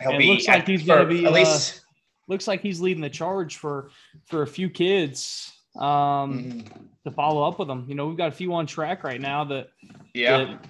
he'll 0.00 0.10
and 0.12 0.18
be 0.18 0.28
looks 0.28 0.48
like 0.48 0.66
he's 0.66 0.84
going 0.84 1.06
to 1.06 1.06
be 1.06 1.26
at 1.26 1.32
least. 1.32 1.78
Uh, 1.78 1.80
looks 2.28 2.48
like 2.48 2.60
he's 2.60 2.80
leading 2.80 3.02
the 3.02 3.10
charge 3.10 3.56
for 3.56 3.90
for 4.24 4.42
a 4.42 4.46
few 4.46 4.70
kids 4.70 5.52
um, 5.76 5.84
mm-hmm. 5.84 6.84
to 7.04 7.10
follow 7.10 7.42
up 7.42 7.58
with 7.58 7.68
him. 7.68 7.84
You 7.88 7.94
know, 7.94 8.06
we've 8.06 8.16
got 8.16 8.28
a 8.28 8.32
few 8.32 8.54
on 8.54 8.66
track 8.66 9.04
right 9.04 9.20
now 9.20 9.44
that 9.44 9.68
yeah. 10.14 10.38
That, 10.38 10.64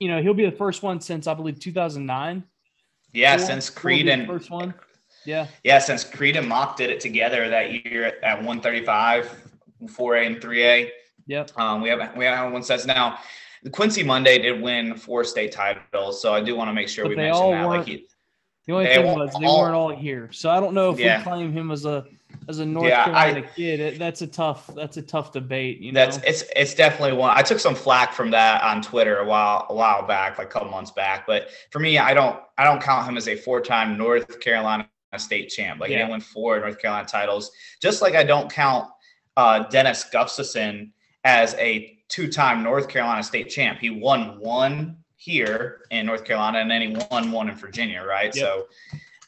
you 0.00 0.08
know, 0.08 0.20
he'll 0.20 0.34
be 0.34 0.44
the 0.44 0.52
first 0.52 0.82
one 0.82 1.00
since 1.00 1.26
I 1.26 1.34
believe 1.34 1.60
2009. 1.60 2.44
Yeah, 3.12 3.36
since 3.36 3.70
Creed 3.70 4.08
and 4.08 4.26
first 4.26 4.50
one. 4.50 4.74
Yeah. 5.24 5.46
Yeah, 5.62 5.78
since 5.78 6.04
Creed 6.04 6.36
and 6.36 6.48
Mock 6.48 6.76
did 6.76 6.90
it 6.90 7.00
together 7.00 7.48
that 7.48 7.84
year 7.84 8.12
at 8.22 8.36
135, 8.36 9.48
4A 9.84 10.26
and 10.26 10.36
3A. 10.36 10.90
Yep. 11.26 11.52
Um, 11.58 11.80
we 11.80 11.88
have 11.88 12.16
we 12.16 12.24
have 12.24 12.52
one 12.52 12.62
sets 12.62 12.86
now. 12.86 13.18
Quincy 13.72 14.02
Monday 14.02 14.38
did 14.38 14.60
win 14.60 14.94
four 14.94 15.24
state 15.24 15.52
titles, 15.52 16.20
so 16.20 16.34
I 16.34 16.42
do 16.42 16.54
want 16.54 16.68
to 16.68 16.74
make 16.74 16.88
sure 16.88 17.04
but 17.04 17.10
we 17.10 17.16
mention 17.16 17.50
that. 17.50 17.66
Like 17.66 17.86
he, 17.86 18.06
the 18.66 18.72
only 18.74 18.86
thing 18.86 19.04
was 19.04 19.34
they 19.38 19.46
all, 19.46 19.60
weren't 19.60 19.74
all 19.74 19.94
here, 19.94 20.30
so 20.32 20.50
I 20.50 20.60
don't 20.60 20.74
know 20.74 20.90
if 20.90 20.98
yeah. 20.98 21.18
we 21.18 21.24
claim 21.24 21.52
him 21.52 21.70
as 21.70 21.84
a 21.84 22.04
as 22.48 22.58
a 22.58 22.66
North 22.66 22.88
yeah, 22.88 23.04
Carolina 23.04 23.38
I, 23.38 23.56
kid. 23.56 23.80
It, 23.80 23.98
that's 23.98 24.22
a 24.22 24.26
tough 24.26 24.70
that's 24.74 24.96
a 24.96 25.02
tough 25.02 25.32
debate. 25.32 25.80
You 25.80 25.92
know, 25.92 26.00
that's 26.00 26.18
it's 26.24 26.44
it's 26.54 26.74
definitely 26.74 27.16
one. 27.16 27.36
I 27.36 27.42
took 27.42 27.58
some 27.58 27.74
flack 27.74 28.12
from 28.12 28.30
that 28.32 28.62
on 28.62 28.82
Twitter 28.82 29.18
a 29.18 29.24
while 29.24 29.66
a 29.70 29.74
while 29.74 30.06
back, 30.06 30.38
like 30.38 30.48
a 30.48 30.50
couple 30.50 30.68
months 30.70 30.90
back. 30.90 31.26
But 31.26 31.48
for 31.70 31.78
me, 31.78 31.98
I 31.98 32.12
don't 32.12 32.38
I 32.58 32.64
don't 32.64 32.82
count 32.82 33.06
him 33.08 33.16
as 33.16 33.28
a 33.28 33.36
four 33.36 33.60
time 33.60 33.96
North 33.96 34.40
Carolina 34.40 34.88
state 35.16 35.48
champ. 35.48 35.80
Like 35.80 35.90
yeah. 35.90 36.04
he 36.04 36.10
won 36.10 36.20
four 36.20 36.60
North 36.60 36.78
Carolina 36.80 37.06
titles, 37.06 37.50
just 37.80 38.02
like 38.02 38.14
I 38.14 38.24
don't 38.24 38.50
count 38.50 38.88
uh, 39.36 39.60
Dennis 39.68 40.04
Gustafson 40.04 40.92
as 41.24 41.54
a 41.54 41.98
two-time 42.08 42.62
North 42.62 42.88
Carolina 42.88 43.22
state 43.22 43.48
champ. 43.48 43.78
He 43.78 43.90
won 43.90 44.38
one 44.38 44.98
here 45.16 45.80
in 45.90 46.06
North 46.06 46.24
Carolina, 46.24 46.58
and 46.58 46.70
then 46.70 46.82
he 46.82 46.96
won 47.10 47.32
one 47.32 47.48
in 47.48 47.56
Virginia, 47.56 48.02
right? 48.02 48.34
Yep. 48.34 48.44
So 48.44 48.66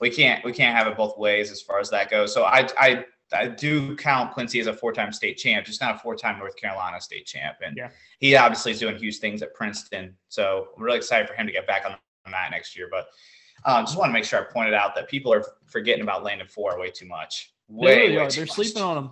we 0.00 0.10
can't 0.10 0.44
we 0.44 0.52
can't 0.52 0.76
have 0.76 0.86
it 0.86 0.96
both 0.96 1.16
ways 1.18 1.50
as 1.50 1.62
far 1.62 1.80
as 1.80 1.88
that 1.90 2.10
goes. 2.10 2.34
So 2.34 2.44
I 2.44 2.68
I 2.78 3.04
I 3.32 3.48
do 3.48 3.96
count 3.96 4.32
Quincy 4.34 4.60
as 4.60 4.66
a 4.66 4.72
four-time 4.72 5.12
state 5.12 5.36
champ, 5.36 5.66
just 5.66 5.80
not 5.80 5.96
a 5.96 5.98
four-time 5.98 6.38
North 6.38 6.56
Carolina 6.56 7.00
state 7.00 7.26
champ. 7.26 7.56
And 7.64 7.76
yeah. 7.76 7.90
he 8.20 8.36
obviously 8.36 8.72
is 8.72 8.78
doing 8.78 8.96
huge 8.96 9.18
things 9.18 9.42
at 9.42 9.52
Princeton. 9.54 10.14
So 10.28 10.68
I'm 10.76 10.82
really 10.82 10.98
excited 10.98 11.26
for 11.26 11.34
him 11.34 11.46
to 11.46 11.52
get 11.52 11.66
back 11.66 11.84
on 11.84 11.96
the 12.24 12.30
mat 12.30 12.50
next 12.52 12.76
year. 12.76 12.88
But 12.90 13.06
um, 13.64 13.84
just 13.84 13.98
want 13.98 14.10
to 14.10 14.12
make 14.12 14.24
sure 14.24 14.38
I 14.38 14.44
pointed 14.44 14.74
out 14.74 14.94
that 14.94 15.08
people 15.08 15.32
are 15.32 15.44
forgetting 15.66 16.02
about 16.02 16.22
Landon 16.22 16.46
Four 16.46 16.78
way 16.78 16.90
too 16.90 17.06
much. 17.06 17.54
Way, 17.68 17.94
they 17.94 18.00
really 18.00 18.16
are. 18.18 18.30
They're 18.30 18.44
much. 18.44 18.54
sleeping 18.54 18.82
on 18.82 18.96
him. 18.98 19.10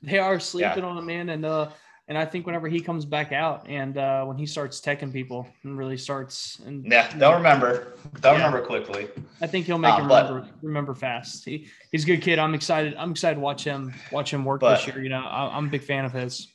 They 0.00 0.18
are 0.18 0.40
sleeping 0.40 0.78
yeah. 0.78 0.88
on 0.88 0.96
him, 0.96 1.06
man. 1.06 1.28
And 1.28 1.44
uh, 1.44 1.68
and 2.10 2.18
I 2.18 2.24
think 2.24 2.44
whenever 2.44 2.66
he 2.66 2.80
comes 2.80 3.04
back 3.04 3.30
out 3.30 3.68
and 3.68 3.96
uh, 3.96 4.24
when 4.24 4.36
he 4.36 4.44
starts 4.44 4.80
teching 4.80 5.12
people 5.12 5.46
and 5.62 5.78
really 5.78 5.96
starts 5.96 6.58
and 6.66 6.84
yeah, 6.84 7.08
they'll 7.16 7.34
remember. 7.34 7.94
They'll 8.20 8.32
yeah, 8.32 8.46
remember 8.46 8.66
quickly. 8.66 9.08
I 9.40 9.46
think 9.46 9.66
he'll 9.66 9.78
make 9.78 9.94
uh, 9.94 9.98
him 9.98 10.08
remember 10.08 10.48
remember 10.60 10.94
fast. 10.94 11.44
He, 11.44 11.68
he's 11.92 12.02
a 12.02 12.06
good 12.06 12.20
kid. 12.20 12.40
I'm 12.40 12.52
excited. 12.52 12.96
I'm 12.96 13.12
excited 13.12 13.36
to 13.36 13.40
watch 13.40 13.62
him 13.62 13.94
watch 14.10 14.32
him 14.32 14.44
work 14.44 14.60
but, 14.60 14.78
this 14.78 14.88
year. 14.88 15.00
You 15.00 15.08
know, 15.08 15.24
I, 15.24 15.56
am 15.56 15.68
a 15.68 15.70
big 15.70 15.84
fan 15.84 16.04
of 16.04 16.12
his. 16.12 16.48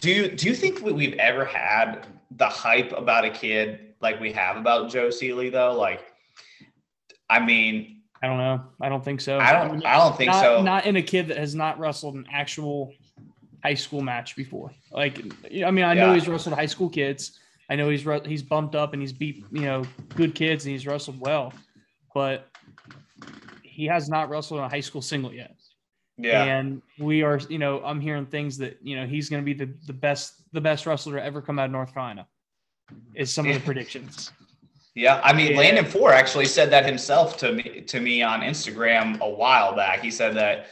Do 0.00 0.10
you 0.10 0.28
do 0.28 0.48
you 0.48 0.56
think 0.56 0.82
we've 0.82 1.14
ever 1.14 1.44
had 1.44 2.08
the 2.32 2.48
hype 2.48 2.90
about 2.90 3.24
a 3.24 3.30
kid 3.30 3.94
like 4.00 4.20
we 4.20 4.32
have 4.32 4.56
about 4.56 4.90
Joe 4.90 5.10
Sealy 5.10 5.50
though? 5.50 5.78
Like, 5.78 6.04
I 7.30 7.38
mean, 7.38 8.02
I 8.20 8.26
don't 8.26 8.38
know. 8.38 8.64
I 8.80 8.88
don't 8.88 9.04
think 9.04 9.20
so. 9.20 9.38
I 9.38 9.52
don't. 9.52 9.86
I, 9.86 9.94
I 9.94 9.98
don't 9.98 10.16
think 10.16 10.32
not, 10.32 10.42
so. 10.42 10.62
Not 10.62 10.84
in 10.84 10.96
a 10.96 11.02
kid 11.02 11.28
that 11.28 11.36
has 11.36 11.54
not 11.54 11.78
wrestled 11.78 12.16
an 12.16 12.26
actual 12.32 12.92
high 13.62 13.74
school 13.74 14.00
match 14.00 14.36
before. 14.36 14.72
Like, 14.92 15.18
I 15.44 15.70
mean, 15.70 15.84
I 15.84 15.94
know 15.94 16.08
yeah. 16.08 16.14
he's 16.14 16.28
wrestled 16.28 16.54
high 16.54 16.66
school 16.66 16.88
kids, 16.88 17.38
I 17.70 17.76
know 17.76 17.90
he's 17.90 18.06
he's 18.24 18.42
bumped 18.42 18.74
up 18.74 18.92
and 18.92 19.02
he's 19.02 19.12
beat 19.12 19.44
you 19.52 19.62
know 19.62 19.84
good 20.14 20.34
kids 20.34 20.64
and 20.64 20.72
he's 20.72 20.86
wrestled 20.86 21.20
well, 21.20 21.52
but 22.14 22.48
he 23.62 23.86
has 23.86 24.08
not 24.08 24.30
wrestled 24.30 24.58
in 24.60 24.64
a 24.64 24.68
high 24.68 24.80
school 24.80 25.02
single 25.02 25.32
yet. 25.32 25.54
Yeah. 26.16 26.42
And 26.42 26.82
we 26.98 27.22
are, 27.22 27.38
you 27.48 27.58
know, 27.58 27.80
I'm 27.84 28.00
hearing 28.00 28.26
things 28.26 28.58
that, 28.58 28.78
you 28.82 28.96
know, 28.96 29.06
he's 29.06 29.30
going 29.30 29.40
to 29.40 29.44
be 29.44 29.52
the, 29.52 29.72
the 29.86 29.92
best, 29.92 30.42
the 30.52 30.60
best 30.60 30.84
wrestler 30.84 31.14
to 31.16 31.24
ever 31.24 31.40
come 31.40 31.60
out 31.60 31.66
of 31.66 31.70
North 31.70 31.94
Carolina 31.94 32.26
is 33.14 33.32
some 33.32 33.46
of 33.46 33.54
the 33.54 33.60
predictions. 33.64 34.32
Yeah. 34.96 35.20
I 35.22 35.32
mean, 35.32 35.52
Yeah. 35.52 35.58
Landon 35.58 35.84
Four 35.84 36.12
actually 36.12 36.46
said 36.46 36.70
that 36.70 36.86
himself 36.86 37.36
to 37.36 37.52
me, 37.52 37.82
to 37.82 38.00
me 38.00 38.20
on 38.20 38.40
Instagram 38.40 39.20
a 39.20 39.28
while 39.28 39.76
back. 39.76 40.00
He 40.00 40.10
said 40.10 40.34
that 40.34 40.66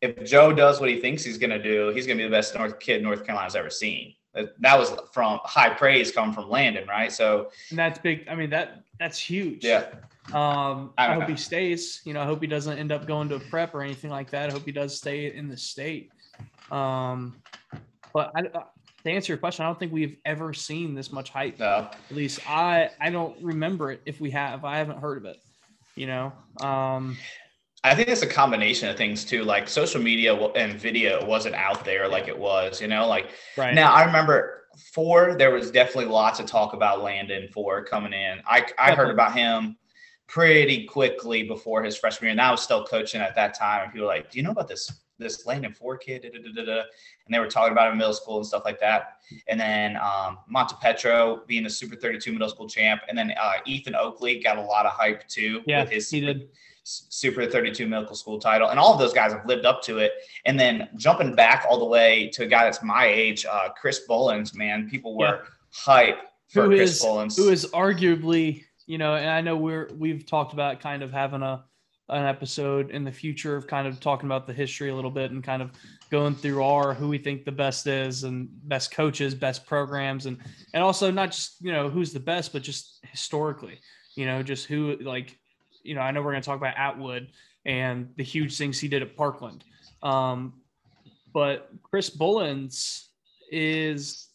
if 0.00 0.24
Joe 0.24 0.52
does 0.52 0.80
what 0.80 0.88
he 0.88 1.00
thinks 1.00 1.24
he's 1.24 1.38
going 1.38 1.50
to 1.50 1.62
do, 1.62 1.88
he's 1.90 2.06
going 2.06 2.18
to 2.18 2.24
be 2.24 2.28
the 2.28 2.34
best 2.36 2.54
North 2.54 2.78
kid 2.78 3.02
North 3.02 3.24
Carolina's 3.24 3.56
ever 3.56 3.70
seen. 3.70 4.14
That 4.60 4.78
was 4.78 4.92
from 5.12 5.40
high 5.44 5.70
praise 5.70 6.12
coming 6.12 6.32
from 6.32 6.48
Landon, 6.48 6.86
right? 6.86 7.10
So 7.10 7.50
And 7.70 7.78
that's 7.78 7.98
big. 7.98 8.28
I 8.28 8.34
mean, 8.36 8.50
that, 8.50 8.82
that's 9.00 9.18
huge. 9.18 9.64
yeah, 9.64 9.86
Um, 10.32 10.92
I 10.96 11.08
I, 11.08 11.14
hope 11.14 11.20
know. 11.22 11.26
he 11.26 11.36
stays. 11.36 12.00
You 12.04 12.12
know, 12.14 12.20
I 12.20 12.24
hope 12.26 12.40
he 12.40 12.46
doesn't 12.46 12.78
end 12.78 12.92
up 12.92 13.06
going 13.06 13.28
to 13.30 13.36
a 13.36 13.40
prep 13.40 13.74
or 13.74 13.82
anything 13.82 14.10
like 14.10 14.30
that. 14.30 14.50
I 14.50 14.52
hope 14.52 14.64
he 14.64 14.70
does 14.72 14.96
stay 14.96 15.32
in 15.34 15.48
the 15.48 15.56
state. 15.56 16.12
Um, 16.70 17.36
but 18.12 18.30
I, 18.36 18.42
uh, 18.42 18.62
to 19.04 19.10
answer 19.10 19.32
your 19.32 19.38
question, 19.38 19.64
I 19.64 19.68
don't 19.68 19.78
think 19.78 19.92
we've 19.92 20.18
ever 20.24 20.52
seen 20.54 20.94
this 20.94 21.10
much 21.10 21.30
hype. 21.30 21.58
no, 21.58 21.88
At 22.10 22.16
least 22.16 22.40
I, 22.48 22.90
I 23.00 23.10
don't 23.10 23.42
remember 23.42 23.90
it. 23.90 24.02
If 24.06 24.20
we 24.20 24.30
have, 24.32 24.64
I 24.64 24.76
haven't 24.78 24.98
heard 24.98 25.18
of 25.18 25.24
it. 25.24 25.38
You 25.96 26.06
know, 26.06 26.32
um, 26.60 27.16
I 27.84 27.94
think 27.94 28.08
it's 28.08 28.22
a 28.22 28.26
combination 28.26 28.88
of 28.88 28.96
things 28.96 29.24
too. 29.24 29.44
Like 29.44 29.68
social 29.68 30.00
media 30.00 30.34
and 30.34 30.74
video 30.74 31.24
wasn't 31.24 31.54
out 31.54 31.84
there 31.84 32.08
like 32.08 32.28
it 32.28 32.36
was, 32.36 32.80
you 32.80 32.88
know, 32.88 33.06
like 33.06 33.30
right 33.56 33.74
Now 33.74 33.92
I 33.92 34.04
remember 34.04 34.64
four. 34.92 35.36
There 35.36 35.50
was 35.52 35.70
definitely 35.70 36.06
lots 36.06 36.40
of 36.40 36.46
talk 36.46 36.72
about 36.72 37.02
Landon 37.02 37.48
four 37.48 37.84
coming 37.84 38.12
in. 38.12 38.40
I 38.46 38.66
I 38.78 38.94
heard 38.94 39.10
about 39.10 39.34
him 39.34 39.76
pretty 40.26 40.84
quickly 40.84 41.42
before 41.44 41.82
his 41.82 41.96
freshman 41.96 42.26
year, 42.26 42.32
and 42.32 42.40
I 42.40 42.50
was 42.50 42.62
still 42.62 42.84
coaching 42.84 43.20
at 43.20 43.34
that 43.36 43.54
time. 43.54 43.84
And 43.84 43.92
people 43.92 44.06
were 44.06 44.14
like, 44.14 44.30
"Do 44.30 44.38
you 44.38 44.44
know 44.44 44.50
about 44.50 44.68
this 44.68 44.90
this 45.18 45.46
Landon 45.46 45.72
four 45.72 45.96
kid?" 45.96 46.22
Da, 46.22 46.30
da, 46.30 46.64
da. 46.64 46.82
And 47.26 47.34
they 47.34 47.38
were 47.38 47.48
talking 47.48 47.72
about 47.72 47.86
him 47.86 47.92
in 47.92 47.98
middle 47.98 48.12
school 48.12 48.38
and 48.38 48.46
stuff 48.46 48.62
like 48.64 48.80
that. 48.80 49.18
And 49.46 49.58
then 49.58 49.96
um, 49.96 50.38
Montepetro 50.52 51.46
being 51.46 51.64
the 51.64 51.70
Super 51.70 51.96
32 51.96 52.32
middle 52.32 52.48
school 52.48 52.68
champ, 52.68 53.02
and 53.08 53.16
then 53.16 53.32
uh, 53.40 53.54
Ethan 53.66 53.94
Oakley 53.94 54.40
got 54.40 54.58
a 54.58 54.62
lot 54.62 54.84
of 54.84 54.92
hype 54.92 55.26
too 55.28 55.62
yeah, 55.66 55.82
with 55.82 55.90
his 55.90 56.10
he 56.10 56.20
did. 56.20 56.48
Super 57.10 57.46
32 57.46 57.86
medical 57.86 58.16
school 58.16 58.38
title, 58.38 58.68
and 58.70 58.78
all 58.80 58.92
of 58.92 58.98
those 58.98 59.12
guys 59.12 59.32
have 59.32 59.44
lived 59.46 59.66
up 59.66 59.82
to 59.82 59.98
it. 59.98 60.12
And 60.46 60.58
then 60.58 60.88
jumping 60.96 61.34
back 61.34 61.66
all 61.68 61.78
the 61.78 61.84
way 61.84 62.28
to 62.34 62.44
a 62.44 62.46
guy 62.46 62.64
that's 62.64 62.82
my 62.82 63.06
age, 63.06 63.44
uh, 63.44 63.68
Chris 63.70 64.00
Bullins, 64.00 64.54
man, 64.54 64.88
people 64.88 65.16
were 65.16 65.44
hype 65.70 66.18
for 66.48 66.62
Who 66.62 66.76
Chris 66.76 67.04
is- 67.04 67.36
who 67.36 67.50
is 67.50 67.66
arguably, 67.74 68.64
you 68.86 68.96
know, 68.98 69.14
and 69.16 69.28
I 69.28 69.40
know 69.42 69.56
we're 69.56 69.88
we've 69.96 70.24
talked 70.24 70.52
about 70.54 70.80
kind 70.80 71.02
of 71.02 71.12
having 71.12 71.42
a 71.42 71.64
an 72.10 72.24
episode 72.24 72.90
in 72.90 73.04
the 73.04 73.12
future 73.12 73.54
of 73.54 73.66
kind 73.66 73.86
of 73.86 74.00
talking 74.00 74.26
about 74.26 74.46
the 74.46 74.52
history 74.54 74.88
a 74.88 74.94
little 74.94 75.10
bit 75.10 75.30
and 75.30 75.44
kind 75.44 75.60
of 75.60 75.70
going 76.10 76.34
through 76.34 76.62
our 76.64 76.94
who 76.94 77.06
we 77.06 77.18
think 77.18 77.44
the 77.44 77.52
best 77.52 77.86
is 77.86 78.24
and 78.24 78.48
best 78.66 78.90
coaches, 78.92 79.34
best 79.34 79.66
programs, 79.66 80.24
and 80.24 80.38
and 80.72 80.82
also 80.82 81.10
not 81.10 81.32
just 81.32 81.56
you 81.60 81.70
know 81.70 81.90
who's 81.90 82.14
the 82.14 82.20
best, 82.20 82.50
but 82.54 82.62
just 82.62 83.04
historically, 83.10 83.78
you 84.14 84.24
know, 84.24 84.42
just 84.42 84.64
who 84.66 84.96
like, 85.02 85.37
you 85.88 85.94
know, 85.94 86.00
I 86.02 86.10
know 86.10 86.20
we're 86.22 86.32
going 86.32 86.42
to 86.42 86.46
talk 86.46 86.58
about 86.58 86.76
Atwood 86.76 87.28
and 87.64 88.10
the 88.16 88.22
huge 88.22 88.56
things 88.56 88.78
he 88.78 88.88
did 88.88 89.02
at 89.02 89.16
Parkland, 89.16 89.64
um, 90.02 90.52
but 91.32 91.70
Chris 91.82 92.10
Bullins 92.10 93.08
is 93.50 94.28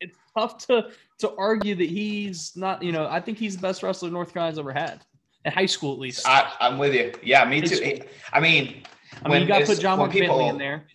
it's 0.00 0.16
tough 0.36 0.58
to 0.66 0.90
to 1.18 1.34
argue 1.36 1.74
that 1.74 1.88
he's 1.88 2.52
not, 2.56 2.82
you 2.82 2.92
know, 2.92 3.06
I 3.06 3.20
think 3.20 3.36
he's 3.38 3.56
the 3.56 3.62
best 3.62 3.82
wrestler 3.82 4.10
North 4.10 4.32
Carolina's 4.32 4.58
ever 4.58 4.72
had 4.72 5.02
in 5.44 5.52
high 5.52 5.66
school, 5.66 5.92
at 5.92 5.98
least. 5.98 6.26
I, 6.26 6.50
I'm 6.60 6.78
with 6.78 6.94
you. 6.94 7.12
Yeah, 7.22 7.44
me 7.44 7.60
too. 7.60 7.76
school. 7.76 7.98
I 8.32 8.40
mean, 8.40 8.82
I 9.22 9.28
mean, 9.28 9.42
you 9.42 9.48
got 9.48 9.58
to 9.60 9.66
put 9.66 9.80
John 9.80 9.98
Mark 9.98 10.10
Bentley 10.12 10.26
people- 10.28 10.48
in 10.50 10.58
there. 10.58 10.86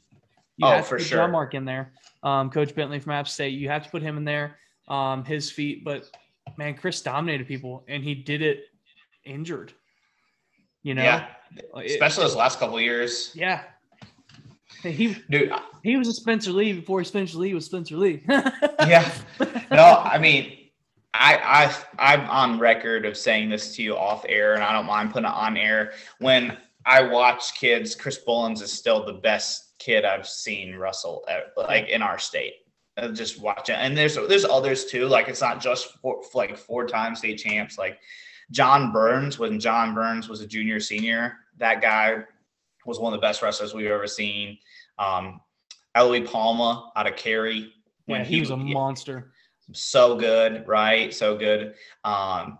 You 0.57 0.65
Oh, 0.67 0.71
have 0.71 0.83
to 0.83 0.89
for 0.89 0.97
put 0.97 1.05
sure. 1.05 1.17
John 1.19 1.31
Mark 1.31 1.53
in 1.53 1.65
there. 1.65 1.91
Um, 2.23 2.49
Coach 2.49 2.73
Bentley 2.73 2.99
from 2.99 3.11
App 3.11 3.27
State. 3.27 3.49
You 3.49 3.67
have 3.69 3.83
to 3.83 3.89
put 3.89 4.01
him 4.01 4.17
in 4.17 4.23
there. 4.23 4.57
Um, 4.87 5.25
his 5.25 5.51
feet, 5.51 5.83
but 5.83 6.09
man, 6.57 6.75
Chris 6.75 7.01
dominated 7.01 7.45
people, 7.47 7.83
and 7.87 8.03
he 8.03 8.15
did 8.15 8.41
it 8.41 8.65
injured. 9.25 9.73
You 10.83 10.93
know, 10.93 11.03
Yeah, 11.03 11.27
It- 11.77 11.91
especially 11.91 12.23
those 12.25 12.35
last 12.35 12.59
couple 12.59 12.79
years, 12.79 13.31
yeah. 13.35 13.63
He 14.83 15.15
dude. 15.31 15.51
He 15.83 15.97
was 15.97 16.07
a 16.07 16.13
Spencer 16.13 16.51
Lee 16.51 16.73
before 16.73 16.99
he 16.99 17.05
Spencer 17.05 17.37
Lee 17.39 17.53
was 17.55 17.65
Spencer 17.65 17.97
Lee. 17.97 18.21
Yeah, 18.27 19.11
no, 19.71 20.01
I 20.03 20.19
mean, 20.19 20.69
I 21.13 21.73
I 21.97 22.17
I'm 22.19 22.29
on 22.29 22.59
record 22.59 23.05
of 23.05 23.17
saying 23.17 23.49
this 23.49 23.75
to 23.77 23.83
you 23.83 23.97
off 23.97 24.25
air, 24.29 24.53
and 24.53 24.63
I 24.63 24.71
don't 24.73 24.85
mind 24.85 25.11
putting 25.11 25.25
it 25.29 25.33
on 25.33 25.57
air. 25.57 25.93
When 26.19 26.57
I 26.85 27.01
watch 27.01 27.55
kids, 27.55 27.95
Chris 27.95 28.19
Bullins 28.19 28.61
is 28.61 28.71
still 28.71 29.03
the 29.05 29.13
best 29.13 29.73
kid 29.79 30.05
I've 30.05 30.27
seen 30.27 30.75
Russell 30.75 31.25
like 31.57 31.89
in 31.89 32.03
our 32.03 32.19
state. 32.19 32.53
Uh, 32.97 33.07
Just 33.09 33.41
watch 33.41 33.69
it, 33.69 33.77
and 33.79 33.97
there's 33.97 34.15
there's 34.27 34.45
others 34.45 34.85
too. 34.85 35.07
Like 35.07 35.29
it's 35.29 35.41
not 35.41 35.59
just 35.61 35.97
for, 36.01 36.21
like 36.35 36.55
four 36.57 36.85
time 36.85 37.15
state 37.15 37.39
champs. 37.39 37.77
Like 37.79 37.97
John 38.51 38.91
Burns, 38.91 39.39
when 39.39 39.59
John 39.59 39.93
Burns 39.95 40.29
was 40.29 40.41
a 40.41 40.47
junior 40.47 40.79
senior, 40.79 41.37
that 41.57 41.81
guy 41.81 42.23
was 42.85 42.99
one 42.99 43.13
of 43.13 43.19
the 43.19 43.25
best 43.25 43.41
wrestlers 43.41 43.73
we've 43.73 43.87
ever 43.89 44.07
seen. 44.07 44.57
Um, 44.99 45.41
Eloy 45.97 46.25
Palma 46.25 46.91
out 46.95 47.07
of 47.07 47.15
Cary. 47.15 47.73
yeah, 48.07 48.23
he 48.23 48.39
was 48.39 48.49
a 48.51 48.57
monster. 48.57 49.31
so 49.71 50.15
good, 50.15 50.67
right? 50.67 51.13
So 51.13 51.37
good. 51.37 51.73
Um, 52.03 52.59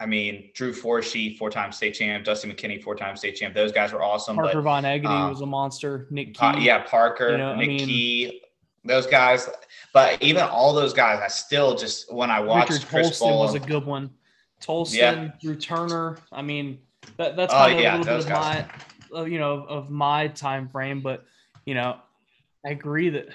I 0.00 0.06
mean, 0.06 0.50
Drew 0.54 0.72
Forshee, 0.72 1.36
four-time 1.36 1.72
state 1.72 1.94
champ, 1.94 2.24
Dusty 2.24 2.48
McKinney, 2.48 2.80
four-time 2.80 3.16
state 3.16 3.34
champ. 3.34 3.54
Those 3.54 3.72
guys 3.72 3.92
were 3.92 4.02
awesome. 4.02 4.36
Parker 4.36 4.62
Von 4.62 4.84
Agony 4.84 5.12
uh, 5.12 5.28
was 5.30 5.40
a 5.40 5.46
monster. 5.46 6.06
Nick 6.10 6.28
Key. 6.28 6.32
but 6.40 6.52
Pa- 6.54 6.58
yeah, 6.60 6.82
Parker, 6.84 7.32
You 7.32 7.38
know, 7.38 7.50
I 7.52 7.56
mean- 7.56 7.78
Key, 7.80 8.42
those 8.84 9.06
guys. 9.08 9.48
But 9.92 10.22
even 10.22 10.42
all 10.42 10.72
those 10.72 10.92
guys, 10.92 11.20
I 11.20 11.26
still 11.28 11.74
just 11.74 12.12
when 12.12 12.30
I 12.30 12.38
watched 12.38 12.70
Richard 12.70 12.88
Chris 12.88 13.20
Tolston 13.20 13.38
was 13.38 13.54
a 13.54 13.60
good 13.60 13.84
one. 13.84 14.10
Tolston, 14.60 14.94
Yeah. 14.96 15.30
Drew 15.40 15.56
Turner. 15.56 16.18
I 16.32 16.42
mean, 16.42 16.78
that, 17.16 17.36
that's 17.36 17.52
Oh, 17.52 17.56
kind 17.58 17.74
of 17.74 17.80
yeah, 17.80 17.96
a 17.96 17.98
little 17.98 18.16
bit 18.18 18.26
of 18.26 18.30
my, 19.12 19.26
you 19.26 19.38
know, 19.38 19.64
of 19.68 19.90
my 19.90 20.28
time 20.28 20.68
frame. 20.68 21.00
But 21.00 21.24
you 21.64 21.74
know, 21.74 21.96
I 22.66 22.70
agree 22.70 23.10
that. 23.10 23.28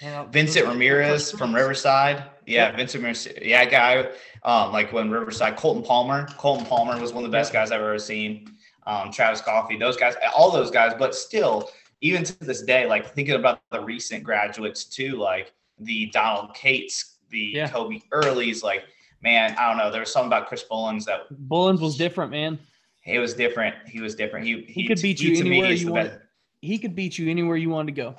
you 0.00 0.06
know, 0.08 0.26
Vincent 0.30 0.66
Ramirez 0.66 1.30
from 1.30 1.54
Riverside. 1.54 2.24
Yeah, 2.46 2.70
Yeah. 2.70 2.76
Vincent 2.76 3.02
Ramirez. 3.02 3.28
Yeah, 3.42 3.64
guy. 3.66 4.08
Um, 4.42 4.72
like 4.72 4.92
when 4.92 5.10
Riverside, 5.10 5.56
Colton 5.56 5.82
Palmer. 5.82 6.26
Colton 6.38 6.64
Palmer 6.66 6.98
was 7.00 7.12
one 7.12 7.24
of 7.24 7.30
the 7.30 7.36
best 7.36 7.52
guys 7.52 7.70
I've 7.70 7.80
ever 7.82 7.98
seen. 7.98 8.54
Um, 8.86 9.12
Travis 9.12 9.42
Coffey, 9.42 9.76
those 9.76 9.96
guys, 9.98 10.14
all 10.34 10.50
those 10.50 10.70
guys. 10.70 10.94
But 10.98 11.14
still, 11.14 11.70
even 12.00 12.24
to 12.24 12.38
this 12.40 12.62
day, 12.62 12.86
like 12.86 13.12
thinking 13.14 13.34
about 13.34 13.60
the 13.70 13.80
recent 13.80 14.24
graduates 14.24 14.84
too, 14.84 15.16
like 15.16 15.52
the 15.78 16.06
Donald 16.06 16.54
Cates, 16.54 17.18
the 17.28 17.52
Yeah. 17.54 17.68
Kobe 17.68 18.00
Earlys. 18.10 18.62
Like, 18.62 18.84
man, 19.22 19.54
I 19.58 19.68
don't 19.68 19.76
know. 19.78 19.90
There 19.90 20.00
was 20.00 20.12
something 20.12 20.28
about 20.28 20.48
Chris 20.48 20.62
Bullins 20.62 21.04
that 21.06 21.22
Bullins 21.30 21.80
was 21.80 21.96
different, 21.96 22.30
man. 22.30 22.58
he 23.02 23.18
was 23.18 23.34
different. 23.34 23.74
He 23.86 24.00
was 24.00 24.14
different. 24.14 24.46
He 24.46 24.62
He 24.62 24.86
could 24.86 25.00
beat 25.00 25.20
he 25.20 25.28
you 25.30 25.36
to 25.36 25.44
me 25.44 25.58
anywhere 25.58 25.72
you 25.72 25.92
want. 25.92 26.08
best. 26.10 26.20
He 26.62 26.78
could 26.78 26.94
beat 26.94 27.18
you 27.18 27.30
anywhere 27.30 27.56
you 27.56 27.70
wanted 27.70 27.94
to 27.94 28.02
go. 28.02 28.14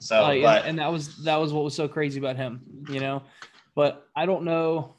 So, 0.00 0.24
and- 0.24 0.42
but 0.42 0.64
and, 0.66 0.78
that 0.78 0.90
was 0.90 1.22
that 1.24 1.36
was 1.36 1.52
what 1.52 1.64
was 1.64 1.74
so 1.74 1.86
crazy 1.88 2.18
about 2.18 2.36
him, 2.36 2.62
you 2.88 3.00
know. 3.00 3.22
But 3.74 4.06
I 4.16 4.26
don't 4.26 4.44
know. 4.44 4.96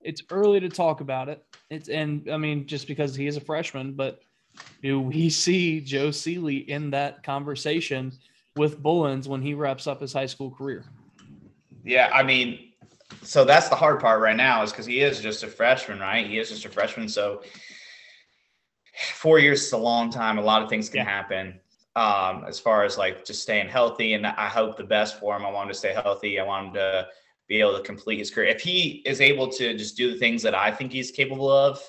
It's 0.00 0.22
early 0.30 0.58
to 0.60 0.68
talk 0.68 1.00
about 1.00 1.28
it. 1.28 1.44
It's 1.70 1.88
and 1.88 2.28
I 2.30 2.36
mean 2.36 2.66
just 2.66 2.86
because 2.86 3.14
he 3.14 3.26
is 3.26 3.36
a 3.36 3.40
freshman, 3.40 3.92
but 3.94 4.22
do 4.82 5.00
we 5.00 5.30
see 5.30 5.80
Joe 5.80 6.10
Seeley 6.10 6.56
in 6.70 6.90
that 6.90 7.22
conversation 7.22 8.12
with 8.56 8.82
Bullins 8.82 9.28
when 9.28 9.40
he 9.42 9.54
wraps 9.54 9.86
up 9.86 10.00
his 10.00 10.12
high 10.12 10.26
school 10.26 10.50
career? 10.50 10.84
Yeah, 11.84 12.10
I 12.12 12.22
mean, 12.22 12.71
so 13.22 13.44
that's 13.44 13.68
the 13.68 13.76
hard 13.76 14.00
part 14.00 14.20
right 14.20 14.36
now 14.36 14.62
is 14.62 14.70
because 14.70 14.86
he 14.86 15.00
is 15.00 15.20
just 15.20 15.42
a 15.42 15.46
freshman, 15.48 15.98
right? 15.98 16.26
He 16.26 16.38
is 16.38 16.48
just 16.48 16.64
a 16.64 16.68
freshman. 16.68 17.08
So 17.08 17.42
four 19.14 19.38
years 19.38 19.62
is 19.62 19.72
a 19.72 19.76
long 19.78 20.10
time. 20.10 20.38
A 20.38 20.42
lot 20.42 20.62
of 20.62 20.68
things 20.68 20.88
can 20.88 20.98
Yeah. 20.98 21.04
happen 21.04 21.60
um, 21.94 22.44
as 22.46 22.58
far 22.58 22.84
as 22.84 22.96
like 22.96 23.24
just 23.24 23.42
staying 23.42 23.68
healthy. 23.68 24.14
And 24.14 24.26
I 24.26 24.48
hope 24.48 24.76
the 24.76 24.84
best 24.84 25.18
for 25.20 25.36
him. 25.36 25.44
I 25.44 25.50
want 25.50 25.68
him 25.68 25.72
to 25.72 25.78
stay 25.78 25.92
healthy. 25.92 26.40
I 26.40 26.44
want 26.44 26.68
him 26.68 26.74
to 26.74 27.08
be 27.48 27.60
able 27.60 27.76
to 27.76 27.82
complete 27.82 28.18
his 28.18 28.30
career. 28.30 28.48
If 28.48 28.62
he 28.62 29.02
is 29.04 29.20
able 29.20 29.48
to 29.48 29.76
just 29.76 29.96
do 29.96 30.12
the 30.12 30.18
things 30.18 30.42
that 30.42 30.54
I 30.54 30.70
think 30.70 30.92
he's 30.92 31.10
capable 31.10 31.50
of, 31.50 31.80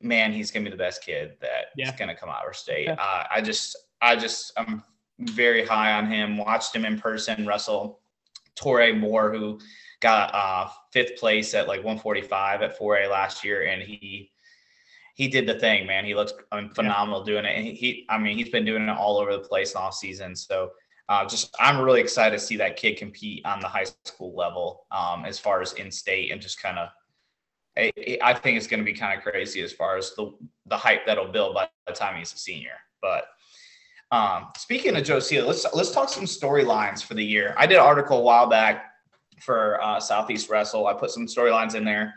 man, 0.00 0.32
he's 0.32 0.50
gonna 0.50 0.64
be 0.64 0.70
the 0.70 0.76
best 0.76 1.02
kid 1.04 1.36
that's 1.40 1.66
Yeah. 1.76 1.96
gonna 1.96 2.16
come 2.16 2.28
out 2.28 2.40
of 2.40 2.46
our 2.46 2.52
state. 2.52 2.86
Yeah. 2.86 2.94
Uh, 2.94 3.24
I 3.30 3.40
just, 3.40 3.76
I 4.00 4.16
just, 4.16 4.52
I'm 4.56 4.82
very 5.20 5.64
high 5.64 5.92
on 5.92 6.10
him. 6.10 6.36
Watched 6.38 6.74
him 6.74 6.84
in 6.84 6.98
person 6.98 7.46
Russell 7.46 8.00
Torrey 8.54 8.92
Moore, 8.92 9.32
who 9.32 9.60
got 10.00 10.34
uh, 10.34 10.68
fifth 10.92 11.18
place 11.18 11.54
at 11.54 11.68
like 11.68 11.78
145 11.78 12.62
at 12.62 12.78
4A 12.78 13.10
last 13.10 13.44
year, 13.44 13.66
and 13.66 13.82
he 13.82 14.30
he 15.14 15.28
did 15.28 15.46
the 15.46 15.58
thing, 15.58 15.86
man. 15.86 16.04
He 16.04 16.14
looks 16.14 16.34
I 16.52 16.60
mean, 16.60 16.70
phenomenal 16.74 17.24
doing 17.24 17.46
it. 17.46 17.56
And 17.56 17.66
he, 17.66 18.04
I 18.10 18.18
mean, 18.18 18.36
he's 18.36 18.50
been 18.50 18.66
doing 18.66 18.82
it 18.82 18.90
all 18.90 19.16
over 19.16 19.32
the 19.32 19.38
place 19.38 19.74
all 19.74 19.90
season. 19.90 20.36
So 20.36 20.72
uh, 21.08 21.24
just 21.24 21.54
I'm 21.58 21.80
really 21.80 22.02
excited 22.02 22.38
to 22.38 22.44
see 22.44 22.56
that 22.58 22.76
kid 22.76 22.98
compete 22.98 23.44
on 23.46 23.60
the 23.60 23.68
high 23.68 23.86
school 24.04 24.36
level 24.36 24.86
um, 24.90 25.24
as 25.24 25.38
far 25.38 25.62
as 25.62 25.72
in 25.74 25.90
state 25.90 26.32
and 26.32 26.40
just 26.40 26.60
kind 26.62 26.78
of. 26.78 26.88
I 27.78 28.32
think 28.32 28.56
it's 28.56 28.66
going 28.66 28.80
to 28.80 28.86
be 28.86 28.94
kind 28.94 29.18
of 29.18 29.22
crazy 29.22 29.60
as 29.60 29.70
far 29.70 29.98
as 29.98 30.14
the 30.14 30.32
the 30.64 30.76
hype 30.76 31.04
that'll 31.04 31.30
build 31.30 31.54
by 31.54 31.68
the 31.86 31.92
time 31.92 32.18
he's 32.18 32.32
a 32.32 32.38
senior. 32.38 32.72
But 33.02 33.26
um, 34.10 34.48
speaking 34.56 34.96
of 34.96 35.04
Josea, 35.04 35.44
let's 35.44 35.66
let's 35.74 35.90
talk 35.90 36.08
some 36.08 36.24
storylines 36.24 37.02
for 37.02 37.14
the 37.14 37.24
year. 37.24 37.54
I 37.56 37.66
did 37.66 37.76
an 37.76 37.82
article 37.82 38.18
a 38.18 38.22
while 38.22 38.46
back 38.46 38.92
for 39.40 39.82
uh, 39.82 40.00
Southeast 40.00 40.48
Wrestle. 40.48 40.86
I 40.86 40.94
put 40.94 41.10
some 41.10 41.26
storylines 41.26 41.74
in 41.74 41.84
there. 41.84 42.14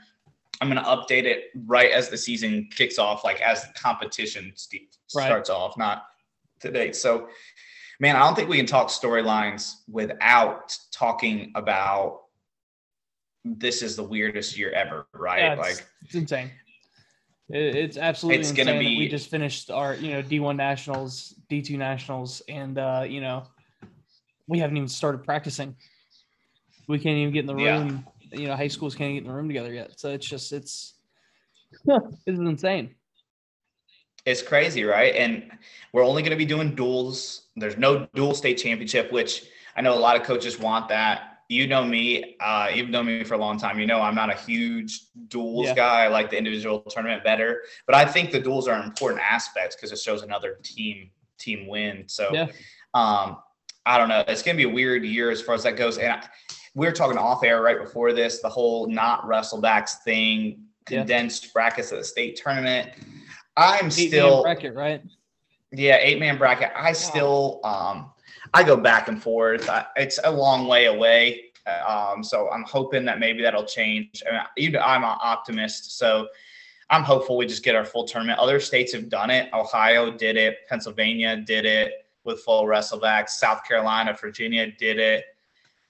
I'm 0.61 0.69
going 0.69 0.83
to 0.83 0.89
update 0.89 1.23
it 1.23 1.45
right 1.65 1.91
as 1.91 2.09
the 2.09 2.17
season 2.17 2.67
kicks 2.75 2.99
off, 2.99 3.23
like 3.23 3.39
as 3.41 3.63
the 3.63 3.73
competition 3.73 4.51
st- 4.55 4.97
right. 5.15 5.25
starts 5.25 5.49
off, 5.49 5.77
not 5.77 6.03
today. 6.59 6.91
So 6.91 7.29
man, 7.99 8.15
I 8.15 8.19
don't 8.19 8.35
think 8.35 8.49
we 8.49 8.57
can 8.57 8.65
talk 8.65 8.87
storylines 8.87 9.75
without 9.89 10.77
talking 10.91 11.51
about 11.55 12.21
this 13.43 13.81
is 13.81 13.95
the 13.95 14.03
weirdest 14.03 14.57
year 14.57 14.71
ever, 14.71 15.07
right? 15.13 15.39
Yeah, 15.39 15.53
it's, 15.53 15.61
like 15.61 15.87
it's 16.03 16.15
insane. 16.15 16.51
it's 17.49 17.97
absolutely 17.97 18.39
it's 18.39 18.49
insane. 18.49 18.65
Gonna 18.65 18.79
be, 18.79 18.97
we 18.97 19.07
just 19.07 19.29
finished 19.29 19.71
our, 19.71 19.95
you 19.95 20.11
know, 20.11 20.21
D1 20.21 20.55
nationals, 20.55 21.35
D2 21.49 21.77
nationals, 21.77 22.41
and 22.47 22.77
uh, 22.77 23.05
you 23.07 23.21
know, 23.21 23.45
we 24.47 24.59
haven't 24.59 24.77
even 24.77 24.89
started 24.89 25.23
practicing. 25.23 25.75
We 26.89 26.97
can't 26.97 27.17
even 27.17 27.33
get 27.33 27.41
in 27.41 27.45
the 27.45 27.55
room. 27.55 28.05
Yeah. 28.31 28.39
You 28.39 28.47
know, 28.47 28.55
high 28.55 28.67
schools 28.67 28.95
can't 28.95 29.13
get 29.13 29.19
in 29.19 29.27
the 29.27 29.33
room 29.33 29.47
together 29.47 29.71
yet. 29.71 29.99
So 29.99 30.09
it's 30.09 30.27
just 30.27 30.51
it's 30.51 30.95
this 31.85 31.99
is 32.25 32.39
insane. 32.39 32.95
It's 34.25 34.41
crazy, 34.41 34.83
right? 34.83 35.15
And 35.15 35.51
we're 35.93 36.03
only 36.03 36.23
going 36.23 36.31
to 36.31 36.37
be 36.37 36.45
doing 36.45 36.75
duels. 36.75 37.43
There's 37.55 37.77
no 37.77 38.07
dual 38.15 38.33
state 38.33 38.55
championship, 38.55 39.11
which 39.11 39.45
I 39.75 39.81
know 39.81 39.93
a 39.93 39.99
lot 39.99 40.19
of 40.19 40.23
coaches 40.23 40.59
want 40.59 40.89
that. 40.89 41.43
You 41.47 41.67
know 41.67 41.85
me, 41.85 42.35
uh, 42.39 42.69
you've 42.73 42.89
known 42.89 43.05
me 43.05 43.23
for 43.23 43.35
a 43.35 43.37
long 43.37 43.57
time. 43.57 43.79
You 43.79 43.87
know 43.87 44.01
I'm 44.01 44.13
not 44.15 44.31
a 44.31 44.35
huge 44.35 45.01
duels 45.29 45.67
yeah. 45.67 45.75
guy. 45.75 46.03
I 46.05 46.07
like 46.07 46.29
the 46.29 46.37
individual 46.37 46.81
tournament 46.81 47.23
better, 47.23 47.61
but 47.85 47.95
I 47.95 48.05
think 48.05 48.31
the 48.31 48.39
duels 48.39 48.67
are 48.67 48.83
important 48.83 49.21
aspects 49.21 49.75
because 49.75 49.91
it 49.91 49.99
shows 49.99 50.21
another 50.21 50.59
team 50.63 51.11
team 51.39 51.67
win. 51.67 52.03
So, 52.07 52.29
yeah. 52.33 52.47
um, 52.93 53.37
I 53.85 53.97
don't 53.97 54.09
know. 54.09 54.23
It's 54.27 54.43
going 54.43 54.55
to 54.55 54.63
be 54.63 54.69
a 54.69 54.73
weird 54.73 55.03
year 55.03 55.31
as 55.31 55.41
far 55.41 55.55
as 55.55 55.63
that 55.63 55.75
goes. 55.75 55.97
And 55.97 56.11
I, 56.11 56.27
we 56.79 56.85
were 56.85 56.93
talking 56.93 57.17
off 57.17 57.43
air 57.43 57.61
right 57.61 57.77
before 57.77 58.13
this, 58.13 58.41
the 58.41 58.47
whole 58.47 58.87
not 58.87 59.23
wrestlebacks 59.25 59.97
thing, 60.03 60.63
condensed 60.85 61.45
yeah. 61.45 61.49
brackets 61.53 61.91
at 61.91 61.97
the 61.97 62.05
state 62.05 62.37
tournament. 62.37 62.91
I'm 63.57 63.87
eight 63.87 64.07
still 64.07 64.43
bracket, 64.43 64.73
right? 64.73 65.03
Yeah, 65.73 65.97
eight 65.99 66.19
man 66.19 66.37
bracket. 66.37 66.71
I 66.73 66.93
still 66.93 67.59
um 67.65 68.11
I 68.53 68.63
go 68.63 68.77
back 68.77 69.09
and 69.09 69.21
forth. 69.21 69.69
I, 69.69 69.85
it's 69.97 70.21
a 70.23 70.31
long 70.31 70.67
way 70.67 70.85
away. 70.85 71.51
Um, 71.85 72.23
so 72.23 72.49
I'm 72.49 72.63
hoping 72.63 73.03
that 73.05 73.19
maybe 73.19 73.43
that'll 73.43 73.65
change. 73.65 74.23
I 74.25 74.47
mean, 74.57 74.75
I'm 74.77 75.03
an 75.03 75.17
optimist, 75.21 75.99
so 75.99 76.29
I'm 76.89 77.03
hopeful 77.03 77.35
we 77.35 77.45
just 77.45 77.63
get 77.63 77.75
our 77.75 77.85
full 77.85 78.05
tournament. 78.05 78.39
Other 78.39 78.59
states 78.59 78.93
have 78.93 79.09
done 79.09 79.29
it. 79.29 79.53
Ohio 79.53 80.09
did 80.11 80.37
it. 80.37 80.59
Pennsylvania 80.69 81.35
did 81.45 81.65
it 81.65 82.07
with 82.23 82.39
full 82.39 82.63
wrestlebacks. 82.63 83.31
South 83.31 83.63
Carolina, 83.67 84.17
Virginia 84.19 84.71
did 84.71 84.97
it. 84.97 85.25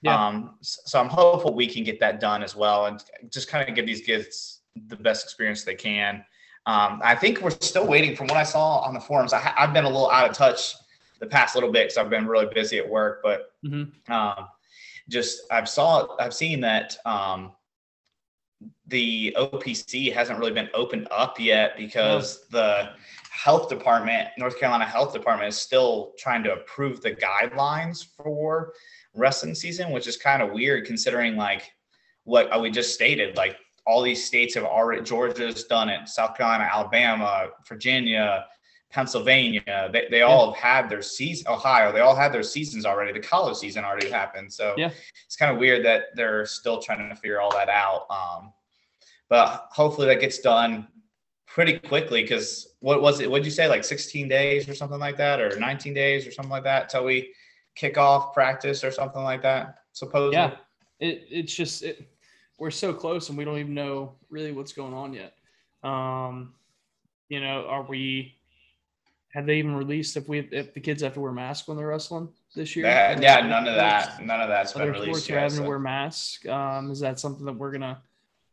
Yeah. 0.02 0.26
Um, 0.26 0.56
so 0.62 0.98
I'm 0.98 1.08
hopeful 1.08 1.54
we 1.54 1.66
can 1.66 1.84
get 1.84 2.00
that 2.00 2.20
done 2.20 2.42
as 2.42 2.56
well, 2.56 2.86
and 2.86 3.02
just 3.30 3.48
kind 3.48 3.68
of 3.68 3.74
give 3.74 3.86
these 3.86 4.00
kids 4.00 4.60
the 4.86 4.96
best 4.96 5.24
experience 5.24 5.64
they 5.64 5.74
can. 5.74 6.24
Um, 6.66 7.00
I 7.02 7.14
think 7.14 7.40
we're 7.40 7.50
still 7.50 7.86
waiting 7.86 8.14
from 8.14 8.26
what 8.26 8.36
I 8.36 8.42
saw 8.42 8.78
on 8.78 8.94
the 8.94 9.00
forums. 9.00 9.32
I, 9.32 9.40
have 9.40 9.72
been 9.72 9.84
a 9.84 9.88
little 9.88 10.10
out 10.10 10.28
of 10.28 10.36
touch 10.36 10.74
the 11.18 11.26
past 11.26 11.54
little 11.54 11.70
bit 11.70 11.88
because 11.88 11.98
I've 11.98 12.10
been 12.10 12.26
really 12.26 12.52
busy 12.52 12.78
at 12.78 12.88
work, 12.88 13.20
but 13.22 13.52
mm-hmm. 13.64 14.12
um, 14.12 14.46
just 15.08 15.42
I've 15.50 15.68
saw 15.68 16.16
I've 16.18 16.34
seen 16.34 16.60
that 16.60 16.96
um, 17.04 17.52
the 18.86 19.34
OPC 19.38 20.12
hasn't 20.12 20.38
really 20.38 20.52
been 20.52 20.68
opened 20.74 21.08
up 21.10 21.38
yet 21.38 21.76
because 21.76 22.46
the 22.48 22.90
health 23.30 23.68
department, 23.68 24.28
North 24.36 24.58
Carolina 24.58 24.84
Health 24.84 25.12
Department, 25.12 25.48
is 25.48 25.56
still 25.56 26.12
trying 26.18 26.42
to 26.44 26.52
approve 26.52 27.00
the 27.00 27.12
guidelines 27.12 28.04
for 28.04 28.72
wrestling 29.14 29.54
season, 29.54 29.90
which 29.90 30.06
is 30.06 30.16
kind 30.16 30.42
of 30.42 30.52
weird 30.52 30.86
considering 30.86 31.36
like 31.36 31.70
what 32.24 32.60
we 32.60 32.70
just 32.70 32.94
stated, 32.94 33.36
like 33.36 33.56
all 33.86 34.02
these 34.02 34.24
states 34.24 34.54
have 34.54 34.64
already 34.64 35.02
Georgia's 35.02 35.64
done 35.64 35.88
it, 35.88 36.08
South 36.08 36.36
Carolina, 36.36 36.68
Alabama, 36.70 37.48
Virginia, 37.68 38.46
Pennsylvania, 38.90 39.88
they, 39.92 40.08
they 40.10 40.22
all 40.22 40.52
have 40.52 40.60
had 40.60 40.88
their 40.90 41.02
season, 41.02 41.46
Ohio, 41.48 41.92
they 41.92 42.00
all 42.00 42.14
had 42.14 42.32
their 42.32 42.42
seasons 42.42 42.84
already. 42.84 43.12
The 43.12 43.24
college 43.24 43.56
season 43.56 43.84
already 43.84 44.10
happened. 44.10 44.52
So 44.52 44.74
yeah. 44.76 44.90
it's 45.24 45.36
kind 45.36 45.52
of 45.52 45.58
weird 45.58 45.84
that 45.84 46.06
they're 46.16 46.44
still 46.44 46.82
trying 46.82 47.08
to 47.08 47.14
figure 47.14 47.40
all 47.40 47.52
that 47.52 47.68
out. 47.68 48.06
Um, 48.10 48.52
but 49.28 49.68
hopefully 49.70 50.08
that 50.08 50.20
gets 50.20 50.40
done 50.40 50.88
pretty 51.46 51.78
quickly 51.78 52.22
because 52.22 52.74
what 52.80 53.00
was 53.00 53.20
it? 53.20 53.30
What'd 53.30 53.44
you 53.44 53.52
say? 53.52 53.68
Like 53.68 53.84
16 53.84 54.28
days 54.28 54.68
or 54.68 54.74
something 54.74 54.98
like 54.98 55.16
that, 55.18 55.40
or 55.40 55.56
19 55.58 55.94
days 55.94 56.26
or 56.26 56.32
something 56.32 56.50
like 56.50 56.64
that 56.64 56.88
till 56.88 57.04
we 57.04 57.32
kick 57.74 57.98
off 57.98 58.34
practice 58.34 58.84
or 58.84 58.90
something 58.90 59.22
like 59.22 59.42
that, 59.42 59.78
supposedly. 59.92 60.36
Yeah. 60.36 60.56
It, 61.00 61.26
it's 61.30 61.54
just, 61.54 61.82
it, 61.82 62.08
we're 62.58 62.70
so 62.70 62.92
close 62.92 63.28
and 63.30 63.38
we 63.38 63.44
don't 63.44 63.58
even 63.58 63.74
know 63.74 64.12
really 64.28 64.52
what's 64.52 64.72
going 64.72 64.94
on 64.94 65.14
yet. 65.14 65.34
Um, 65.82 66.54
you 67.28 67.40
know, 67.40 67.66
are 67.66 67.82
we? 67.82 68.36
Have 69.32 69.46
they 69.46 69.58
even 69.58 69.74
released 69.74 70.16
if 70.16 70.28
we 70.28 70.40
if 70.50 70.74
the 70.74 70.80
kids 70.80 71.02
have 71.02 71.14
to 71.14 71.20
wear 71.20 71.32
masks 71.32 71.66
when 71.66 71.76
they're 71.76 71.86
wrestling 71.86 72.28
this 72.54 72.74
year? 72.76 72.84
That, 72.84 73.22
yeah, 73.22 73.40
none 73.40 73.66
of 73.66 73.76
that. 73.76 74.22
None 74.24 74.40
of 74.40 74.48
that's 74.48 74.72
been 74.72 74.90
released. 74.90 75.04
Sports 75.04 75.28
yet, 75.28 75.38
having 75.38 75.56
so. 75.56 75.62
to 75.62 75.68
wear 75.68 75.78
masks. 75.78 76.46
Um, 76.46 76.90
is 76.90 77.00
that 77.00 77.18
something 77.18 77.46
that 77.46 77.52
we're 77.52 77.70
gonna 77.70 78.02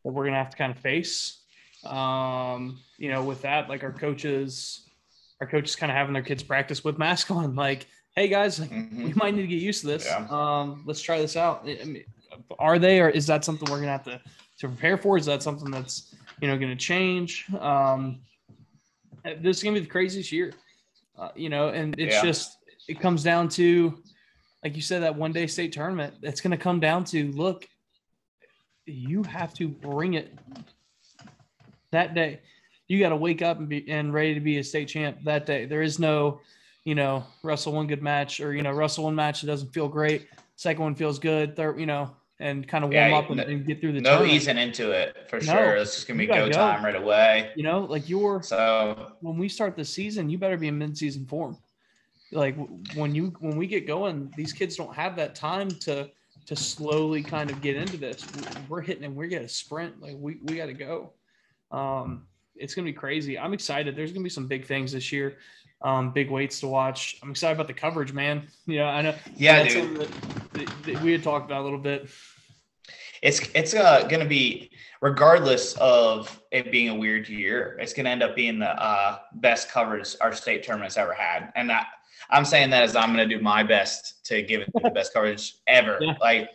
that 0.04 0.12
we're 0.12 0.24
gonna 0.24 0.36
have 0.36 0.50
to 0.50 0.56
kind 0.56 0.72
of 0.72 0.78
face? 0.78 1.40
Um, 1.84 2.78
you 2.96 3.10
know, 3.10 3.24
with 3.24 3.42
that, 3.42 3.68
like 3.68 3.82
our 3.82 3.92
coaches, 3.92 4.88
our 5.40 5.46
coaches 5.46 5.76
kind 5.76 5.90
of 5.90 5.96
having 5.96 6.14
their 6.14 6.22
kids 6.22 6.42
practice 6.42 6.84
with 6.84 6.96
masks 6.96 7.30
on. 7.32 7.56
Like, 7.56 7.88
hey 8.18 8.26
guys, 8.26 8.58
mm-hmm. 8.58 9.04
we 9.04 9.12
might 9.14 9.32
need 9.32 9.42
to 9.42 9.48
get 9.48 9.62
used 9.62 9.82
to 9.82 9.86
this. 9.86 10.04
Yeah. 10.04 10.26
Um, 10.28 10.82
let's 10.86 11.00
try 11.00 11.20
this 11.20 11.36
out. 11.36 11.62
I 11.64 11.84
mean, 11.84 12.02
are 12.58 12.78
they, 12.78 13.00
or 13.00 13.08
is 13.08 13.28
that 13.28 13.44
something 13.44 13.70
we're 13.70 13.78
gonna 13.78 13.92
have 13.92 14.04
to 14.04 14.20
to 14.58 14.68
prepare 14.68 14.98
for? 14.98 15.16
Is 15.16 15.26
that 15.26 15.40
something 15.40 15.70
that's 15.70 16.14
you 16.40 16.48
know 16.48 16.58
going 16.58 16.70
to 16.70 16.76
change? 16.76 17.46
Um, 17.60 18.20
this 19.40 19.58
is 19.58 19.62
gonna 19.62 19.74
be 19.74 19.80
the 19.80 19.86
craziest 19.86 20.32
year, 20.32 20.52
uh, 21.16 21.28
you 21.36 21.48
know, 21.48 21.68
and 21.68 21.96
it's 21.98 22.16
yeah. 22.16 22.24
just 22.24 22.58
it 22.88 22.98
comes 22.98 23.22
down 23.22 23.48
to, 23.50 24.02
like 24.64 24.74
you 24.74 24.82
said, 24.82 25.02
that 25.02 25.14
one 25.14 25.32
day 25.32 25.46
state 25.46 25.72
tournament. 25.72 26.14
It's 26.22 26.40
gonna 26.40 26.56
come 26.56 26.80
down 26.80 27.04
to 27.04 27.30
look, 27.32 27.68
you 28.84 29.22
have 29.22 29.54
to 29.54 29.68
bring 29.68 30.14
it 30.14 30.36
that 31.92 32.14
day. 32.14 32.40
You 32.88 32.98
got 32.98 33.10
to 33.10 33.16
wake 33.16 33.42
up 33.42 33.58
and 33.58 33.68
be 33.68 33.88
and 33.90 34.12
ready 34.12 34.34
to 34.34 34.40
be 34.40 34.58
a 34.58 34.64
state 34.64 34.88
champ 34.88 35.18
that 35.24 35.44
day. 35.44 35.66
There 35.66 35.82
is 35.82 35.98
no, 35.98 36.40
you 36.88 36.94
know, 36.94 37.22
wrestle 37.42 37.74
one 37.74 37.86
good 37.86 38.02
match 38.02 38.40
or 38.40 38.54
you 38.54 38.62
know 38.62 38.72
wrestle 38.72 39.04
one 39.04 39.14
match 39.14 39.42
that 39.42 39.46
doesn't 39.46 39.74
feel 39.74 39.88
great. 39.88 40.26
Second 40.56 40.82
one 40.82 40.94
feels 40.94 41.18
good. 41.18 41.54
Third, 41.54 41.78
you 41.78 41.84
know, 41.84 42.16
and 42.40 42.66
kind 42.66 42.82
of 42.82 42.88
warm 42.88 43.10
yeah, 43.10 43.18
up 43.18 43.28
and, 43.28 43.40
and, 43.40 43.66
get 43.66 43.78
through 43.78 43.92
the 43.92 44.00
no 44.00 44.12
tournament. 44.12 44.32
easing 44.32 44.56
into 44.56 44.90
it 44.92 45.14
for 45.28 45.36
no, 45.40 45.52
sure. 45.52 45.76
It's 45.76 45.96
just 45.96 46.08
gonna 46.08 46.16
be 46.16 46.26
go, 46.26 46.46
go 46.46 46.50
time 46.50 46.82
right 46.82 46.96
away. 46.96 47.50
You 47.56 47.62
know, 47.62 47.80
like 47.80 48.08
you're 48.08 48.42
so 48.42 49.12
when 49.20 49.36
we 49.36 49.50
start 49.50 49.76
the 49.76 49.84
season, 49.84 50.30
you 50.30 50.38
better 50.38 50.56
be 50.56 50.68
in 50.68 50.78
mid-season 50.78 51.26
form. 51.26 51.58
Like 52.32 52.56
when 52.94 53.14
you 53.14 53.34
when 53.40 53.58
we 53.58 53.66
get 53.66 53.86
going, 53.86 54.32
these 54.34 54.54
kids 54.54 54.74
don't 54.74 54.94
have 54.94 55.14
that 55.16 55.34
time 55.34 55.68
to 55.68 56.08
to 56.46 56.56
slowly 56.56 57.22
kind 57.22 57.50
of 57.50 57.60
get 57.60 57.76
into 57.76 57.98
this. 57.98 58.26
We're 58.70 58.80
hitting 58.80 59.04
and 59.04 59.14
we're 59.14 59.28
gonna 59.28 59.46
sprint. 59.46 60.00
Like 60.00 60.16
we 60.18 60.38
we 60.42 60.56
got 60.56 60.66
to 60.66 60.72
go. 60.72 61.12
Um, 61.70 62.26
it's 62.56 62.74
gonna 62.74 62.86
be 62.86 62.94
crazy. 62.94 63.38
I'm 63.38 63.52
excited. 63.52 63.94
There's 63.94 64.10
gonna 64.10 64.24
be 64.24 64.30
some 64.30 64.46
big 64.46 64.64
things 64.64 64.92
this 64.92 65.12
year. 65.12 65.36
Um, 65.80 66.12
big 66.12 66.30
weights 66.30 66.60
to 66.60 66.66
watch. 66.66 67.18
I'm 67.22 67.30
excited 67.30 67.54
about 67.54 67.68
the 67.68 67.74
coverage, 67.74 68.12
man. 68.12 68.48
Yeah, 68.66 68.88
I 68.88 69.00
know. 69.00 69.14
Yeah, 69.36 69.66
dude. 69.66 69.96
That, 70.52 70.72
that 70.84 71.02
we 71.02 71.12
had 71.12 71.22
talked 71.22 71.46
about 71.46 71.62
a 71.62 71.64
little 71.64 71.78
bit. 71.78 72.10
It's 73.22 73.40
it's 73.54 73.74
uh, 73.74 74.02
going 74.02 74.20
to 74.20 74.28
be 74.28 74.70
regardless 75.00 75.74
of 75.74 76.40
it 76.50 76.70
being 76.70 76.90
a 76.90 76.94
weird 76.94 77.28
year. 77.28 77.78
It's 77.80 77.92
going 77.92 78.04
to 78.04 78.10
end 78.10 78.22
up 78.22 78.36
being 78.36 78.58
the 78.58 78.70
uh, 78.70 79.20
best 79.34 79.70
coverage 79.70 80.16
our 80.20 80.34
state 80.34 80.62
tournament's 80.62 80.96
ever 80.96 81.14
had, 81.14 81.50
and 81.56 81.70
that, 81.70 81.86
I'm 82.30 82.44
saying 82.44 82.70
that 82.70 82.82
as 82.82 82.94
I'm 82.94 83.14
going 83.14 83.26
to 83.26 83.36
do 83.36 83.42
my 83.42 83.62
best 83.62 84.24
to 84.26 84.42
give 84.42 84.60
it 84.60 84.70
the 84.74 84.90
best 84.90 85.14
coverage 85.14 85.54
ever. 85.66 85.98
Yeah. 86.02 86.14
Like 86.20 86.50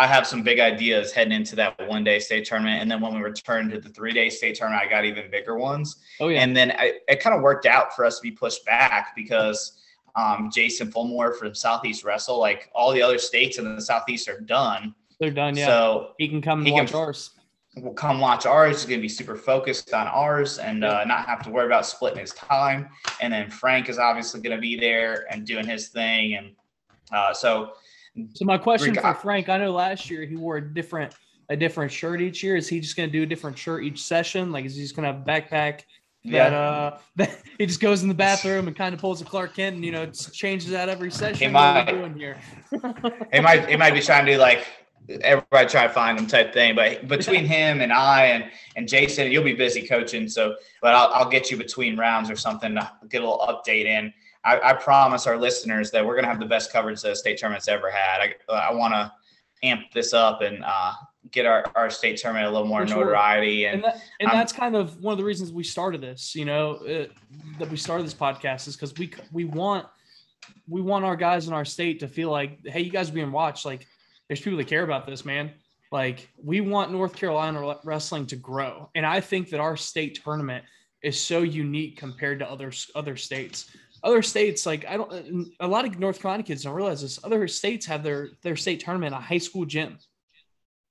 I 0.00 0.06
have 0.06 0.26
some 0.26 0.42
big 0.42 0.60
ideas 0.60 1.12
heading 1.12 1.34
into 1.34 1.54
that 1.56 1.76
one 1.86 2.04
day 2.04 2.18
state 2.20 2.46
tournament. 2.46 2.80
And 2.80 2.90
then 2.90 3.02
when 3.02 3.14
we 3.14 3.20
return 3.20 3.68
to 3.68 3.78
the 3.78 3.90
three 3.90 4.14
day 4.14 4.30
state 4.30 4.56
tournament, 4.56 4.82
I 4.82 4.88
got 4.88 5.04
even 5.04 5.30
bigger 5.30 5.58
ones. 5.58 5.96
Oh, 6.20 6.28
yeah. 6.28 6.40
And 6.40 6.56
then 6.56 6.70
I, 6.72 7.00
it 7.06 7.20
kind 7.20 7.36
of 7.36 7.42
worked 7.42 7.66
out 7.66 7.94
for 7.94 8.06
us 8.06 8.16
to 8.16 8.22
be 8.22 8.30
pushed 8.30 8.64
back 8.64 9.14
because 9.14 9.78
um, 10.16 10.50
Jason 10.50 10.90
Fulmore 10.90 11.36
from 11.36 11.54
Southeast 11.54 12.02
Wrestle, 12.02 12.40
like 12.40 12.70
all 12.74 12.92
the 12.92 13.02
other 13.02 13.18
states 13.18 13.58
in 13.58 13.74
the 13.74 13.82
Southeast 13.82 14.26
are 14.26 14.40
done. 14.40 14.94
They're 15.18 15.30
done, 15.30 15.54
yeah. 15.54 15.66
So 15.66 16.12
he 16.16 16.28
can 16.28 16.40
come 16.40 16.64
he 16.64 16.72
watch 16.72 16.92
can, 16.92 16.96
ours. 16.96 17.32
Will 17.76 17.92
come 17.92 18.20
watch 18.20 18.46
ours. 18.46 18.78
He's 18.78 18.86
going 18.86 19.00
to 19.00 19.02
be 19.02 19.08
super 19.08 19.36
focused 19.36 19.92
on 19.92 20.06
ours 20.06 20.56
and 20.56 20.82
uh, 20.82 21.04
not 21.04 21.26
have 21.26 21.42
to 21.42 21.50
worry 21.50 21.66
about 21.66 21.84
splitting 21.84 22.20
his 22.20 22.32
time. 22.32 22.88
And 23.20 23.30
then 23.30 23.50
Frank 23.50 23.90
is 23.90 23.98
obviously 23.98 24.40
going 24.40 24.56
to 24.56 24.60
be 24.62 24.80
there 24.80 25.26
and 25.30 25.46
doing 25.46 25.66
his 25.66 25.88
thing. 25.88 26.36
And 26.36 26.56
Uh, 27.12 27.34
so, 27.34 27.72
so 28.34 28.44
my 28.44 28.58
question 28.58 28.94
for 28.94 29.14
Frank, 29.14 29.48
I 29.48 29.58
know 29.58 29.72
last 29.72 30.10
year 30.10 30.24
he 30.24 30.36
wore 30.36 30.56
a 30.56 30.74
different 30.74 31.14
a 31.48 31.56
different 31.56 31.90
shirt 31.90 32.20
each 32.20 32.42
year. 32.42 32.56
Is 32.56 32.68
he 32.68 32.80
just 32.80 32.96
going 32.96 33.08
to 33.08 33.12
do 33.12 33.22
a 33.24 33.26
different 33.26 33.58
shirt 33.58 33.82
each 33.82 34.02
session? 34.02 34.52
Like, 34.52 34.64
is 34.64 34.76
he 34.76 34.82
just 34.82 34.94
going 34.94 35.06
to 35.06 35.12
have 35.12 35.22
a 35.22 35.24
backpack 35.24 35.82
that 36.24 36.52
yeah. 36.52 36.60
uh 36.60 36.98
that 37.16 37.38
he 37.58 37.66
just 37.66 37.80
goes 37.80 38.02
in 38.02 38.08
the 38.08 38.14
bathroom 38.14 38.68
and 38.68 38.76
kind 38.76 38.94
of 38.94 39.00
pulls 39.00 39.20
a 39.20 39.24
Clark 39.24 39.56
Kent 39.56 39.76
and 39.76 39.84
you 39.84 39.92
know 39.92 40.06
changes 40.06 40.70
that 40.70 40.88
every 40.88 41.10
session? 41.10 41.48
He 41.48 41.52
might. 41.52 41.86
doing 41.86 42.14
here? 42.14 42.38
he 43.32 43.40
might. 43.40 43.68
He 43.68 43.76
might 43.76 43.94
be 43.94 44.00
trying 44.00 44.26
to 44.26 44.32
do 44.32 44.38
like 44.38 44.66
everybody 45.22 45.68
try 45.68 45.86
to 45.86 45.92
find 45.92 46.18
him 46.18 46.26
type 46.26 46.52
thing. 46.52 46.74
But 46.74 47.08
between 47.08 47.44
him 47.44 47.80
and 47.80 47.92
I 47.92 48.26
and 48.26 48.50
and 48.76 48.88
Jason, 48.88 49.30
you'll 49.32 49.44
be 49.44 49.54
busy 49.54 49.86
coaching. 49.86 50.28
So, 50.28 50.56
but 50.82 50.94
I'll, 50.94 51.08
I'll 51.12 51.28
get 51.28 51.50
you 51.50 51.56
between 51.56 51.96
rounds 51.96 52.30
or 52.30 52.36
something 52.36 52.74
to 52.74 52.90
get 53.08 53.22
a 53.22 53.28
little 53.28 53.46
update 53.46 53.86
in. 53.86 54.12
I, 54.44 54.70
I 54.70 54.72
promise 54.72 55.26
our 55.26 55.36
listeners 55.36 55.90
that 55.90 56.04
we're 56.04 56.16
gonna 56.16 56.28
have 56.28 56.40
the 56.40 56.46
best 56.46 56.72
coverage 56.72 57.02
that 57.02 57.16
state 57.16 57.38
tournament's 57.38 57.68
ever 57.68 57.90
had. 57.90 58.20
I 58.48 58.52
I 58.52 58.72
want 58.72 58.94
to 58.94 59.12
amp 59.62 59.92
this 59.92 60.12
up 60.12 60.40
and 60.40 60.64
uh, 60.64 60.92
get 61.30 61.46
our, 61.46 61.64
our 61.74 61.90
state 61.90 62.16
tournament 62.18 62.46
a 62.46 62.50
little 62.50 62.66
more 62.66 62.86
sure. 62.86 63.04
notoriety. 63.04 63.66
And, 63.66 63.76
and, 63.76 63.84
that, 63.84 64.02
and 64.20 64.30
that's 64.30 64.52
kind 64.52 64.74
of 64.74 65.00
one 65.02 65.12
of 65.12 65.18
the 65.18 65.24
reasons 65.24 65.52
we 65.52 65.64
started 65.64 66.00
this, 66.00 66.34
you 66.34 66.44
know, 66.44 66.76
uh, 66.76 67.06
that 67.58 67.70
we 67.70 67.76
started 67.76 68.06
this 68.06 68.14
podcast 68.14 68.68
is 68.68 68.76
because 68.76 68.94
we, 68.94 69.12
we 69.32 69.44
want, 69.44 69.86
we 70.68 70.80
want 70.80 71.04
our 71.04 71.16
guys 71.16 71.46
in 71.46 71.52
our 71.52 71.64
state 71.64 72.00
to 72.00 72.08
feel 72.08 72.30
like, 72.30 72.66
Hey, 72.66 72.80
you 72.80 72.90
guys 72.90 73.10
are 73.10 73.14
being 73.14 73.32
watched. 73.32 73.66
Like 73.66 73.86
there's 74.28 74.40
people 74.40 74.56
that 74.58 74.66
care 74.66 74.82
about 74.82 75.06
this, 75.06 75.24
man. 75.24 75.50
Like 75.92 76.30
we 76.42 76.60
want 76.60 76.92
North 76.92 77.14
Carolina 77.14 77.76
wrestling 77.84 78.26
to 78.26 78.36
grow. 78.36 78.88
And 78.94 79.04
I 79.04 79.20
think 79.20 79.50
that 79.50 79.60
our 79.60 79.76
state 79.76 80.20
tournament 80.22 80.64
is 81.02 81.20
so 81.20 81.40
unique 81.42 81.98
compared 81.98 82.38
to 82.38 82.50
other, 82.50 82.72
other 82.94 83.16
states. 83.16 83.74
Other 84.02 84.22
states, 84.22 84.66
like 84.66 84.86
I 84.86 84.96
don't, 84.96 85.52
a 85.60 85.68
lot 85.68 85.84
of 85.84 85.98
North 85.98 86.20
Carolina 86.20 86.42
kids 86.42 86.62
don't 86.62 86.74
realize 86.74 87.02
this. 87.02 87.18
Other 87.22 87.46
states 87.48 87.86
have 87.86 88.02
their 88.02 88.30
their 88.42 88.56
state 88.56 88.80
tournament 88.80 89.14
a 89.14 89.18
high 89.18 89.38
school 89.38 89.64
gym. 89.64 89.98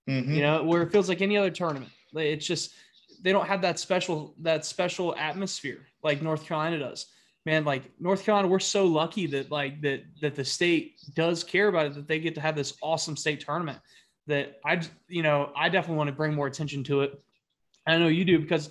Mm-hmm. 0.10 0.34
You 0.34 0.42
know, 0.42 0.64
where 0.64 0.82
it 0.84 0.92
feels 0.92 1.10
like 1.10 1.22
any 1.22 1.38
other 1.38 1.52
tournament. 1.52 1.92
It's 2.14 2.46
just 2.46 2.74
they 3.22 3.32
don't 3.32 3.48
have 3.48 3.62
that 3.62 3.80
special 3.80 4.36
that 4.42 4.66
special 4.66 5.16
atmosphere 5.16 5.86
like 6.04 6.22
North 6.22 6.46
Carolina 6.46 6.80
does 6.80 7.08
man, 7.46 7.66
like 7.66 7.84
North 8.00 8.24
Carolina, 8.24 8.48
we're 8.48 8.60
so 8.60 8.86
lucky 8.86 9.26
that 9.28 9.52
like 9.52 9.82
that 9.82 10.04
that 10.22 10.36
the 10.36 10.46
state 10.46 11.00
does 11.16 11.44
care 11.44 11.68
about 11.68 11.88
it, 11.88 11.94
that 11.96 12.08
they 12.08 12.20
get 12.20 12.36
to 12.36 12.42
have 12.42 12.56
this 12.56 12.76
awesome 12.82 13.18
state 13.18 13.42
tournament. 13.42 13.80
That 14.28 14.60
I, 14.66 14.82
you 15.08 15.24
know, 15.24 15.52
I 15.56 15.70
definitely 15.70 15.98
want 15.98 16.10
to 16.10 16.16
bring 16.16 16.34
more 16.34 16.48
attention 16.48 16.84
to 16.86 17.02
it. 17.02 17.22
I 17.88 17.98
know 17.98 18.08
you 18.08 18.26
do 18.26 18.40
because 18.40 18.70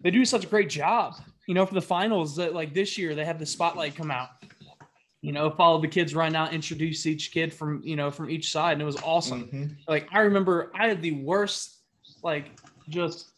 they 0.00 0.10
do 0.10 0.24
such 0.24 0.44
a 0.44 0.48
great 0.48 0.70
job. 0.70 1.16
You 1.48 1.54
know, 1.54 1.66
for 1.66 1.74
the 1.74 1.82
finals, 1.82 2.36
that 2.36 2.54
like 2.54 2.72
this 2.72 2.96
year 2.96 3.16
they 3.16 3.24
have 3.24 3.40
the 3.40 3.46
spotlight 3.46 3.96
come 3.96 4.12
out. 4.12 4.28
You 5.20 5.32
know, 5.32 5.50
follow 5.50 5.80
the 5.80 5.88
kids 5.88 6.14
right 6.14 6.30
now, 6.30 6.48
introduce 6.48 7.04
each 7.06 7.32
kid 7.32 7.52
from 7.52 7.82
you 7.84 7.96
know 7.96 8.12
from 8.12 8.30
each 8.30 8.52
side, 8.52 8.74
and 8.74 8.82
it 8.82 8.84
was 8.84 9.02
awesome. 9.02 9.44
Mm-hmm. 9.44 9.64
Like 9.88 10.06
I 10.12 10.20
remember, 10.20 10.70
I 10.78 10.86
had 10.86 11.02
the 11.02 11.12
worst, 11.24 11.78
like 12.22 12.52
just 12.88 13.30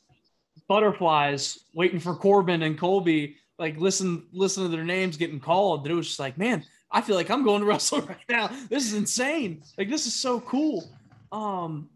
butterflies 0.68 1.60
waiting 1.72 1.98
for 1.98 2.14
Corbin 2.14 2.62
and 2.62 2.78
Colby 2.78 3.36
like 3.60 3.78
listen 3.78 4.24
listen 4.32 4.64
to 4.64 4.68
their 4.68 4.84
names 4.84 5.16
getting 5.16 5.38
called 5.38 5.84
that 5.84 5.92
it 5.92 5.94
was 5.94 6.06
just 6.06 6.18
like 6.18 6.36
man 6.36 6.64
i 6.90 7.00
feel 7.00 7.14
like 7.14 7.30
i'm 7.30 7.44
going 7.44 7.60
to 7.60 7.66
wrestle 7.68 8.00
right 8.00 8.16
now 8.28 8.48
this 8.68 8.84
is 8.84 8.94
insane 8.94 9.62
like 9.78 9.88
this 9.88 10.06
is 10.06 10.14
so 10.14 10.40
cool 10.40 10.90
um 11.30 11.88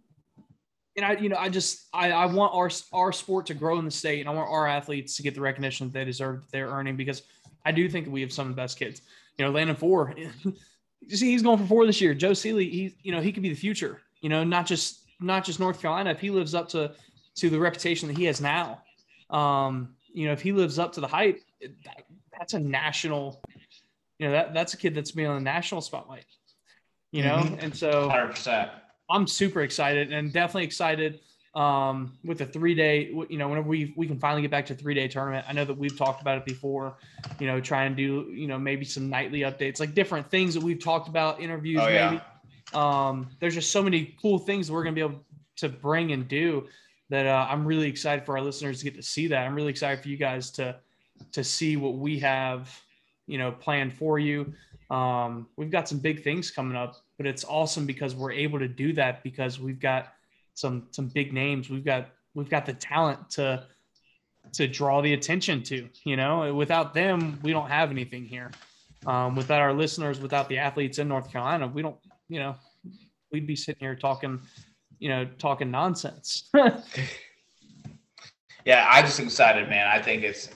and 0.97 1.05
i 1.05 1.13
you 1.13 1.29
know 1.29 1.37
i 1.37 1.49
just 1.49 1.89
i 1.93 2.11
i 2.11 2.27
want 2.27 2.53
our 2.55 2.71
our 2.93 3.13
sport 3.13 3.47
to 3.47 3.55
grow 3.55 3.79
in 3.79 3.85
the 3.85 3.91
state 3.91 4.21
and 4.21 4.29
i 4.29 4.33
want 4.33 4.49
our 4.51 4.67
athletes 4.67 5.17
to 5.17 5.23
get 5.23 5.35
the 5.35 5.41
recognition 5.41 5.87
that 5.87 5.93
they 5.93 6.05
deserve 6.05 6.41
that 6.41 6.51
they're 6.53 6.69
earning 6.69 6.97
because 6.97 7.23
i 7.65 7.73
do 7.73 7.89
think 7.89 8.07
we 8.09 8.21
have 8.21 8.33
some 8.33 8.49
of 8.49 8.55
the 8.55 8.61
best 8.61 8.79
kids 8.79 9.03
you 9.39 9.45
know 9.45 9.51
landon 9.51 9.77
four 9.77 10.15
you 10.45 11.17
see 11.17 11.31
he's 11.31 11.43
going 11.43 11.59
for 11.59 11.67
four 11.67 11.87
this 11.87 12.01
year 12.01 12.15
joe 12.15 12.33
seeley 12.33 12.69
he 12.69 12.95
you 13.03 13.13
know 13.13 13.21
he 13.21 13.33
could 13.33 13.43
be 13.43 13.49
the 13.49 13.55
future 13.55 14.01
you 14.21 14.29
know 14.29 14.45
not 14.45 14.67
just 14.67 15.05
not 15.21 15.45
just 15.45 15.61
north 15.61 15.81
carolina 15.81 16.11
if 16.11 16.21
he 16.21 16.31
lives 16.31 16.55
up 16.55 16.69
to 16.69 16.93
to 17.35 17.51
the 17.51 17.59
reputation 17.59 18.09
that 18.09 18.17
he 18.17 18.25
has 18.25 18.41
now 18.41 18.81
um 19.31 19.95
you 20.13 20.27
know 20.27 20.33
if 20.33 20.41
he 20.41 20.53
lives 20.53 20.79
up 20.79 20.93
to 20.93 21.01
the 21.01 21.07
hype 21.07 21.41
that, 21.85 22.05
that's 22.39 22.55
a 22.55 22.59
national, 22.59 23.41
you 24.19 24.27
know, 24.27 24.33
that 24.33 24.55
that's 24.55 24.75
a 24.75 24.77
kid 24.77 24.95
that's 24.95 25.13
been 25.13 25.27
on 25.27 25.37
the 25.37 25.41
national 25.43 25.81
spotlight, 25.81 26.25
you 27.13 27.23
know, 27.23 27.37
mm-hmm. 27.37 27.61
and 27.61 27.75
so 27.75 28.09
100%. 28.09 28.71
I'm 29.11 29.27
super 29.27 29.63
excited 29.63 30.13
and 30.13 30.33
definitely 30.33 30.65
excited 30.65 31.21
um, 31.55 32.19
with 32.25 32.39
the 32.39 32.47
three 32.47 32.75
day, 32.75 33.11
you 33.29 33.39
know, 33.39 33.49
whenever 33.49 33.69
we 33.69 33.95
we 33.97 34.07
can 34.07 34.19
finally 34.19 34.43
get 34.43 34.51
back 34.51 34.67
to 34.67 34.75
three 34.75 34.95
day 34.95 35.07
tournament. 35.09 35.47
I 35.49 35.53
know 35.53 35.65
that 35.65 35.77
we've 35.77 35.97
talked 35.97 36.21
about 36.21 36.39
it 36.39 36.45
before, 36.45 36.97
you 37.39 37.47
know, 37.47 37.61
try 37.61 37.85
and 37.85 37.97
do, 37.97 38.31
you 38.33 38.49
know, 38.49 38.59
maybe 38.59 38.85
some 38.85 39.09
nightly 39.09 39.41
updates, 39.41 39.79
like 39.79 39.95
different 39.95 40.29
things 40.31 40.55
that 40.55 40.63
we've 40.63 40.83
talked 40.83 41.09
about, 41.09 41.41
interviews, 41.41 41.81
oh, 41.81 41.87
maybe. 41.87 42.21
Yeah. 42.21 42.21
Um, 42.73 43.29
there's 43.41 43.55
just 43.55 43.71
so 43.71 43.83
many 43.83 44.17
cool 44.21 44.39
things 44.39 44.71
we're 44.71 44.83
gonna 44.83 44.95
be 44.95 45.01
able 45.01 45.25
to 45.57 45.69
bring 45.69 46.13
and 46.13 46.27
do 46.27 46.67
that 47.11 47.27
uh, 47.27 47.47
I'm 47.49 47.65
really 47.65 47.89
excited 47.89 48.25
for 48.25 48.37
our 48.37 48.43
listeners 48.43 48.79
to 48.79 48.85
get 48.85 48.97
to 48.97 49.03
see 49.03 49.29
that. 49.29 49.47
I'm 49.47 49.55
really 49.55 49.71
excited 49.71 50.03
for 50.03 50.09
you 50.09 50.17
guys 50.17 50.51
to 50.53 50.77
to 51.33 51.45
see 51.45 51.77
what 51.77 51.95
we 51.95 52.19
have, 52.19 52.83
you 53.27 53.39
know, 53.39 53.53
planned 53.53 53.93
for 53.93 54.19
you. 54.19 54.53
Um, 54.91 55.47
we've 55.57 55.71
got 55.71 55.89
some 55.89 55.99
big 55.99 56.25
things 56.25 56.51
coming 56.51 56.77
up, 56.77 56.97
but 57.17 57.27
it's 57.27 57.45
awesome 57.45 57.87
because 57.87 58.15
we're 58.15 58.33
able 58.33 58.59
to 58.59 58.69
do 58.69 58.93
that 58.95 59.23
because 59.23 59.61
we've 59.61 59.81
got 59.81 60.13
some 60.55 60.89
some 60.91 61.09
big 61.09 61.33
names. 61.33 61.71
We've 61.71 61.85
got 61.85 62.09
we've 62.35 62.51
got 62.51 62.67
the 62.67 62.75
talent 62.75 63.31
to 63.31 63.67
to 64.53 64.69
draw 64.69 65.01
the 65.01 65.13
attention 65.13 65.63
to. 65.65 65.89
You 66.05 66.17
know, 66.17 66.55
without 66.55 66.95
them, 66.95 67.39
we 67.43 67.53
don't 67.53 67.69
have 67.69 67.91
anything 67.91 68.25
here. 68.25 68.51
Um, 69.07 69.35
without 69.37 69.61
our 69.61 69.73
listeners, 69.73 70.19
without 70.21 70.49
the 70.49 70.59
athletes 70.59 70.99
in 70.99 71.09
North 71.09 71.31
Carolina, 71.31 71.67
we 71.69 71.83
don't. 71.83 71.97
You 72.29 72.41
know, 72.41 72.57
we'd 73.31 73.47
be 73.47 73.57
sitting 73.57 73.81
here 73.81 73.95
talking, 73.95 74.41
you 74.99 75.09
know, 75.09 75.27
talking 75.39 75.71
nonsense. 75.71 76.51
yeah, 78.65 78.89
I'm 78.91 79.05
just 79.05 79.21
excited, 79.21 79.69
man. 79.69 79.87
I 79.87 80.01
think 80.01 80.23
it's 80.23 80.49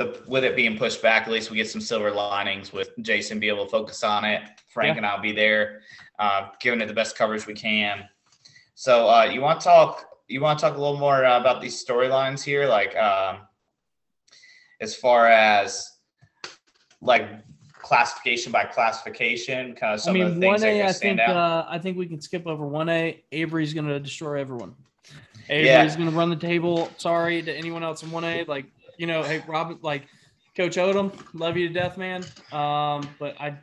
the 0.00 0.22
with 0.26 0.44
it 0.44 0.56
being 0.56 0.78
pushed 0.78 1.02
back, 1.02 1.24
at 1.24 1.30
least 1.30 1.50
we 1.50 1.58
get 1.58 1.68
some 1.68 1.80
silver 1.80 2.10
linings 2.10 2.72
with 2.72 2.90
Jason 3.02 3.38
be 3.38 3.48
able 3.48 3.66
to 3.66 3.70
focus 3.70 4.02
on 4.02 4.24
it. 4.24 4.42
Frank 4.72 4.94
yeah. 4.94 4.96
and 4.96 5.06
I'll 5.06 5.20
be 5.20 5.32
there, 5.32 5.82
uh, 6.18 6.48
giving 6.58 6.80
it 6.80 6.86
the 6.86 6.94
best 6.94 7.16
coverage 7.16 7.46
we 7.46 7.54
can. 7.54 8.04
So 8.74 9.08
uh, 9.08 9.24
you 9.24 9.42
want 9.42 9.60
to 9.60 9.64
talk? 9.64 10.06
You 10.26 10.40
want 10.40 10.58
to 10.58 10.64
talk 10.64 10.76
a 10.76 10.80
little 10.80 10.98
more 10.98 11.24
uh, 11.24 11.38
about 11.38 11.60
these 11.60 11.84
storylines 11.84 12.42
here, 12.42 12.66
like 12.66 12.96
um, 12.96 13.40
as 14.80 14.94
far 14.94 15.26
as 15.26 15.86
like 17.02 17.28
classification 17.74 18.52
by 18.52 18.64
classification, 18.64 19.74
kind 19.74 19.94
of 19.94 20.00
some 20.00 20.12
I 20.12 20.14
mean, 20.14 20.26
of 20.28 20.34
the 20.36 20.40
things 20.40 20.62
1A, 20.62 20.78
that 20.78 20.88
I 20.88 20.92
think 20.92 21.20
uh, 21.20 21.66
I 21.68 21.78
think 21.78 21.98
we 21.98 22.06
can 22.06 22.20
skip 22.22 22.46
over 22.46 22.66
one 22.66 22.88
A. 22.88 23.22
Avery's 23.32 23.74
going 23.74 23.86
to 23.86 24.00
destroy 24.00 24.40
everyone. 24.40 24.74
Avery's 25.50 25.92
yeah. 25.92 25.98
going 25.98 26.10
to 26.10 26.16
run 26.16 26.30
the 26.30 26.36
table. 26.36 26.90
Sorry 26.96 27.42
to 27.42 27.52
anyone 27.54 27.82
else 27.82 28.02
in 28.02 28.10
one 28.10 28.24
A. 28.24 28.44
Like 28.44 28.66
you 29.00 29.06
know, 29.06 29.22
hey, 29.22 29.42
Robin, 29.46 29.78
like 29.80 30.02
Coach 30.54 30.76
Odom, 30.76 31.10
love 31.32 31.56
you 31.56 31.68
to 31.68 31.74
death, 31.74 31.96
man. 31.96 32.22
Um, 32.52 33.08
but 33.18 33.34
I, 33.40 33.56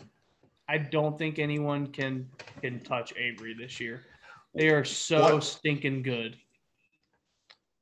I 0.67 0.79
don't 0.79 1.17
think 1.17 1.37
anyone 1.37 1.87
can 1.87 2.27
can 2.61 2.79
touch 2.79 3.13
Avery 3.15 3.53
this 3.53 3.79
year. 3.79 4.01
They 4.55 4.69
are 4.69 4.83
so 4.83 5.35
what? 5.35 5.43
stinking 5.43 6.01
good. 6.01 6.37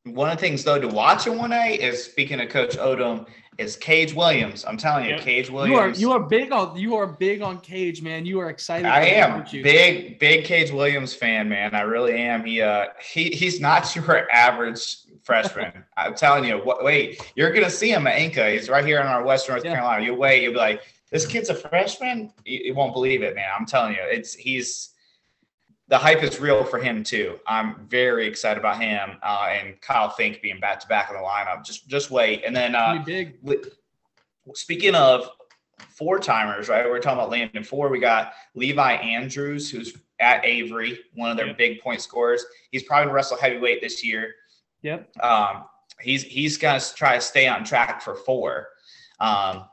One 0.04 0.30
of 0.30 0.38
the 0.38 0.42
things 0.42 0.66
though 0.66 0.80
to 0.80 0.88
watch 0.90 1.28
in 1.28 1.34
1A 1.34 1.78
is 1.78 2.04
speaking 2.04 2.42
of 2.42 2.50
Coach 2.50 2.78
Odom 2.78 3.26
is 3.58 3.78
Cage 3.78 4.14
Williams. 4.14 4.66
I'm 4.66 4.76
telling 4.76 5.06
you, 5.06 5.12
yep. 5.12 5.22
Cage 5.22 5.50
Williams. 5.50 5.98
You 6.02 6.12
are 6.12 6.18
you 6.18 6.24
are 6.24 6.28
big 6.28 6.52
on 6.52 6.78
you 6.78 6.96
are 6.98 7.08
big 7.08 7.42
on 7.42 7.62
Cage, 7.62 8.02
man. 8.02 8.26
You 8.26 8.42
are 8.42 8.50
excited. 8.50 8.86
I 8.86 9.06
am 9.06 9.46
big 9.50 10.20
big 10.20 10.44
Cage 10.44 10.72
Williams 10.72 11.14
fan, 11.14 11.48
man. 11.48 11.74
I 11.74 11.82
really 11.82 12.18
am. 12.18 12.44
He 12.44 12.62
uh 12.62 12.88
he 13.02 13.30
he's 13.30 13.62
not 13.62 13.96
your 13.96 14.30
average 14.30 15.05
freshman. 15.26 15.84
I'm 15.98 16.14
telling 16.14 16.46
you, 16.46 16.62
wait, 16.64 17.32
you're 17.36 17.52
gonna 17.52 17.70
see 17.70 17.92
him 17.92 18.08
at 18.08 18.18
Enka. 18.18 18.54
He's 18.54 18.70
right 18.70 18.86
here 18.86 19.02
in 19.02 19.08
our 19.08 19.24
Western 19.24 19.56
North 19.56 19.66
yeah. 19.66 19.74
Carolina. 19.74 20.06
You 20.06 20.14
wait, 20.14 20.44
you'll 20.44 20.54
be 20.54 20.60
like, 20.60 20.84
this 21.12 21.26
kid's 21.26 21.50
a 21.50 21.56
freshman. 21.56 22.32
You, 22.46 22.60
you, 22.66 22.74
won't 22.74 22.94
believe 22.94 23.24
it, 23.24 23.36
man. 23.36 23.50
I'm 23.58 23.66
telling 23.66 23.94
you, 23.94 24.02
it's 24.02 24.34
he's 24.36 24.92
the 25.88 25.98
hype 25.98 26.24
is 26.24 26.40
real 26.40 26.64
for 26.64 26.80
him 26.80 27.04
too. 27.04 27.40
I'm 27.48 27.88
very 27.88 28.28
excited 28.28 28.60
about 28.60 28.82
him 28.82 29.18
uh, 29.24 29.48
and 29.50 29.80
Kyle 29.82 30.10
Fink 30.10 30.42
being 30.42 30.60
back 30.60 30.80
to 30.82 30.88
back 30.88 31.10
in 31.10 31.16
the 31.16 31.22
lineup. 31.22 31.66
Just 31.66 31.88
just 31.88 32.12
wait, 32.12 32.44
and 32.46 32.56
then 32.56 32.76
uh, 32.76 33.04
big. 33.04 33.38
speaking 34.54 34.94
of 34.94 35.30
four 35.90 36.20
timers, 36.20 36.70
right? 36.70 36.86
We're 36.86 37.00
talking 37.00 37.18
about 37.18 37.32
Landon 37.32 37.64
four. 37.64 37.90
We 37.90 38.00
got 38.00 38.34
Levi 38.54 38.94
Andrews, 38.94 39.72
who's 39.72 39.98
at 40.20 40.46
Avery, 40.46 41.00
one 41.14 41.32
of 41.32 41.38
their 41.38 41.48
yep. 41.48 41.58
big 41.58 41.82
point 41.82 42.02
scorers. 42.02 42.46
He's 42.72 42.84
probably 42.84 43.06
gonna 43.06 43.16
wrestle 43.16 43.38
heavyweight 43.38 43.82
this 43.82 44.04
year. 44.04 44.36
Yep. 44.86 45.18
Um, 45.20 45.64
he's 46.00 46.22
he's 46.22 46.58
gonna 46.60 46.80
try 46.96 47.16
to 47.16 47.22
stay 47.22 47.48
on 47.48 47.64
track 47.64 48.04
for 48.04 48.14
four. 48.14 48.68
Um, 49.20 49.66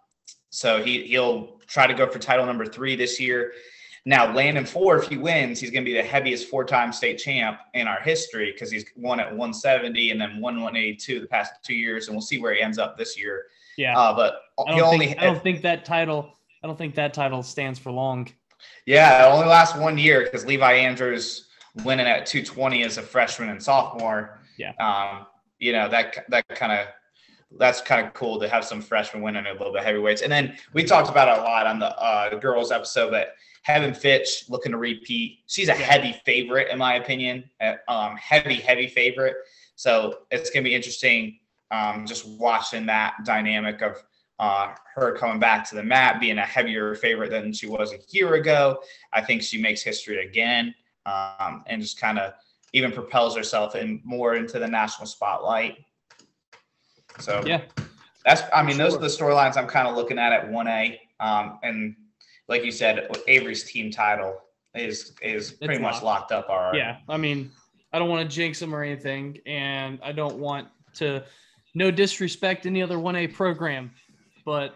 so 0.49 0.83
he 0.83 1.03
he'll 1.03 1.61
try 1.67 1.87
to 1.87 1.93
go 1.93 2.09
for 2.09 2.19
title 2.19 2.47
number 2.47 2.65
three 2.65 2.97
this 2.97 3.21
year. 3.21 3.53
Now, 4.07 4.35
Landon 4.35 4.65
four, 4.65 4.97
if 4.97 5.09
he 5.09 5.19
wins, 5.19 5.61
he's 5.61 5.71
going 5.71 5.85
to 5.85 5.89
be 5.89 5.97
the 5.97 6.03
heaviest 6.03 6.49
four-time 6.49 6.93
state 6.93 7.19
champ 7.19 7.61
in 7.75 7.87
our 7.87 8.01
history 8.01 8.51
because 8.51 8.69
he's 8.69 8.85
won 8.97 9.21
at 9.21 9.27
170 9.27 10.11
and 10.11 10.21
then 10.21 10.41
won 10.41 10.57
182 10.57 11.21
the 11.21 11.27
past 11.29 11.53
two 11.63 11.75
years, 11.75 12.09
and 12.09 12.17
we'll 12.17 12.23
see 12.23 12.41
where 12.41 12.53
he 12.53 12.61
ends 12.61 12.79
up 12.79 12.99
this 12.99 13.17
year. 13.17 13.45
Yeah, 13.77 13.97
uh, 13.97 14.17
but 14.17 14.41
I 14.59 14.77
don't, 14.77 14.91
think, 14.99 15.13
only, 15.13 15.19
I 15.19 15.27
don't 15.27 15.43
think 15.43 15.63
that 15.63 15.85
title. 15.85 16.33
I 16.65 16.67
don't 16.67 16.77
think 16.77 16.97
that 16.97 17.15
title 17.15 17.43
stands 17.43 17.79
for 17.79 17.93
long. 17.93 18.29
Yeah, 18.87 19.29
it 19.29 19.33
only 19.33 19.47
lasts 19.47 19.77
one 19.77 19.99
year 19.99 20.25
because 20.25 20.47
Levi 20.47 20.73
Andrews 20.73 21.49
winning 21.85 22.07
at 22.07 22.27
220 22.27 22.83
as 22.83 22.99
a 22.99 23.03
freshman 23.03 23.51
and 23.51 23.63
sophomore. 23.63 24.42
Yeah. 24.57 24.73
Um, 24.81 25.27
you 25.59 25.73
know 25.73 25.89
that 25.89 26.25
that 26.29 26.49
kind 26.49 26.73
of 26.73 26.89
that's 27.59 27.81
kind 27.81 28.07
of 28.07 28.15
cool 28.15 28.41
to 28.41 28.49
have 28.49 28.65
some 28.65 28.81
freshmen 28.81 29.23
winning 29.23 29.47
a 29.47 29.53
little 29.53 29.73
bit 29.73 29.85
heavyweights. 29.85 30.23
And 30.23 30.33
then 30.33 30.57
we 30.73 30.85
talked 30.85 31.11
about 31.11 31.29
it 31.29 31.41
a 31.41 31.43
lot 31.43 31.67
on 31.67 31.79
the 31.79 31.97
uh, 31.99 32.35
girls 32.37 32.73
episode, 32.73 33.11
but 33.11 33.35
Heaven 33.63 33.93
Fitch 33.95 34.45
looking 34.49 34.73
to 34.73 34.79
repeat. 34.79 35.41
She's 35.47 35.69
a 35.69 35.75
heavy 35.75 36.19
favorite 36.25 36.71
in 36.71 36.79
my 36.79 36.95
opinion. 36.95 37.45
Uh, 37.61 37.75
um, 37.89 38.17
heavy, 38.17 38.57
heavy 38.57 38.89
favorite. 38.89 39.37
So 39.77 40.21
it's 40.31 40.51
gonna 40.51 40.65
be 40.65 40.75
interesting 40.75 41.39
um, 41.71 42.07
just 42.07 42.29
watching 42.29 42.87
that 42.87 43.15
dynamic 43.25 43.81
of 43.83 44.03
uh, 44.39 44.75
her 44.95 45.17
coming 45.17 45.39
back 45.39 45.69
to 45.69 45.75
the 45.75 45.83
mat, 45.83 46.21
being 46.21 46.39
a 46.39 46.45
heavier 46.45 46.95
favorite 46.95 47.31
than 47.31 47.53
she 47.53 47.67
was 47.67 47.93
a 47.93 47.99
year 48.09 48.35
ago. 48.35 48.83
I 49.13 49.21
think 49.23 49.43
she 49.43 49.61
makes 49.61 49.83
history 49.83 50.27
again 50.27 50.75
um, 51.07 51.65
and 51.67 51.81
just 51.81 52.01
kind 52.01 52.19
of 52.19 52.35
even 52.73 52.91
propels 52.93 53.37
herself 53.37 53.75
in 53.77 54.01
more 54.05 54.35
into 54.37 54.59
the 54.59 54.67
national 54.67 55.07
spotlight. 55.07 55.79
So 57.19 57.43
Yeah. 57.45 57.63
that's 58.25 58.43
I 58.55 58.63
mean 58.63 58.79
those 58.79 58.95
are 58.95 58.99
the 58.99 59.07
storylines 59.07 59.57
I'm 59.57 59.67
kind 59.67 59.87
of 59.87 59.95
looking 59.97 60.19
at 60.19 60.33
at 60.33 60.49
1A. 60.49 60.99
Um, 61.21 61.59
and 61.63 61.97
like 62.49 62.65
you 62.65 62.73
said, 62.73 63.09
Avery's 63.29 63.65
team 63.65 63.91
title 63.91 64.41
is 64.75 65.15
is 65.23 65.53
pretty 65.53 65.81
much 65.83 66.03
locked. 66.03 66.31
locked 66.31 66.33
up 66.33 66.49
already. 66.49 66.79
Yeah, 66.79 66.97
I 67.09 67.17
mean, 67.17 67.51
I 67.93 67.99
don't 67.99 68.09
want 68.09 68.29
to 68.29 68.35
jinx 68.35 68.59
them 68.59 68.75
or 68.75 68.83
anything, 68.83 69.39
and 69.47 70.01
I 70.03 70.13
don't 70.13 70.39
want 70.39 70.69
to 70.95 71.23
no 71.75 71.91
disrespect 71.91 72.67
any 72.67 72.83
other 72.83 72.97
1A 72.97 73.33
program, 73.35 73.93
but 74.45 74.75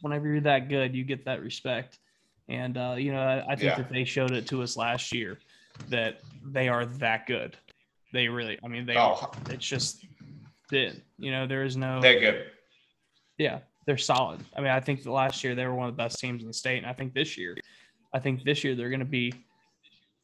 whenever 0.00 0.26
you're 0.28 0.40
that 0.42 0.68
good, 0.68 0.94
you 0.94 1.04
get 1.04 1.24
that 1.24 1.42
respect. 1.42 1.98
And 2.48 2.76
uh, 2.76 2.94
you 2.98 3.12
know, 3.12 3.20
I, 3.20 3.44
I 3.52 3.56
think 3.56 3.62
Yeah. 3.62 3.76
that 3.78 3.90
they 3.90 4.04
showed 4.04 4.32
it 4.32 4.46
to 4.48 4.62
us 4.62 4.76
last 4.76 5.12
year 5.12 5.38
that 5.88 6.20
they 6.52 6.68
are 6.68 6.86
that 6.86 7.26
good. 7.26 7.56
They 8.12 8.28
really, 8.28 8.58
I 8.64 8.68
mean, 8.68 8.86
they 8.86 8.96
are. 8.96 9.18
Oh, 9.20 9.30
It's 9.50 9.66
just 9.66 10.04
it. 10.72 11.02
You 11.18 11.30
know, 11.30 11.46
there 11.46 11.64
is 11.64 11.76
no. 11.76 12.00
they're 12.00 12.20
good. 12.20 12.44
Yeah, 13.38 13.60
they're 13.86 13.98
solid. 13.98 14.40
I 14.56 14.60
mean, 14.60 14.70
I 14.70 14.80
think 14.80 15.02
the 15.02 15.12
last 15.12 15.44
year 15.44 15.54
they 15.54 15.66
were 15.66 15.74
one 15.74 15.88
of 15.88 15.94
the 15.96 16.02
best 16.02 16.18
teams 16.18 16.42
in 16.42 16.48
the 16.48 16.54
state, 16.54 16.78
and 16.78 16.86
I 16.86 16.92
think 16.92 17.14
this 17.14 17.36
year, 17.36 17.56
I 18.14 18.18
think 18.18 18.42
this 18.44 18.64
year 18.64 18.74
they're 18.74 18.90
going 18.90 19.00
to 19.00 19.06
be. 19.06 19.32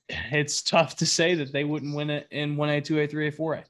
It's 0.08 0.60
tough 0.62 0.96
to 0.96 1.06
say 1.06 1.34
that 1.36 1.52
they 1.52 1.64
wouldn't 1.64 1.94
win 1.94 2.10
it 2.10 2.26
in 2.30 2.56
one 2.56 2.68
A, 2.68 2.80
two 2.80 3.00
A, 3.00 3.06
three 3.06 3.28
A, 3.28 3.32
four 3.32 3.54
A. 3.54 3.64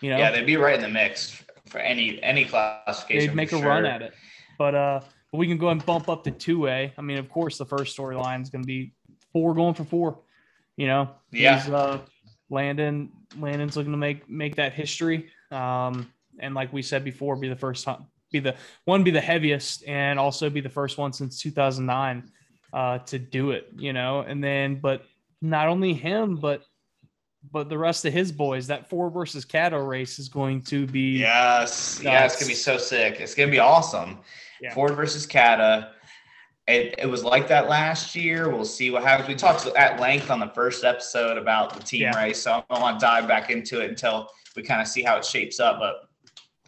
You 0.00 0.10
know, 0.10 0.18
Yeah, 0.18 0.30
they'd 0.32 0.46
be 0.46 0.56
right 0.56 0.74
in 0.74 0.80
the 0.82 0.88
mix 0.88 1.42
for 1.68 1.78
any 1.78 2.20
any 2.22 2.44
classification. 2.44 3.28
they'd 3.28 3.36
make 3.36 3.52
a 3.52 3.58
run 3.58 3.86
at 3.86 4.02
it. 4.02 4.12
But 4.58 4.74
uh, 4.74 5.00
we 5.32 5.46
can 5.46 5.58
go 5.58 5.68
and 5.68 5.84
bump 5.84 6.08
up 6.08 6.24
to 6.24 6.30
two 6.30 6.66
A. 6.68 6.92
I 6.96 7.02
mean, 7.02 7.18
of 7.18 7.28
course, 7.28 7.58
the 7.58 7.66
first 7.66 7.96
storyline 7.96 8.42
is 8.42 8.50
going 8.50 8.62
to 8.62 8.66
be 8.66 8.92
four 9.32 9.54
going 9.54 9.74
for 9.74 9.84
four. 9.84 10.18
You 10.76 10.86
know, 10.86 11.10
Yeah. 11.32 11.64
Uh, 11.70 12.00
Landon, 12.48 13.10
Landon's 13.38 13.76
looking 13.76 13.92
to 13.92 13.98
make 13.98 14.28
make 14.28 14.56
that 14.56 14.72
history. 14.72 15.30
Um, 15.50 16.12
and 16.38 16.54
like 16.54 16.72
we 16.72 16.82
said 16.82 17.04
before, 17.04 17.36
be 17.36 17.48
the 17.48 17.56
first 17.56 17.84
time, 17.84 18.06
be 18.30 18.40
the 18.40 18.54
one, 18.84 19.02
be 19.02 19.10
the 19.10 19.20
heaviest, 19.20 19.84
and 19.86 20.18
also 20.18 20.50
be 20.50 20.60
the 20.60 20.68
first 20.68 20.98
one 20.98 21.12
since 21.12 21.40
2009 21.40 22.30
uh, 22.72 22.98
to 22.98 23.18
do 23.18 23.50
it. 23.50 23.68
You 23.76 23.92
know, 23.92 24.20
and 24.20 24.42
then 24.42 24.76
but 24.80 25.04
not 25.42 25.68
only 25.68 25.92
him, 25.92 26.36
but 26.36 26.62
but 27.50 27.68
the 27.68 27.78
rest 27.78 28.04
of 28.04 28.12
his 28.12 28.32
boys. 28.32 28.66
That 28.66 28.88
four 28.88 29.10
versus 29.10 29.44
Cato 29.44 29.78
race 29.78 30.18
is 30.18 30.28
going 30.28 30.62
to 30.62 30.86
be 30.86 31.18
Yes, 31.18 32.00
yeah, 32.02 32.24
it's 32.24 32.36
gonna 32.36 32.48
be 32.48 32.54
so 32.54 32.78
sick. 32.78 33.20
It's 33.20 33.34
gonna 33.34 33.50
be 33.50 33.58
awesome. 33.58 34.18
Yeah. 34.60 34.72
Ford 34.72 34.94
versus 34.94 35.26
Kata. 35.26 35.92
It, 36.66 36.96
it 36.98 37.06
was 37.06 37.22
like 37.22 37.46
that 37.48 37.68
last 37.68 38.16
year. 38.16 38.48
We'll 38.48 38.64
see 38.64 38.90
what 38.90 39.04
happens. 39.04 39.28
We 39.28 39.36
talked 39.36 39.66
at 39.76 40.00
length 40.00 40.30
on 40.30 40.40
the 40.40 40.48
first 40.48 40.82
episode 40.84 41.38
about 41.38 41.74
the 41.74 41.82
team 41.82 42.02
Yeah. 42.02 42.20
race, 42.20 42.40
so 42.42 42.52
I 42.52 42.64
don't 42.68 42.82
want 42.82 42.98
to 42.98 43.06
dive 43.06 43.28
back 43.28 43.50
into 43.50 43.80
it 43.80 43.90
until 43.90 44.28
we 44.56 44.62
kind 44.64 44.80
of 44.80 44.88
see 44.88 45.02
how 45.02 45.16
it 45.16 45.24
shapes 45.24 45.60
up. 45.60 45.78
But 45.78 46.08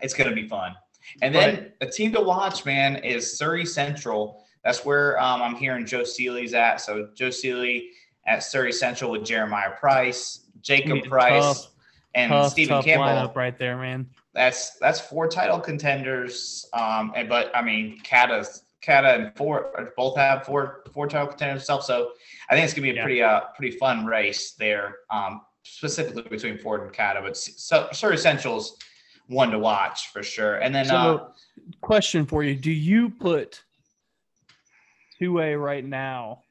it's 0.00 0.14
gonna 0.14 0.32
be 0.34 0.46
fun. 0.46 0.76
And 1.22 1.34
then 1.34 1.72
a 1.80 1.86
team 1.86 2.12
to 2.12 2.20
watch, 2.20 2.64
man, 2.64 2.96
is 2.96 3.36
Surry 3.36 3.66
Central. 3.66 4.44
That's 4.62 4.84
where 4.84 5.20
um, 5.20 5.42
I'm 5.42 5.56
hearing 5.56 5.84
Joe 5.86 6.04
Seeley's 6.04 6.54
at. 6.54 6.80
So 6.80 7.08
Joe 7.16 7.30
Seeley 7.30 7.90
at 8.26 8.44
Surry 8.44 8.72
Central 8.72 9.10
with 9.10 9.24
Jeremiah 9.24 9.70
Price, 9.70 10.46
Jacob 10.60 11.02
Price, 11.04 11.42
tough, 11.42 11.70
and 12.14 12.30
tough, 12.30 12.52
Stephen 12.52 12.76
tough 12.76 12.84
Campbell 12.84 13.32
right 13.34 13.58
there, 13.58 13.78
man. 13.78 14.06
that's 14.34 14.76
that's 14.78 15.00
four 15.00 15.26
title 15.26 15.58
contenders. 15.58 16.68
Um, 16.72 17.12
and 17.16 17.28
but 17.28 17.50
I 17.56 17.62
mean, 17.62 17.98
Kata's 18.04 18.62
Kata 18.82 19.08
and 19.14 19.36
Ford 19.36 19.64
both 19.96 20.16
have 20.16 20.44
four 20.44 20.84
four 20.92 21.08
title 21.08 21.28
contenders 21.28 21.62
themselves. 21.62 21.86
So 21.86 22.12
I 22.48 22.54
think 22.54 22.64
it's 22.64 22.74
gonna 22.74 22.82
be 22.84 22.90
a 22.90 22.94
Yeah. 22.94 23.02
pretty 23.02 23.22
uh 23.22 23.40
pretty 23.56 23.76
fun 23.76 24.06
race 24.06 24.52
there. 24.52 24.96
Um, 25.10 25.42
specifically 25.64 26.22
between 26.22 26.58
Ford 26.58 26.82
and 26.82 26.92
Kata, 26.92 27.20
but 27.22 27.36
so, 27.36 27.88
Surry 27.92 28.16
Central's 28.16 28.78
one 29.26 29.50
to 29.50 29.58
watch 29.58 30.08
for 30.12 30.22
sure. 30.22 30.56
And 30.56 30.74
then 30.74 30.86
So, 30.86 30.96
uh, 30.96 31.28
question 31.82 32.24
for 32.24 32.42
you: 32.42 32.54
Do 32.54 32.70
you 32.72 33.10
put 33.10 33.62
two 35.18 35.40
A 35.40 35.54
right 35.56 35.84
now 35.84 36.44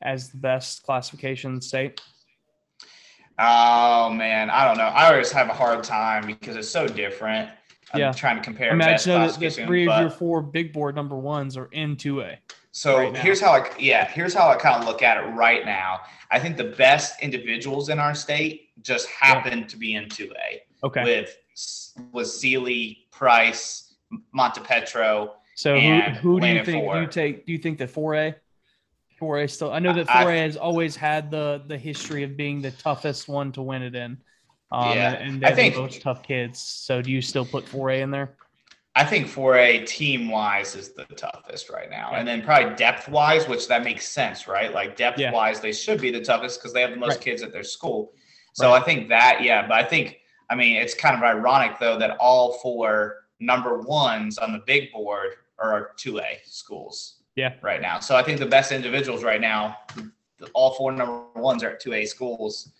as 0.00 0.28
the 0.30 0.36
best 0.36 0.82
classification 0.84 1.50
in 1.50 1.56
the 1.56 1.62
state? 1.62 2.00
oh 3.40 4.10
man, 4.10 4.50
I 4.50 4.64
don't 4.64 4.78
know. 4.78 4.84
I 4.84 5.10
always 5.10 5.32
have 5.32 5.48
a 5.48 5.54
hard 5.54 5.82
time 5.84 6.26
because 6.26 6.56
it's 6.56 6.68
so 6.68 6.86
different. 6.86 7.50
I'm 7.92 8.00
Yeah. 8.00 8.12
trying 8.12 8.36
to 8.36 8.42
compare. 8.42 8.70
I 8.70 8.74
mean, 8.74 8.82
I 8.82 8.92
best 8.92 9.04
just 9.04 9.40
know 9.40 9.48
that 9.48 9.56
the 9.56 9.64
three 9.66 9.88
of 9.88 10.00
your 10.00 10.10
four 10.10 10.42
big 10.42 10.72
board 10.72 10.94
number 10.94 11.16
ones 11.16 11.56
are 11.56 11.66
in 11.72 11.96
two 11.96 12.20
A. 12.20 12.38
So 12.70 12.98
right 12.98 13.16
here's 13.16 13.40
how 13.40 13.52
I 13.52 13.70
yeah, 13.78 14.06
here's 14.08 14.34
how 14.34 14.48
I 14.48 14.56
kind 14.56 14.80
of 14.82 14.86
look 14.86 15.02
at 15.02 15.16
it 15.16 15.26
right 15.30 15.64
now. 15.64 16.00
I 16.30 16.38
think 16.38 16.56
the 16.56 16.64
best 16.64 17.20
individuals 17.22 17.88
in 17.88 17.98
our 17.98 18.14
state 18.14 18.68
just 18.82 19.08
happen 19.08 19.66
to 19.66 19.76
be 19.76 19.94
in 19.94 20.04
2A 20.04 20.60
Okay, 20.84 21.02
with 21.02 21.36
with 22.12 22.28
Sealy, 22.28 23.08
Price, 23.10 23.94
Montepetro. 24.36 25.30
so 25.56 25.78
who, 25.80 26.00
who 26.00 26.40
do 26.40 26.46
you 26.46 26.64
think? 26.64 26.92
Do 26.92 27.00
you 27.00 27.06
take? 27.06 27.46
Do 27.46 27.52
you 27.52 27.58
think 27.58 27.78
that 27.78 27.90
four 27.90 28.14
A? 28.14 28.34
Four 29.18 29.38
A 29.40 29.48
still. 29.48 29.72
I 29.72 29.80
know 29.80 29.92
that 29.94 30.06
four 30.06 30.30
A 30.30 30.38
has 30.38 30.56
always 30.56 30.94
had 30.94 31.30
the 31.30 31.62
the 31.66 31.76
history 31.78 32.22
of 32.22 32.36
being 32.36 32.62
the 32.62 32.70
toughest 32.70 33.28
one 33.28 33.50
to 33.52 33.62
win 33.62 33.82
it 33.82 33.96
in. 33.96 34.18
Um, 34.70 34.96
Yeah, 34.96 35.12
and 35.12 35.44
I 35.44 35.48
they're 35.48 35.56
think- 35.56 35.74
both 35.74 36.00
tough 36.00 36.22
kids. 36.22 36.60
So 36.60 37.00
do 37.02 37.10
you 37.10 37.22
still 37.22 37.44
put 37.44 37.66
four 37.66 37.90
A 37.90 38.00
in 38.00 38.10
there? 38.10 38.34
I 38.94 39.04
think 39.04 39.28
4A 39.28 39.86
team 39.86 40.28
wise 40.28 40.74
is 40.74 40.92
the 40.92 41.04
toughest 41.04 41.70
right 41.70 41.88
now. 41.88 42.10
Yeah. 42.10 42.18
And 42.18 42.26
then 42.26 42.42
probably 42.42 42.74
depth 42.74 43.08
wise, 43.08 43.46
which 43.46 43.68
that 43.68 43.84
makes 43.84 44.08
sense, 44.08 44.48
right? 44.48 44.72
Like 44.74 44.96
depth 44.96 45.20
Yeah. 45.20 45.30
wise, 45.30 45.60
they 45.60 45.72
should 45.72 46.00
be 46.00 46.10
the 46.10 46.20
toughest 46.20 46.58
because 46.58 46.72
they 46.72 46.80
have 46.80 46.90
the 46.90 46.96
most 46.96 47.16
Right. 47.16 47.20
kids 47.20 47.42
at 47.42 47.52
their 47.52 47.62
school. 47.62 48.12
So 48.54 48.70
Right. 48.72 48.82
I 48.82 48.84
think 48.84 49.08
that, 49.10 49.42
yeah, 49.42 49.62
but 49.68 49.72
I 49.78 49.84
think, 49.84 50.18
I 50.50 50.56
mean, 50.56 50.74
it's 50.76 50.94
kind 50.94 51.14
of 51.14 51.22
ironic 51.22 51.78
though 51.78 51.96
that 51.98 52.16
all 52.18 52.54
four 52.54 53.26
number 53.38 53.78
ones 53.78 54.36
on 54.36 54.52
the 54.52 54.58
big 54.66 54.90
board 54.90 55.34
are 55.60 55.92
2A 55.96 56.40
schools. 56.44 57.20
Yeah. 57.36 57.54
Right 57.62 57.80
now. 57.80 58.00
So 58.00 58.16
I 58.16 58.24
think 58.24 58.40
the 58.40 58.46
best 58.46 58.72
individuals 58.72 59.22
right 59.22 59.40
now, 59.40 59.76
all 60.54 60.72
four 60.74 60.90
number 60.90 61.22
ones 61.40 61.62
are 61.62 61.70
at 61.70 61.80
2A 61.80 62.04
schools. 62.04 62.72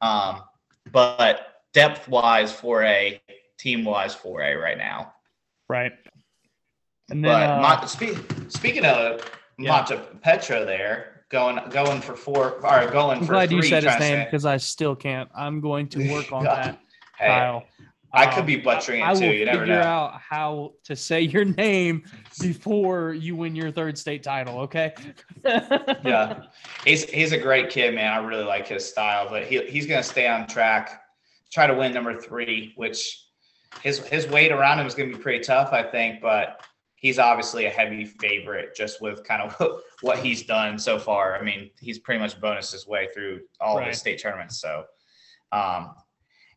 Um, 0.00 0.44
but 0.92 1.46
depth 1.72 2.08
wise, 2.08 2.52
4A, 2.52 3.20
team 3.58 3.84
wise, 3.84 4.14
4A 4.14 4.60
right 4.60 4.78
now. 4.78 5.12
Right. 5.68 5.92
And 7.10 7.24
then 7.24 7.30
But 7.30 7.50
uh, 7.50 7.60
Mont- 7.60 7.88
spe- 7.88 8.50
speaking 8.50 8.84
of 8.84 9.20
Yeah. 9.58 9.70
Monte 9.70 9.96
Petro 10.22 10.64
there, 10.64 11.24
going 11.30 11.58
going 11.70 12.00
for 12.00 12.16
four 12.16 12.52
or 12.64 12.90
going 12.90 13.18
I'm 13.18 13.26
for 13.26 13.32
glad 13.34 13.48
three. 13.48 13.56
you 13.58 13.62
said 13.62 13.84
his 13.84 13.98
name 13.98 14.24
because 14.24 14.44
I 14.46 14.56
still 14.56 14.94
can't. 14.96 15.28
I'm 15.34 15.60
going 15.60 15.88
to 15.88 16.10
work 16.12 16.32
on 16.32 16.44
that, 16.44 16.78
Hey, 17.18 17.26
Kyle. 17.28 17.64
I 18.14 18.26
could 18.26 18.40
Um, 18.40 18.46
be 18.46 18.56
butchering 18.56 19.02
I 19.02 19.12
it 19.12 19.18
too. 19.18 19.26
will 19.26 19.32
You 19.34 19.44
never 19.44 19.60
figure 19.60 19.74
know. 19.76 19.82
out 19.82 20.20
how 20.20 20.72
to 20.84 20.94
say 20.96 21.20
your 21.22 21.44
name 21.44 22.04
before 22.40 23.12
you 23.14 23.34
win 23.36 23.54
your 23.56 23.70
third 23.70 23.98
state 23.98 24.22
title. 24.22 24.60
Okay. 24.60 24.94
Yeah, 25.44 26.44
he's 26.84 27.04
he's 27.10 27.32
a 27.32 27.38
great 27.38 27.70
kid, 27.70 27.94
man. 27.94 28.12
I 28.12 28.18
really 28.24 28.44
like 28.44 28.66
his 28.68 28.88
style, 28.88 29.28
but 29.28 29.44
he 29.46 29.64
he's 29.66 29.86
gonna 29.86 30.02
stay 30.02 30.26
on 30.26 30.46
track, 30.46 31.02
try 31.52 31.66
to 31.66 31.74
win 31.74 31.92
number 31.92 32.18
three, 32.20 32.72
which 32.76 33.20
his 33.82 33.98
his 34.08 34.26
weight 34.28 34.52
around 34.52 34.80
him 34.80 34.86
is 34.86 34.94
gonna 34.94 35.10
be 35.10 35.18
pretty 35.18 35.42
tough, 35.44 35.72
I 35.72 35.82
think. 35.82 36.20
But 36.22 36.64
he's 36.96 37.18
obviously 37.18 37.66
a 37.66 37.70
heavy 37.70 38.04
favorite 38.04 38.74
just 38.74 39.02
with 39.02 39.24
kind 39.24 39.42
of 39.42 39.80
what 40.00 40.18
he's 40.18 40.42
done 40.42 40.78
so 40.78 40.98
far. 40.98 41.36
I 41.38 41.42
mean, 41.42 41.70
he's 41.78 41.98
pretty 41.98 42.20
much 42.20 42.40
bonus 42.40 42.72
his 42.72 42.86
way 42.86 43.08
through 43.12 43.40
all 43.60 43.76
of 43.76 43.80
Right. 43.82 43.88
his 43.90 43.98
state 43.98 44.20
tournaments. 44.22 44.58
So, 44.60 44.84
um, 45.52 45.94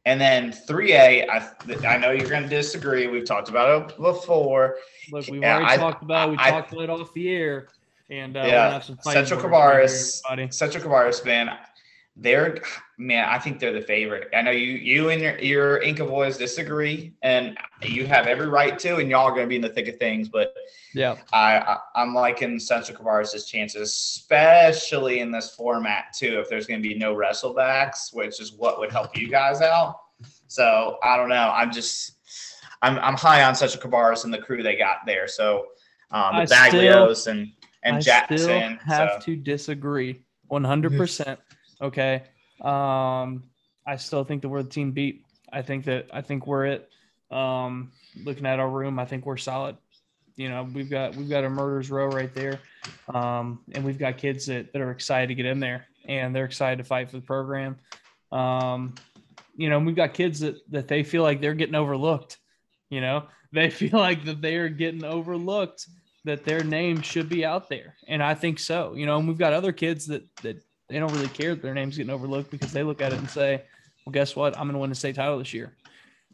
and 0.07 0.21
then 0.21 0.53
3A, 0.53 1.27
I 1.29 1.49
I 1.85 1.97
know 1.97 2.11
you're 2.11 2.29
gonna 2.29 2.47
disagree. 2.47 3.07
We've 3.07 3.25
talked 3.25 3.49
about 3.49 3.91
it 3.91 3.97
before. 3.97 4.77
Look, 5.11 5.27
we've 5.27 5.43
already 5.43 5.65
I- 5.65 5.75
talked 5.77 6.01
about. 6.01 6.29
it. 6.29 6.31
We 6.31 6.37
I- 6.39 6.49
talked 6.51 6.71
about 6.71 6.83
it 6.83 6.89
off 6.89 7.13
the 7.13 7.29
air, 7.29 7.67
and 8.09 8.37
uh, 8.37 8.43
Yeah, 8.47 8.79
some 8.79 8.97
Central 9.01 9.41
words 9.41 10.23
right 10.25 10.39
here, 10.39 10.47
Cabarrus. 10.47 10.53
Central 10.53 10.83
Cabarrus, 10.83 11.25
man. 11.25 11.49
They're 12.20 12.61
man, 12.97 13.30
I 13.30 13.38
think 13.38 13.59
they're 13.59 13.74
the 13.74 13.82
favorite. 13.82 14.30
I 14.34 14.41
know 14.41 14.51
you 14.51 14.74
you 14.74 15.09
and 15.09 15.22
your 15.22 15.38
your 15.38 15.82
Enka 15.82 16.07
boys 16.07 16.38
disagree, 16.38 17.13
and 17.22 17.57
you 17.84 18.07
have 18.07 18.26
every 18.26 18.47
right 18.47 18.78
to, 18.80 18.97
and 18.97 19.09
y'all 19.09 19.26
are 19.26 19.32
going 19.32 19.43
to 19.43 19.47
be 19.47 19.55
in 19.55 19.61
the 19.61 19.70
thick 19.70 19.88
of 19.88 19.97
things. 19.97 20.28
But 20.28 20.55
yeah, 20.95 21.18
I, 21.32 21.78
I 21.95 22.01
am 22.01 22.15
liking 22.15 22.59
Central 22.59 22.97
Cabarrus' 22.97 23.45
chances, 23.47 23.89
especially 23.89 25.20
in 25.20 25.32
this 25.32 25.51
format 25.51 26.05
too. 26.18 26.39
If 26.39 26.49
there's 26.49 26.65
going 26.65 26.82
to 26.82 26.88
be 26.88 26.95
no 26.95 27.15
wrestlebacks, 27.15 28.13
which 28.13 28.41
is 28.41 28.51
what 28.53 28.80
would 28.80 28.91
help 28.91 29.15
you 29.15 29.30
guys 29.30 29.61
out. 29.61 29.99
So 30.47 30.97
I 31.03 31.18
don't 31.18 31.30
know. 31.30 31.51
I'm 31.53 31.72
just 31.72 32.13
I'm 32.82 32.97
I'm 32.99 33.15
high 33.15 33.43
on 33.43 33.53
Central 33.53 33.91
Cabarrus 33.91 34.24
and 34.24 34.34
the 34.34 34.39
crew 34.39 34.63
they 34.63 34.76
got 34.76 35.05
there. 35.05 35.28
So 35.28 35.68
um, 36.09 36.36
the 36.36 36.43
Baglios 36.43 37.18
still, 37.18 37.34
and 37.34 37.51
and 37.84 37.97
I 37.97 37.99
Jackson. 37.99 38.38
Still 38.38 38.59
have 38.86 39.09
so. 39.13 39.20
to 39.26 39.36
disagree 39.36 40.22
100. 40.47 40.97
percent 40.97 41.39
Okay. 41.82 42.23
Um, 42.61 43.43
I 43.86 43.95
still 43.97 44.23
think 44.23 44.41
that 44.41 44.49
we're 44.49 44.63
the 44.63 44.69
team 44.69 44.91
beat. 44.91 45.23
I 45.51 45.61
think 45.61 45.86
that 45.86 46.07
I 46.11 46.21
think 46.21 46.47
we're 46.47 46.65
it. 46.65 46.89
Um, 47.32 47.91
looking 48.23 48.45
at 48.45 48.59
our 48.59 48.69
room, 48.69 48.99
I 48.99 49.05
think 49.05 49.25
we're 49.25 49.38
solid. 49.38 49.78
You 50.36 50.49
know, 50.49 50.67
we've 50.71 50.89
got 50.89 51.15
we've 51.15 51.30
got 51.30 51.43
a 51.43 51.49
murders 51.49 51.89
row 51.89 52.07
right 52.07 52.34
there, 52.34 52.59
um, 53.13 53.59
and 53.73 53.84
we've 53.84 53.97
got 53.97 54.17
kids 54.17 54.45
that, 54.47 54.71
that 54.73 54.82
are 54.82 54.91
excited 54.91 55.28
to 55.28 55.36
get 55.36 55.45
in 55.45 55.59
there 55.59 55.88
and 56.07 56.36
they're 56.36 56.45
excited 56.45 56.78
to 56.78 56.84
fight 56.84 57.09
for 57.09 57.17
the 57.17 57.21
program. 57.21 57.78
Um, 58.32 58.95
you 59.55 59.69
know, 59.69 59.80
we've 59.80 59.95
got 59.95 60.13
kids 60.13 60.39
that 60.39 60.59
that 60.71 60.88
they 60.88 61.03
feel 61.03 61.23
like 61.23 61.41
they're 61.41 61.53
getting 61.53 61.75
overlooked. 61.75 62.38
You 62.89 63.01
know, 63.01 63.25
they 63.51 63.69
feel 63.69 63.99
like 63.99 64.25
that 64.25 64.41
they 64.41 64.55
are 64.55 64.69
getting 64.69 65.03
overlooked, 65.03 65.88
that 66.25 66.43
their 66.43 66.63
name 66.63 67.01
should 67.01 67.30
be 67.30 67.45
out 67.45 67.69
there, 67.69 67.95
and 68.07 68.23
I 68.23 68.34
think 68.34 68.59
so. 68.59 68.93
You 68.95 69.05
know, 69.05 69.17
and 69.17 69.28
we've 69.28 69.38
got 69.38 69.53
other 69.53 69.71
kids 69.71 70.07
that 70.07 70.23
that 70.41 70.63
they 70.89 70.99
don't 70.99 71.11
really 71.13 71.27
care 71.27 71.53
that 71.53 71.61
their 71.61 71.73
name's 71.73 71.97
getting 71.97 72.13
overlooked 72.13 72.49
because 72.51 72.71
they 72.71 72.83
look 72.83 73.01
at 73.01 73.13
it 73.13 73.19
and 73.19 73.29
say, 73.29 73.63
well, 74.05 74.11
guess 74.11 74.35
what? 74.35 74.57
I'm 74.57 74.63
going 74.63 74.73
to 74.73 74.79
win 74.79 74.89
the 74.89 74.95
state 74.95 75.15
title 75.15 75.38
this 75.38 75.53
year. 75.53 75.73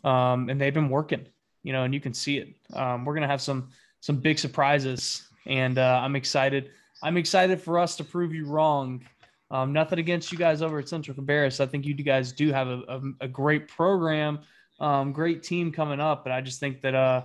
Um, 0.04 0.50
and 0.50 0.60
they've 0.60 0.74
been 0.74 0.90
working, 0.90 1.26
you 1.64 1.74
know, 1.74 1.84
and 1.84 1.94
you 1.94 2.00
can 2.00 2.14
see 2.14 2.38
it. 2.38 2.56
Um, 2.74 3.06
we're 3.06 3.14
going 3.14 3.24
to 3.24 3.28
have 3.28 3.42
some, 3.42 3.70
some 4.02 4.18
big 4.18 4.38
surprises 4.38 5.28
and 5.46 5.78
uh, 5.78 6.00
I'm 6.04 6.16
excited. 6.16 6.72
I'm 7.02 7.18
excited 7.18 7.62
for 7.62 7.80
us 7.80 7.96
to 7.98 8.04
prove 8.04 8.34
you 8.34 8.46
wrong. 8.46 9.06
Um, 9.52 9.74
nothing 9.74 10.00
against 10.00 10.32
you 10.32 10.38
guys 10.38 10.62
over 10.62 10.80
at 10.80 10.88
Central 10.88 11.16
Cabarrus. 11.16 11.60
I 11.60 11.66
think 11.66 11.86
you 11.86 11.94
guys 11.96 12.32
do 12.32 12.52
have 12.52 12.68
a, 12.68 12.82
a, 12.88 13.02
a 13.22 13.28
great 13.28 13.68
program, 13.68 14.40
um, 14.80 15.12
great 15.12 15.44
team 15.44 15.72
coming 15.72 16.00
up, 16.00 16.24
but 16.24 16.32
I 16.32 16.42
just 16.42 16.60
think 16.60 16.82
that, 16.82 16.96
uh, 16.96 17.24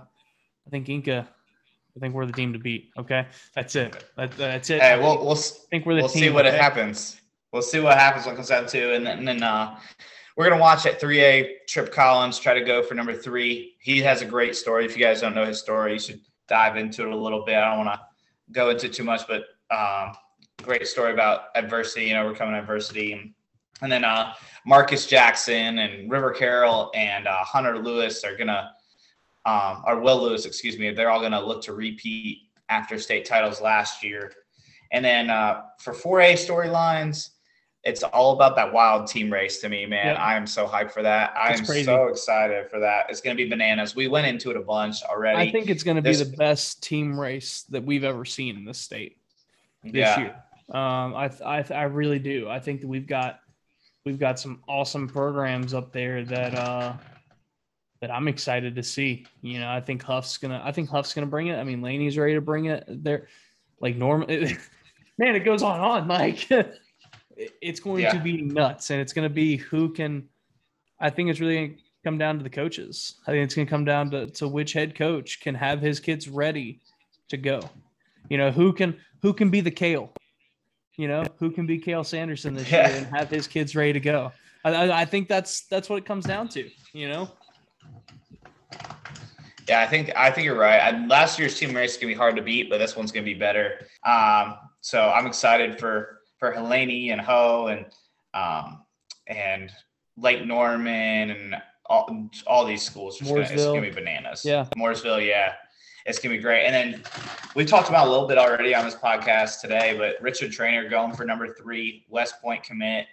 I 0.67 0.69
think 0.69 0.87
Enka 0.87 1.27
I 1.95 1.99
think 1.99 2.13
we're 2.13 2.25
the 2.25 2.33
team 2.33 2.53
to 2.53 2.59
beat. 2.59 2.91
Okay, 2.97 3.27
that's 3.53 3.75
it. 3.75 4.05
That, 4.15 4.31
that's 4.37 4.69
it. 4.69 4.81
Hey, 4.81 4.97
we'll 4.97 5.25
we'll 5.25 5.35
think 5.35 5.85
we're 5.85 5.95
the 5.95 6.01
we'll 6.01 6.09
team. 6.09 6.21
see 6.21 6.29
what 6.29 6.45
okay? 6.45 6.55
it 6.55 6.61
happens. 6.61 7.18
We'll 7.51 7.61
see 7.61 7.79
what 7.79 7.97
happens 7.97 8.25
when 8.25 8.33
it 8.33 8.37
comes 8.37 8.49
down 8.49 8.67
to, 8.67 8.93
and 8.95 9.05
then, 9.05 9.19
and 9.19 9.27
then 9.27 9.43
uh, 9.43 9.79
we're 10.37 10.49
gonna 10.49 10.61
watch 10.61 10.85
at 10.85 11.01
3A. 11.01 11.65
Trip 11.67 11.91
Collins 11.91 12.39
try 12.39 12.53
to 12.53 12.63
go 12.63 12.83
for 12.83 12.93
number 12.93 13.13
three. 13.13 13.75
He 13.79 13.99
has 14.01 14.21
a 14.21 14.25
great 14.25 14.55
story. 14.55 14.85
If 14.85 14.95
you 14.95 15.03
guys 15.03 15.21
don't 15.21 15.35
know 15.35 15.45
his 15.45 15.59
story, 15.59 15.93
you 15.93 15.99
should 15.99 16.21
dive 16.47 16.77
into 16.77 17.03
it 17.03 17.11
a 17.11 17.15
little 17.15 17.43
bit. 17.43 17.55
I 17.55 17.75
don't 17.75 17.85
want 17.85 17.99
to 17.99 18.05
go 18.51 18.69
into 18.69 18.87
too 18.87 19.03
much, 19.03 19.21
but 19.27 19.43
um, 19.75 20.15
great 20.63 20.87
story 20.87 21.13
about 21.13 21.45
adversity. 21.55 22.05
You 22.05 22.13
know, 22.13 22.25
overcoming 22.25 22.55
adversity, 22.55 23.13
and, 23.13 23.33
and 23.81 23.91
then 23.91 24.05
uh, 24.05 24.33
Marcus 24.65 25.07
Jackson 25.07 25.79
and 25.79 26.11
River 26.11 26.31
Carroll 26.31 26.91
and 26.93 27.27
uh, 27.27 27.43
Hunter 27.43 27.79
Lewis 27.79 28.23
are 28.23 28.37
gonna 28.37 28.71
um, 29.45 29.83
or 29.85 29.99
Will 29.99 30.21
Lewis, 30.21 30.45
excuse 30.45 30.77
me, 30.77 30.91
they're 30.91 31.09
all 31.09 31.21
to 31.21 31.39
look 31.39 31.63
to 31.63 31.73
repeat 31.73 32.49
after 32.69 32.99
state 32.99 33.25
titles 33.25 33.61
last 33.61 34.03
year. 34.03 34.31
And 34.91 35.03
then 35.03 35.29
uh, 35.29 35.61
for 35.79 35.93
4A 35.93 36.33
storylines, 36.33 37.29
it's 37.83 38.03
all 38.03 38.33
about 38.33 38.55
that 38.57 38.73
wild 38.73 39.07
team 39.07 39.31
race 39.31 39.59
to 39.59 39.69
me, 39.69 39.85
man. 39.85 40.07
Yep. 40.07 40.19
I 40.19 40.35
am 40.35 40.45
so 40.45 40.67
hyped 40.67 40.91
for 40.91 41.01
that. 41.01 41.33
I 41.37 41.53
am 41.53 41.63
so 41.65 42.07
excited 42.07 42.69
for 42.69 42.79
that. 42.79 43.05
It's 43.09 43.21
going 43.21 43.35
to 43.35 43.41
be 43.41 43.49
bananas. 43.49 43.95
We 43.95 44.07
went 44.07 44.27
into 44.27 44.51
it 44.51 44.57
a 44.57 44.61
bunch 44.61 45.01
already. 45.03 45.37
I 45.37 45.51
think 45.51 45.69
it's 45.69 45.83
going 45.83 45.95
to 45.95 46.01
be 46.01 46.13
the 46.13 46.25
best 46.37 46.83
team 46.83 47.17
race 47.17 47.63
that 47.69 47.83
we've 47.83 48.03
ever 48.03 48.25
seen 48.25 48.57
in 48.57 48.65
this 48.65 48.79
state 48.79 49.17
this 49.83 49.93
yeah. 49.93 50.19
year. 50.19 50.35
Um, 50.71 51.15
I, 51.15 51.31
I, 51.45 51.65
I 51.73 51.83
really 51.83 52.19
do. 52.19 52.49
I 52.49 52.59
think 52.59 52.81
that 52.81 52.87
we've 52.87 53.07
got 53.07 53.39
we've 54.05 54.19
got 54.19 54.39
some 54.39 54.61
awesome 54.67 55.07
programs 55.07 55.73
up 55.73 55.91
there 55.91 56.23
that 56.25 56.55
uh, 56.55 56.93
that 58.01 58.11
I'm 58.11 58.27
excited 58.27 58.75
to 58.75 58.83
see. 58.83 59.25
You 59.41 59.59
know, 59.59 59.69
I 59.69 59.81
think 59.81 60.03
Hough's 60.03 60.37
gonna. 60.37 60.61
I 60.63 60.71
think 60.71 60.89
Hough's 60.89 61.13
gonna 61.13 61.27
bring 61.27 61.47
it. 61.47 61.57
I 61.57 61.63
mean, 61.63 61.81
Laney's 61.81 62.17
ready 62.17 62.35
to 62.35 62.41
bring 62.41 62.65
it. 62.65 62.83
There, 62.87 63.27
like 63.81 63.95
Norm. 63.95 64.25
man, 65.17 65.35
it 65.35 65.45
goes 65.45 65.63
on 65.63 65.75
and 65.75 65.83
on. 65.83 66.07
Like 66.07 66.47
it's 67.61 67.79
going 67.79 68.03
yeah. 68.03 68.11
to 68.11 68.19
be 68.19 68.41
nuts, 68.41 68.89
and 68.89 69.01
it's 69.01 69.13
going 69.13 69.27
to 69.27 69.33
be 69.33 69.57
who 69.57 69.89
can. 69.89 70.27
I 70.99 71.09
think 71.09 71.29
it's 71.29 71.39
really 71.39 71.55
going 71.55 71.75
to 71.75 71.81
come 72.03 72.17
down 72.17 72.37
to 72.37 72.43
the 72.43 72.49
coaches. 72.49 73.15
I 73.25 73.31
think 73.31 73.45
it's 73.45 73.55
going 73.55 73.67
to 73.67 73.71
come 73.71 73.85
down 73.85 74.11
to 74.11 74.27
to 74.27 74.47
which 74.47 74.73
head 74.73 74.95
coach 74.95 75.39
can 75.39 75.55
have 75.55 75.81
his 75.81 75.99
kids 75.99 76.27
ready 76.27 76.81
to 77.29 77.37
go. 77.37 77.61
You 78.29 78.37
know, 78.37 78.51
who 78.51 78.73
can 78.73 78.97
who 79.21 79.33
can 79.33 79.49
be 79.49 79.61
the 79.61 79.71
Cael. 79.71 80.09
You 80.97 81.07
know, 81.07 81.23
who 81.37 81.49
can 81.51 81.65
be 81.65 81.79
Cael 81.79 82.05
Sanderson 82.05 82.53
this 82.53 82.69
yeah. 82.69 82.89
year 82.89 82.97
and 82.97 83.07
have 83.15 83.29
his 83.29 83.47
kids 83.47 83.75
ready 83.75 83.93
to 83.93 83.99
go. 83.99 84.31
I, 84.65 84.91
I 84.91 85.05
think 85.05 85.29
that's 85.29 85.61
that's 85.67 85.89
what 85.89 85.97
it 85.97 86.05
comes 86.05 86.25
down 86.25 86.49
to. 86.49 86.69
You 86.93 87.09
know. 87.09 87.31
Yeah, 89.67 89.81
I 89.81 89.87
think 89.87 90.11
I 90.15 90.31
think 90.31 90.45
you're 90.45 90.57
right. 90.57 90.79
I, 90.79 91.05
last 91.05 91.39
year's 91.39 91.57
team 91.57 91.75
race 91.75 91.91
is 91.93 91.97
gonna 91.97 92.11
be 92.11 92.17
hard 92.17 92.35
to 92.35 92.41
beat, 92.41 92.69
but 92.69 92.79
this 92.79 92.95
one's 92.97 93.11
gonna 93.11 93.25
be 93.25 93.35
better. 93.35 93.87
Um, 94.03 94.57
so 94.81 95.09
I'm 95.09 95.27
excited 95.27 95.79
for 95.79 96.18
for 96.39 96.51
Helene 96.51 97.11
and 97.11 97.21
Ho 97.21 97.67
and 97.67 97.85
um, 98.33 98.83
and 99.27 99.71
Lake 100.17 100.45
Norman 100.45 101.31
and 101.31 101.55
all, 101.85 102.29
all 102.47 102.65
these 102.65 102.81
schools. 102.81 103.19
Gonna, 103.21 103.41
it's 103.41 103.65
gonna 103.65 103.81
be 103.81 103.89
bananas. 103.89 104.43
Yeah, 104.45 104.65
Mooresville. 104.77 105.25
Yeah, 105.25 105.53
it's 106.05 106.19
gonna 106.19 106.35
be 106.35 106.41
great. 106.41 106.65
And 106.65 106.73
then 106.73 107.03
we 107.55 107.65
talked 107.65 107.89
about 107.89 108.07
a 108.07 108.09
little 108.09 108.27
bit 108.27 108.37
already 108.37 108.73
on 108.73 108.85
this 108.85 108.95
podcast 108.95 109.61
today, 109.61 109.95
but 109.97 110.21
Richard 110.21 110.51
Trainer 110.51 110.87
going 110.87 111.13
for 111.13 111.25
number 111.25 111.53
three, 111.53 112.05
West 112.09 112.41
Point 112.41 112.63
commit. 112.63 113.05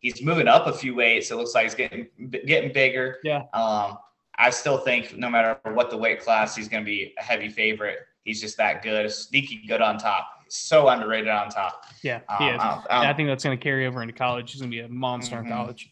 He's 0.00 0.22
moving 0.22 0.48
up 0.48 0.66
a 0.66 0.72
few 0.72 0.94
weights. 0.94 1.30
It 1.30 1.36
looks 1.36 1.54
like 1.54 1.64
he's 1.64 1.74
getting 1.74 2.08
getting 2.46 2.72
bigger. 2.72 3.18
Yeah. 3.22 3.44
Um, 3.52 3.98
I 4.36 4.50
still 4.50 4.78
think 4.78 5.16
no 5.16 5.28
matter 5.28 5.58
what 5.72 5.90
the 5.90 5.96
weight 5.96 6.20
class, 6.20 6.56
he's 6.56 6.68
going 6.68 6.82
to 6.82 6.86
be 6.86 7.14
a 7.18 7.22
heavy 7.22 7.48
favorite. 7.48 7.98
He's 8.24 8.40
just 8.40 8.56
that 8.56 8.82
good, 8.82 9.10
sneaky 9.12 9.62
good 9.66 9.82
on 9.82 9.98
top. 9.98 10.41
So 10.54 10.86
underrated 10.86 11.28
on 11.28 11.48
top. 11.48 11.86
Yeah, 12.02 12.20
he 12.38 12.50
um, 12.50 12.54
is. 12.54 12.60
I, 12.60 12.82
I, 12.90 13.10
I, 13.10 13.14
think 13.14 13.26
that's 13.26 13.42
going 13.42 13.56
to 13.56 13.62
carry 13.62 13.86
over 13.86 14.02
into 14.02 14.12
college. 14.12 14.52
He's 14.52 14.60
going 14.60 14.70
to 14.70 14.76
be 14.76 14.82
a 14.82 14.88
monster 14.88 15.36
mm-hmm. 15.36 15.46
in 15.46 15.52
college. 15.52 15.90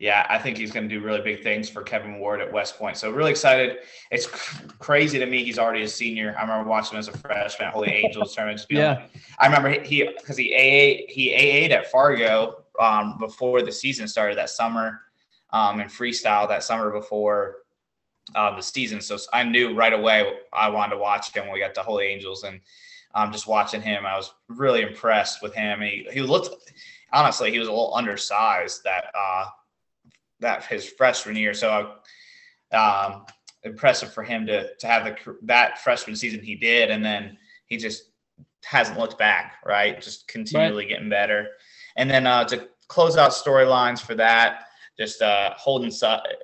Yeah, 0.00 0.26
I 0.28 0.38
think 0.38 0.56
he's 0.56 0.72
going 0.72 0.88
to 0.88 0.92
do 0.92 1.04
really 1.04 1.20
big 1.20 1.44
things 1.44 1.70
for 1.70 1.82
Kevin 1.82 2.18
Ward 2.18 2.40
at 2.40 2.52
West 2.52 2.78
Point. 2.78 2.96
So 2.96 3.12
really 3.12 3.30
excited. 3.30 3.78
It's 4.10 4.26
crazy 4.26 5.20
to 5.20 5.26
me. 5.26 5.44
He's 5.44 5.56
already 5.56 5.82
a 5.82 5.88
senior. 5.88 6.34
I 6.36 6.42
remember 6.42 6.68
watching 6.68 6.94
him 6.94 6.98
as 6.98 7.06
a 7.06 7.16
freshman 7.16 7.68
at 7.68 7.74
Holy 7.74 7.90
Angels 7.90 8.34
tournament. 8.34 8.66
yeah, 8.70 8.88
like, 8.88 9.10
I 9.38 9.46
remember 9.46 9.80
he 9.80 10.02
because 10.02 10.36
he 10.36 10.52
AA 10.52 11.06
he 11.08 11.32
AA'd 11.32 11.70
at 11.70 11.92
Fargo 11.92 12.64
um, 12.80 13.18
before 13.18 13.62
the 13.62 13.70
season 13.70 14.08
started 14.08 14.36
that 14.36 14.50
summer 14.50 15.02
um, 15.50 15.78
and 15.78 15.88
freestyle 15.88 16.48
that 16.48 16.64
summer 16.64 16.90
before 16.90 17.58
uh, 18.34 18.56
the 18.56 18.62
season. 18.62 19.00
So 19.00 19.16
I 19.32 19.44
knew 19.44 19.76
right 19.76 19.92
away 19.92 20.28
I 20.52 20.70
wanted 20.70 20.96
to 20.96 21.00
watch 21.00 21.32
him 21.32 21.44
when 21.44 21.52
we 21.52 21.60
got 21.60 21.74
to 21.74 21.82
Holy 21.82 22.06
Angels 22.06 22.42
and 22.42 22.60
um, 23.14 23.32
just 23.32 23.46
watching 23.46 23.82
him, 23.82 24.06
I 24.06 24.16
was 24.16 24.32
really 24.48 24.82
impressed 24.82 25.42
with 25.42 25.54
him. 25.54 25.80
He, 25.80 26.06
he 26.12 26.20
looked, 26.20 26.72
honestly, 27.12 27.50
he 27.50 27.58
was 27.58 27.68
a 27.68 27.72
little 27.72 27.94
undersized 27.94 28.84
that, 28.84 29.06
uh, 29.14 29.46
that 30.40 30.64
his 30.64 30.86
freshman 30.86 31.36
year. 31.36 31.54
So 31.54 31.94
um, 32.72 33.26
impressive 33.62 34.12
for 34.12 34.22
him 34.22 34.46
to, 34.46 34.74
to 34.76 34.86
have 34.86 35.04
the, 35.04 35.36
that 35.42 35.78
freshman 35.78 36.16
season 36.16 36.40
he 36.42 36.54
did. 36.54 36.90
And 36.90 37.04
then 37.04 37.36
he 37.66 37.76
just 37.76 38.10
hasn't 38.64 38.98
looked 38.98 39.18
back, 39.18 39.56
right? 39.64 40.00
Just 40.00 40.28
continually 40.28 40.84
right. 40.84 40.88
getting 40.88 41.08
better. 41.08 41.48
And 41.96 42.10
then 42.10 42.26
uh, 42.26 42.44
to 42.44 42.68
close 42.88 43.16
out 43.16 43.32
storylines 43.32 44.00
for 44.00 44.14
that, 44.14 44.66
just 44.98 45.22
uh, 45.22 45.54
Holden 45.56 45.90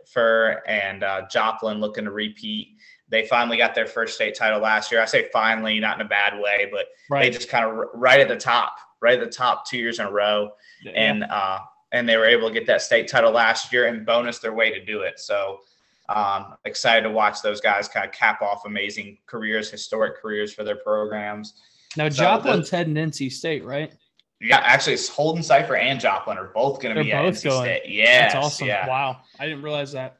Fur 0.06 0.62
and 0.66 1.02
uh, 1.02 1.26
Joplin 1.30 1.78
looking 1.78 2.04
to 2.04 2.10
repeat. 2.10 2.76
They 3.08 3.26
finally 3.26 3.56
got 3.56 3.74
their 3.74 3.86
first 3.86 4.14
state 4.14 4.34
title 4.34 4.60
last 4.60 4.90
year. 4.90 5.00
I 5.00 5.04
say 5.04 5.28
finally, 5.32 5.78
not 5.78 6.00
in 6.00 6.06
a 6.06 6.08
bad 6.08 6.40
way, 6.40 6.68
but 6.70 6.86
right. 7.08 7.22
they 7.22 7.30
just 7.30 7.48
kind 7.48 7.64
of 7.64 7.70
r- 7.70 7.90
right 7.94 8.20
at 8.20 8.28
the 8.28 8.36
top, 8.36 8.76
right 9.00 9.18
at 9.18 9.24
the 9.24 9.30
top 9.30 9.66
two 9.66 9.78
years 9.78 10.00
in 10.00 10.06
a 10.06 10.10
row, 10.10 10.50
yeah. 10.82 10.92
and 10.92 11.24
uh, 11.24 11.60
and 11.92 12.08
they 12.08 12.16
were 12.16 12.26
able 12.26 12.48
to 12.48 12.54
get 12.54 12.66
that 12.66 12.82
state 12.82 13.08
title 13.08 13.30
last 13.30 13.72
year 13.72 13.86
and 13.86 14.04
bonus 14.04 14.40
their 14.40 14.54
way 14.54 14.70
to 14.70 14.84
do 14.84 15.02
it. 15.02 15.20
So 15.20 15.60
um, 16.08 16.54
excited 16.64 17.02
to 17.02 17.10
watch 17.10 17.42
those 17.42 17.60
guys 17.60 17.88
kind 17.88 18.06
of 18.06 18.12
cap 18.12 18.42
off 18.42 18.66
amazing 18.66 19.18
careers, 19.26 19.70
historic 19.70 20.20
careers 20.20 20.52
for 20.52 20.64
their 20.64 20.76
programs. 20.76 21.54
Now 21.96 22.08
so 22.08 22.16
Joplin's 22.16 22.70
the, 22.70 22.76
heading 22.76 22.94
NC 22.94 23.32
State, 23.32 23.64
right? 23.64 23.92
Yeah, 24.40 24.58
actually, 24.58 24.94
it's 24.94 25.08
Holden 25.08 25.42
Cipher 25.42 25.76
and 25.76 25.98
Joplin 25.98 26.36
are 26.36 26.50
both 26.54 26.80
going 26.82 26.94
to 26.94 27.02
be 27.02 27.10
both 27.10 27.18
at 27.18 27.34
NC 27.34 27.44
going. 27.44 27.64
State. 27.64 27.82
Yeah, 27.86 28.22
that's 28.22 28.34
awesome. 28.34 28.66
Yeah. 28.66 28.86
Wow, 28.86 29.20
I 29.38 29.46
didn't 29.46 29.62
realize 29.62 29.92
that. 29.92 30.18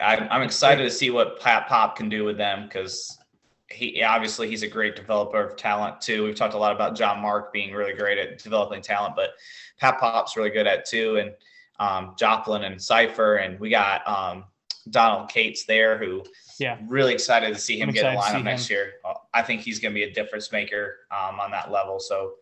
I, 0.00 0.36
am 0.36 0.42
excited 0.42 0.82
to 0.82 0.90
see 0.90 1.10
what 1.10 1.40
Pat 1.40 1.66
Pop 1.66 1.96
can 1.96 2.08
do 2.08 2.24
with 2.24 2.36
them 2.36 2.64
because 2.64 3.18
he 3.70 4.02
obviously 4.02 4.48
he's 4.48 4.62
a 4.62 4.68
great 4.68 4.96
developer 4.96 5.42
of 5.42 5.56
talent 5.56 6.00
too. 6.00 6.24
We've 6.24 6.34
talked 6.34 6.54
a 6.54 6.58
lot 6.58 6.74
about 6.74 6.96
John 6.96 7.20
Mark 7.20 7.52
being 7.52 7.72
really 7.72 7.94
great 7.94 8.18
at 8.18 8.38
developing 8.42 8.82
talent, 8.82 9.14
but 9.16 9.30
Pat 9.78 9.98
Pop's 9.98 10.36
really 10.36 10.50
good 10.50 10.66
at 10.66 10.86
too, 10.86 11.16
and 11.16 11.32
um, 11.80 12.14
Joplin 12.18 12.64
and 12.64 12.80
Cipher, 12.80 13.36
and 13.36 13.58
we 13.60 13.70
got 13.70 14.06
um, 14.06 14.44
Donald 14.90 15.30
Cates 15.30 15.64
there, 15.64 15.98
who 15.98 16.22
yeah, 16.58 16.78
really 16.88 17.12
excited 17.14 17.54
to 17.54 17.60
see 17.60 17.78
him 17.78 17.90
get 17.90 18.12
in 18.12 18.18
lineup 18.18 18.42
next 18.42 18.68
him. 18.68 18.76
year. 18.76 18.92
I 19.32 19.42
think 19.42 19.60
he's 19.60 19.78
going 19.78 19.92
to 19.92 19.94
be 19.94 20.04
a 20.04 20.12
difference 20.12 20.50
maker 20.50 20.96
um, 21.10 21.38
on 21.38 21.50
that 21.52 21.70
level. 21.70 22.00
So 22.00 22.34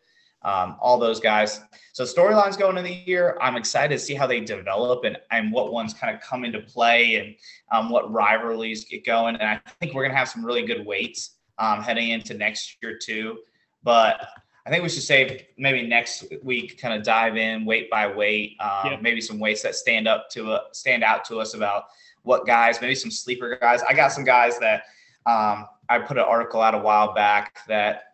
um, 0.47 0.77
all 0.81 0.97
those 0.97 1.19
guys. 1.19 1.61
So 1.93 2.05
storylines 2.05 2.57
going 2.57 2.79
in 2.79 2.85
the 2.85 3.03
year, 3.05 3.37
I'm 3.41 3.57
excited 3.57 3.99
to 3.99 3.99
see 3.99 4.15
how 4.15 4.29
they 4.29 4.41
develop 4.41 5.05
and, 5.05 5.19
and 5.33 5.53
what 5.53 5.73
ones 5.73 5.93
kind 5.93 6.15
of 6.15 6.23
come 6.23 6.45
into 6.45 6.61
play 6.61 7.17
and 7.17 7.35
um, 7.73 7.91
what 7.91 8.11
rivalries 8.13 8.85
get 8.85 9.05
going. 9.05 9.35
And 9.37 9.49
I 9.49 9.61
think 9.81 9.93
we're 9.93 10.03
going 10.03 10.13
to 10.13 10.17
have 10.17 10.29
some 10.29 10.47
really 10.47 10.65
good 10.65 10.87
weights 10.87 11.33
um, 11.59 11.83
heading 11.83 12.11
into 12.11 12.35
next 12.35 12.77
year 12.81 12.97
too. 12.97 13.39
But 13.83 14.25
I 14.65 14.71
think 14.71 14.85
we 14.85 14.89
should 14.89 15.03
say 15.03 15.49
maybe 15.59 15.85
next 15.87 16.25
week, 16.45 16.81
kind 16.81 16.95
of 16.95 17.03
dive 17.03 17.37
in 17.37 17.65
weight 17.65 17.91
by 17.91 18.07
weight, 18.07 18.57
um, 18.61 18.99
maybe 19.03 19.21
some 19.21 19.41
weights 19.41 19.63
that 19.63 19.75
stand 19.75 20.07
up 20.07 20.31
to 20.31 20.53
uh, 20.53 20.61
stand 20.73 21.03
out 21.03 21.25
to 21.27 21.41
us 21.41 21.55
about 21.55 21.85
what 22.23 22.47
guys, 22.47 22.81
maybe 22.81 22.95
some 22.95 23.11
sleeper 23.11 23.59
guys. 23.61 23.83
I 23.89 23.95
got 23.95 24.13
some 24.13 24.25
guys 24.25 24.59
that 24.61 24.85
um, 25.25 25.67
I 25.89 25.99
put 25.99 26.19
an 26.19 26.25
article 26.25 26.61
out 26.61 26.75
a 26.75 26.79
while 26.79 27.15
back 27.15 27.59
that 27.67 28.06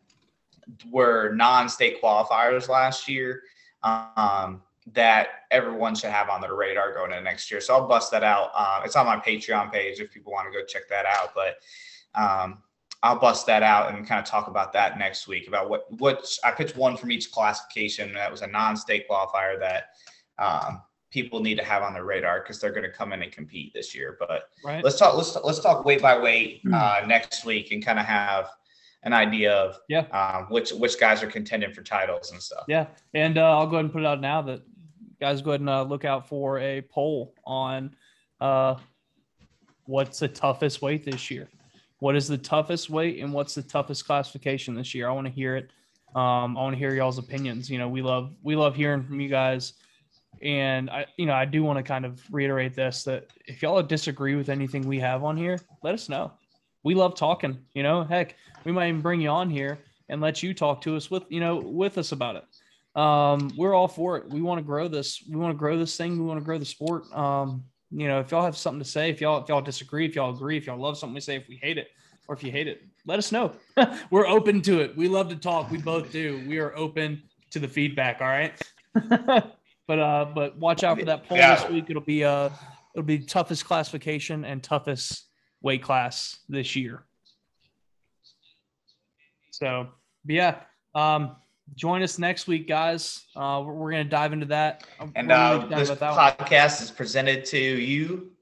were 0.91 1.33
non-state 1.35 2.03
qualifiers 2.03 2.69
last 2.69 3.09
year 3.09 3.43
um, 3.83 4.63
that 4.93 5.29
everyone 5.51 5.95
should 5.95 6.11
have 6.11 6.29
on 6.29 6.41
their 6.41 6.55
radar 6.55 6.93
going 6.95 7.13
into 7.13 7.23
next 7.23 7.51
year. 7.51 7.61
So 7.61 7.75
I'll 7.75 7.89
bust 7.89 8.11
that 8.11 8.23
out. 8.23 8.51
Uh, 8.55 8.83
it's 8.85 8.97
on 8.97 9.07
my 9.07 9.17
Patreon 9.17 9.73
page 9.73 10.01
if 10.01 10.13
people 10.13 10.33
want 10.33 10.53
to 10.53 10.59
go 10.59 10.65
check 10.65 10.89
that 10.89 11.07
out. 11.07 11.35
But 11.35 11.57
um, 12.15 12.59
I'll 13.03 13.19
bust 13.19 13.47
that 13.47 13.63
out 13.63 13.93
and 13.93 14.07
kind 14.07 14.21
of 14.21 14.27
talk 14.27 14.49
about 14.49 14.73
that 14.75 14.99
next 14.99 15.27
week 15.27 15.49
about 15.49 15.69
what 15.69 15.87
what 15.99 16.27
I 16.45 16.53
picked 16.53 16.77
one 16.77 16.97
from 16.97 17.11
each 17.11 17.33
classification 17.33 18.13
that 18.15 18.31
was 18.31 18.43
a 18.43 18.47
non-state 18.47 19.09
qualifier 19.09 19.59
that 19.59 19.91
um, 20.39 20.83
people 21.11 21.41
need 21.41 21.59
to 21.59 21.65
have 21.65 21.83
on 21.83 21.95
their 21.95 22.05
radar 22.05 22.41
because 22.41 22.61
they're 22.61 22.73
going 22.73 22.85
to 22.85 22.91
come 22.91 23.13
in 23.13 23.23
and 23.23 23.33
compete 23.33 23.73
this 23.75 23.95
year. 23.95 24.17
But 24.19 24.45
right. 24.65 24.83
let's 24.85 24.99
talk 24.99 25.17
let's 25.17 25.37
let's 25.43 25.61
talk 25.61 25.85
weight 25.85 26.01
by 26.01 26.19
weight 26.19 26.61
hmm. 26.63 26.75
uh, 26.75 27.01
next 27.07 27.45
week 27.45 27.73
and 27.73 27.85
kind 27.85 27.99
of 27.99 28.07
have 28.07 28.51
an 29.05 29.13
idea 29.13 29.53
of 29.53 29.79
yeah 29.89 30.03
um, 30.13 30.47
which 30.49 30.71
which 30.71 30.99
guys 30.99 31.23
are 31.23 31.27
contending 31.27 31.73
for 31.73 31.83
titles 31.83 32.33
and 32.33 32.41
stuff. 32.41 32.65
Yeah, 32.69 32.87
and 33.15 33.39
uh, 33.39 33.59
I'll 33.59 33.67
go 33.67 33.77
ahead 33.77 33.87
and 33.87 33.93
put 33.93 34.03
it 34.03 34.07
out 34.07 34.21
now 34.21 34.43
that 34.43 34.63
guys 35.21 35.43
go 35.43 35.51
ahead 35.51 35.61
and 35.61 35.71
uh, 35.71 35.83
look 35.83 36.05
out 36.05 36.29
for 36.29 36.59
a 36.59 36.81
poll 36.83 37.35
on 37.45 37.95
uh, 38.41 38.77
what's 39.87 40.19
the 40.19 40.29
toughest 40.29 40.83
weight 40.83 41.05
this 41.05 41.31
year. 41.31 41.49
What 41.99 42.17
is 42.17 42.27
the 42.27 42.39
toughest 42.39 42.91
weight 42.91 43.23
and 43.23 43.33
what's 43.33 43.55
the 43.55 43.63
toughest 43.63 44.07
classification 44.07 44.75
this 44.75 44.95
year? 44.95 45.09
I 45.09 45.13
want 45.13 45.27
to 45.29 45.33
hear 45.33 45.57
it. 45.57 45.71
Um, 46.15 46.57
I 46.57 46.63
want 46.63 46.75
to 46.75 46.79
hear 46.79 46.95
y'all's 46.95 47.19
opinions. 47.19 47.71
You 47.71 47.79
know, 47.79 47.89
we 47.89 48.03
love 48.03 48.35
we 48.43 48.57
love 48.57 48.75
hearing 48.75 49.03
from 49.03 49.21
you 49.21 49.29
guys. 49.29 49.75
And 50.43 50.91
I, 50.91 51.07
you 51.17 51.27
know, 51.27 51.35
I 51.35 51.45
do 51.45 51.63
want 51.63 51.77
to 51.77 51.83
kind 51.83 52.05
of 52.05 52.21
reiterate 52.33 52.75
this 52.75 53.05
that 53.05 53.29
if 53.47 53.63
y'all 53.63 53.81
disagree 53.83 54.35
with 54.35 54.49
anything 54.49 54.87
we 54.87 54.99
have 54.99 55.23
on 55.23 55.37
here, 55.37 55.61
let 55.83 55.95
us 55.95 56.09
know 56.09 56.33
we 56.83 56.95
love 56.95 57.15
talking. 57.15 57.59
You 57.75 57.83
know, 57.83 58.05
heck, 58.05 58.37
we 58.65 58.73
might 58.73 58.89
even 58.89 59.01
bring 59.01 59.21
you 59.21 59.29
on 59.29 59.51
here 59.51 59.79
and 60.09 60.21
let 60.21 60.43
you 60.43 60.55
talk 60.55 60.83
to 60.83 60.97
us 60.97 61.11
with 61.11 61.25
you 61.29 61.41
know 61.41 61.57
with 61.57 61.99
us 61.99 62.13
about 62.13 62.37
it. 62.37 62.45
Um, 63.01 63.51
we're 63.57 63.75
all 63.75 63.89
for 63.89 64.19
it. 64.19 64.29
We 64.29 64.43
want 64.43 64.59
to 64.59 64.63
grow 64.63 64.89
this. 64.89 65.23
We 65.29 65.37
want 65.37 65.55
to 65.55 65.59
grow 65.59 65.79
this 65.79 65.97
thing. 65.97 66.19
We 66.19 66.25
want 66.25 66.41
to 66.41 66.45
grow 66.45 66.59
the 66.59 66.65
sport. 66.65 67.11
Um, 67.17 67.65
you 67.91 68.09
know, 68.09 68.21
if 68.21 68.31
y'all 68.31 68.45
have 68.45 68.57
something 68.57 68.83
to 68.83 68.89
say, 68.89 69.11
if 69.11 69.21
y'all 69.21 69.43
if 69.43 69.49
y'all 69.49 69.63
disagree, 69.63 70.07
if 70.07 70.15
y'all 70.15 70.35
agree, 70.35 70.57
if 70.57 70.67
y'all 70.67 70.79
love 70.79 70.99
something 70.99 71.15
we 71.15 71.21
say, 71.21 71.37
if 71.37 71.49
we 71.49 71.57
hate 71.57 71.79
it, 71.79 71.89
or 72.29 72.35
if 72.35 72.43
you 72.43 72.51
hate 72.51 72.69
it, 72.69 72.83
let 73.07 73.19
us 73.19 73.33
know. 73.33 73.53
we're 74.11 74.27
open 74.27 74.63
to 74.63 74.81
it. 74.81 74.97
We 74.97 75.09
love 75.09 75.29
to 75.31 75.37
talk. 75.37 75.71
We 75.71 75.79
both 75.79 76.13
do. 76.13 76.43
We 76.47 76.59
are 76.59 76.77
open 76.77 77.23
to 77.51 77.59
the 77.59 77.69
feedback. 77.69 78.21
All 78.21 78.29
right. 78.29 78.53
but 78.95 79.99
uh, 79.99 80.27
but 80.35 80.57
watch 80.59 80.85
out 80.85 80.99
for 80.99 81.05
that 81.07 81.27
poll 81.27 81.39
yeah. 81.39 81.57
this 81.57 81.71
week. 81.71 81.87
It'll 81.89 82.03
be 82.03 82.25
uh, 82.25 82.51
it'll 82.95 83.07
be 83.07 83.19
toughest 83.19 83.65
classification 83.65 84.45
and 84.45 84.63
toughest 84.63 85.25
weight 85.63 85.83
class 85.83 86.39
this 86.49 86.77
year. 86.77 87.05
So, 89.51 89.89
yeah, 90.27 90.61
um, 90.95 91.37
join 91.75 92.03
us 92.03 92.19
next 92.19 92.47
week, 92.47 92.69
guys. 92.69 93.25
Uh, 93.37 93.63
we're, 93.65 93.73
we're 93.75 93.91
going 93.91 94.05
to 94.05 94.11
dive 94.11 94.33
into 94.33 94.47
that. 94.47 94.85
And 95.15 95.31
uh, 95.31 95.67
this 95.67 95.91
podcast 95.91 96.77
one. 96.77 96.83
is 96.85 96.91
presented 96.91 97.45
to 97.47 97.59
you. 97.59 98.33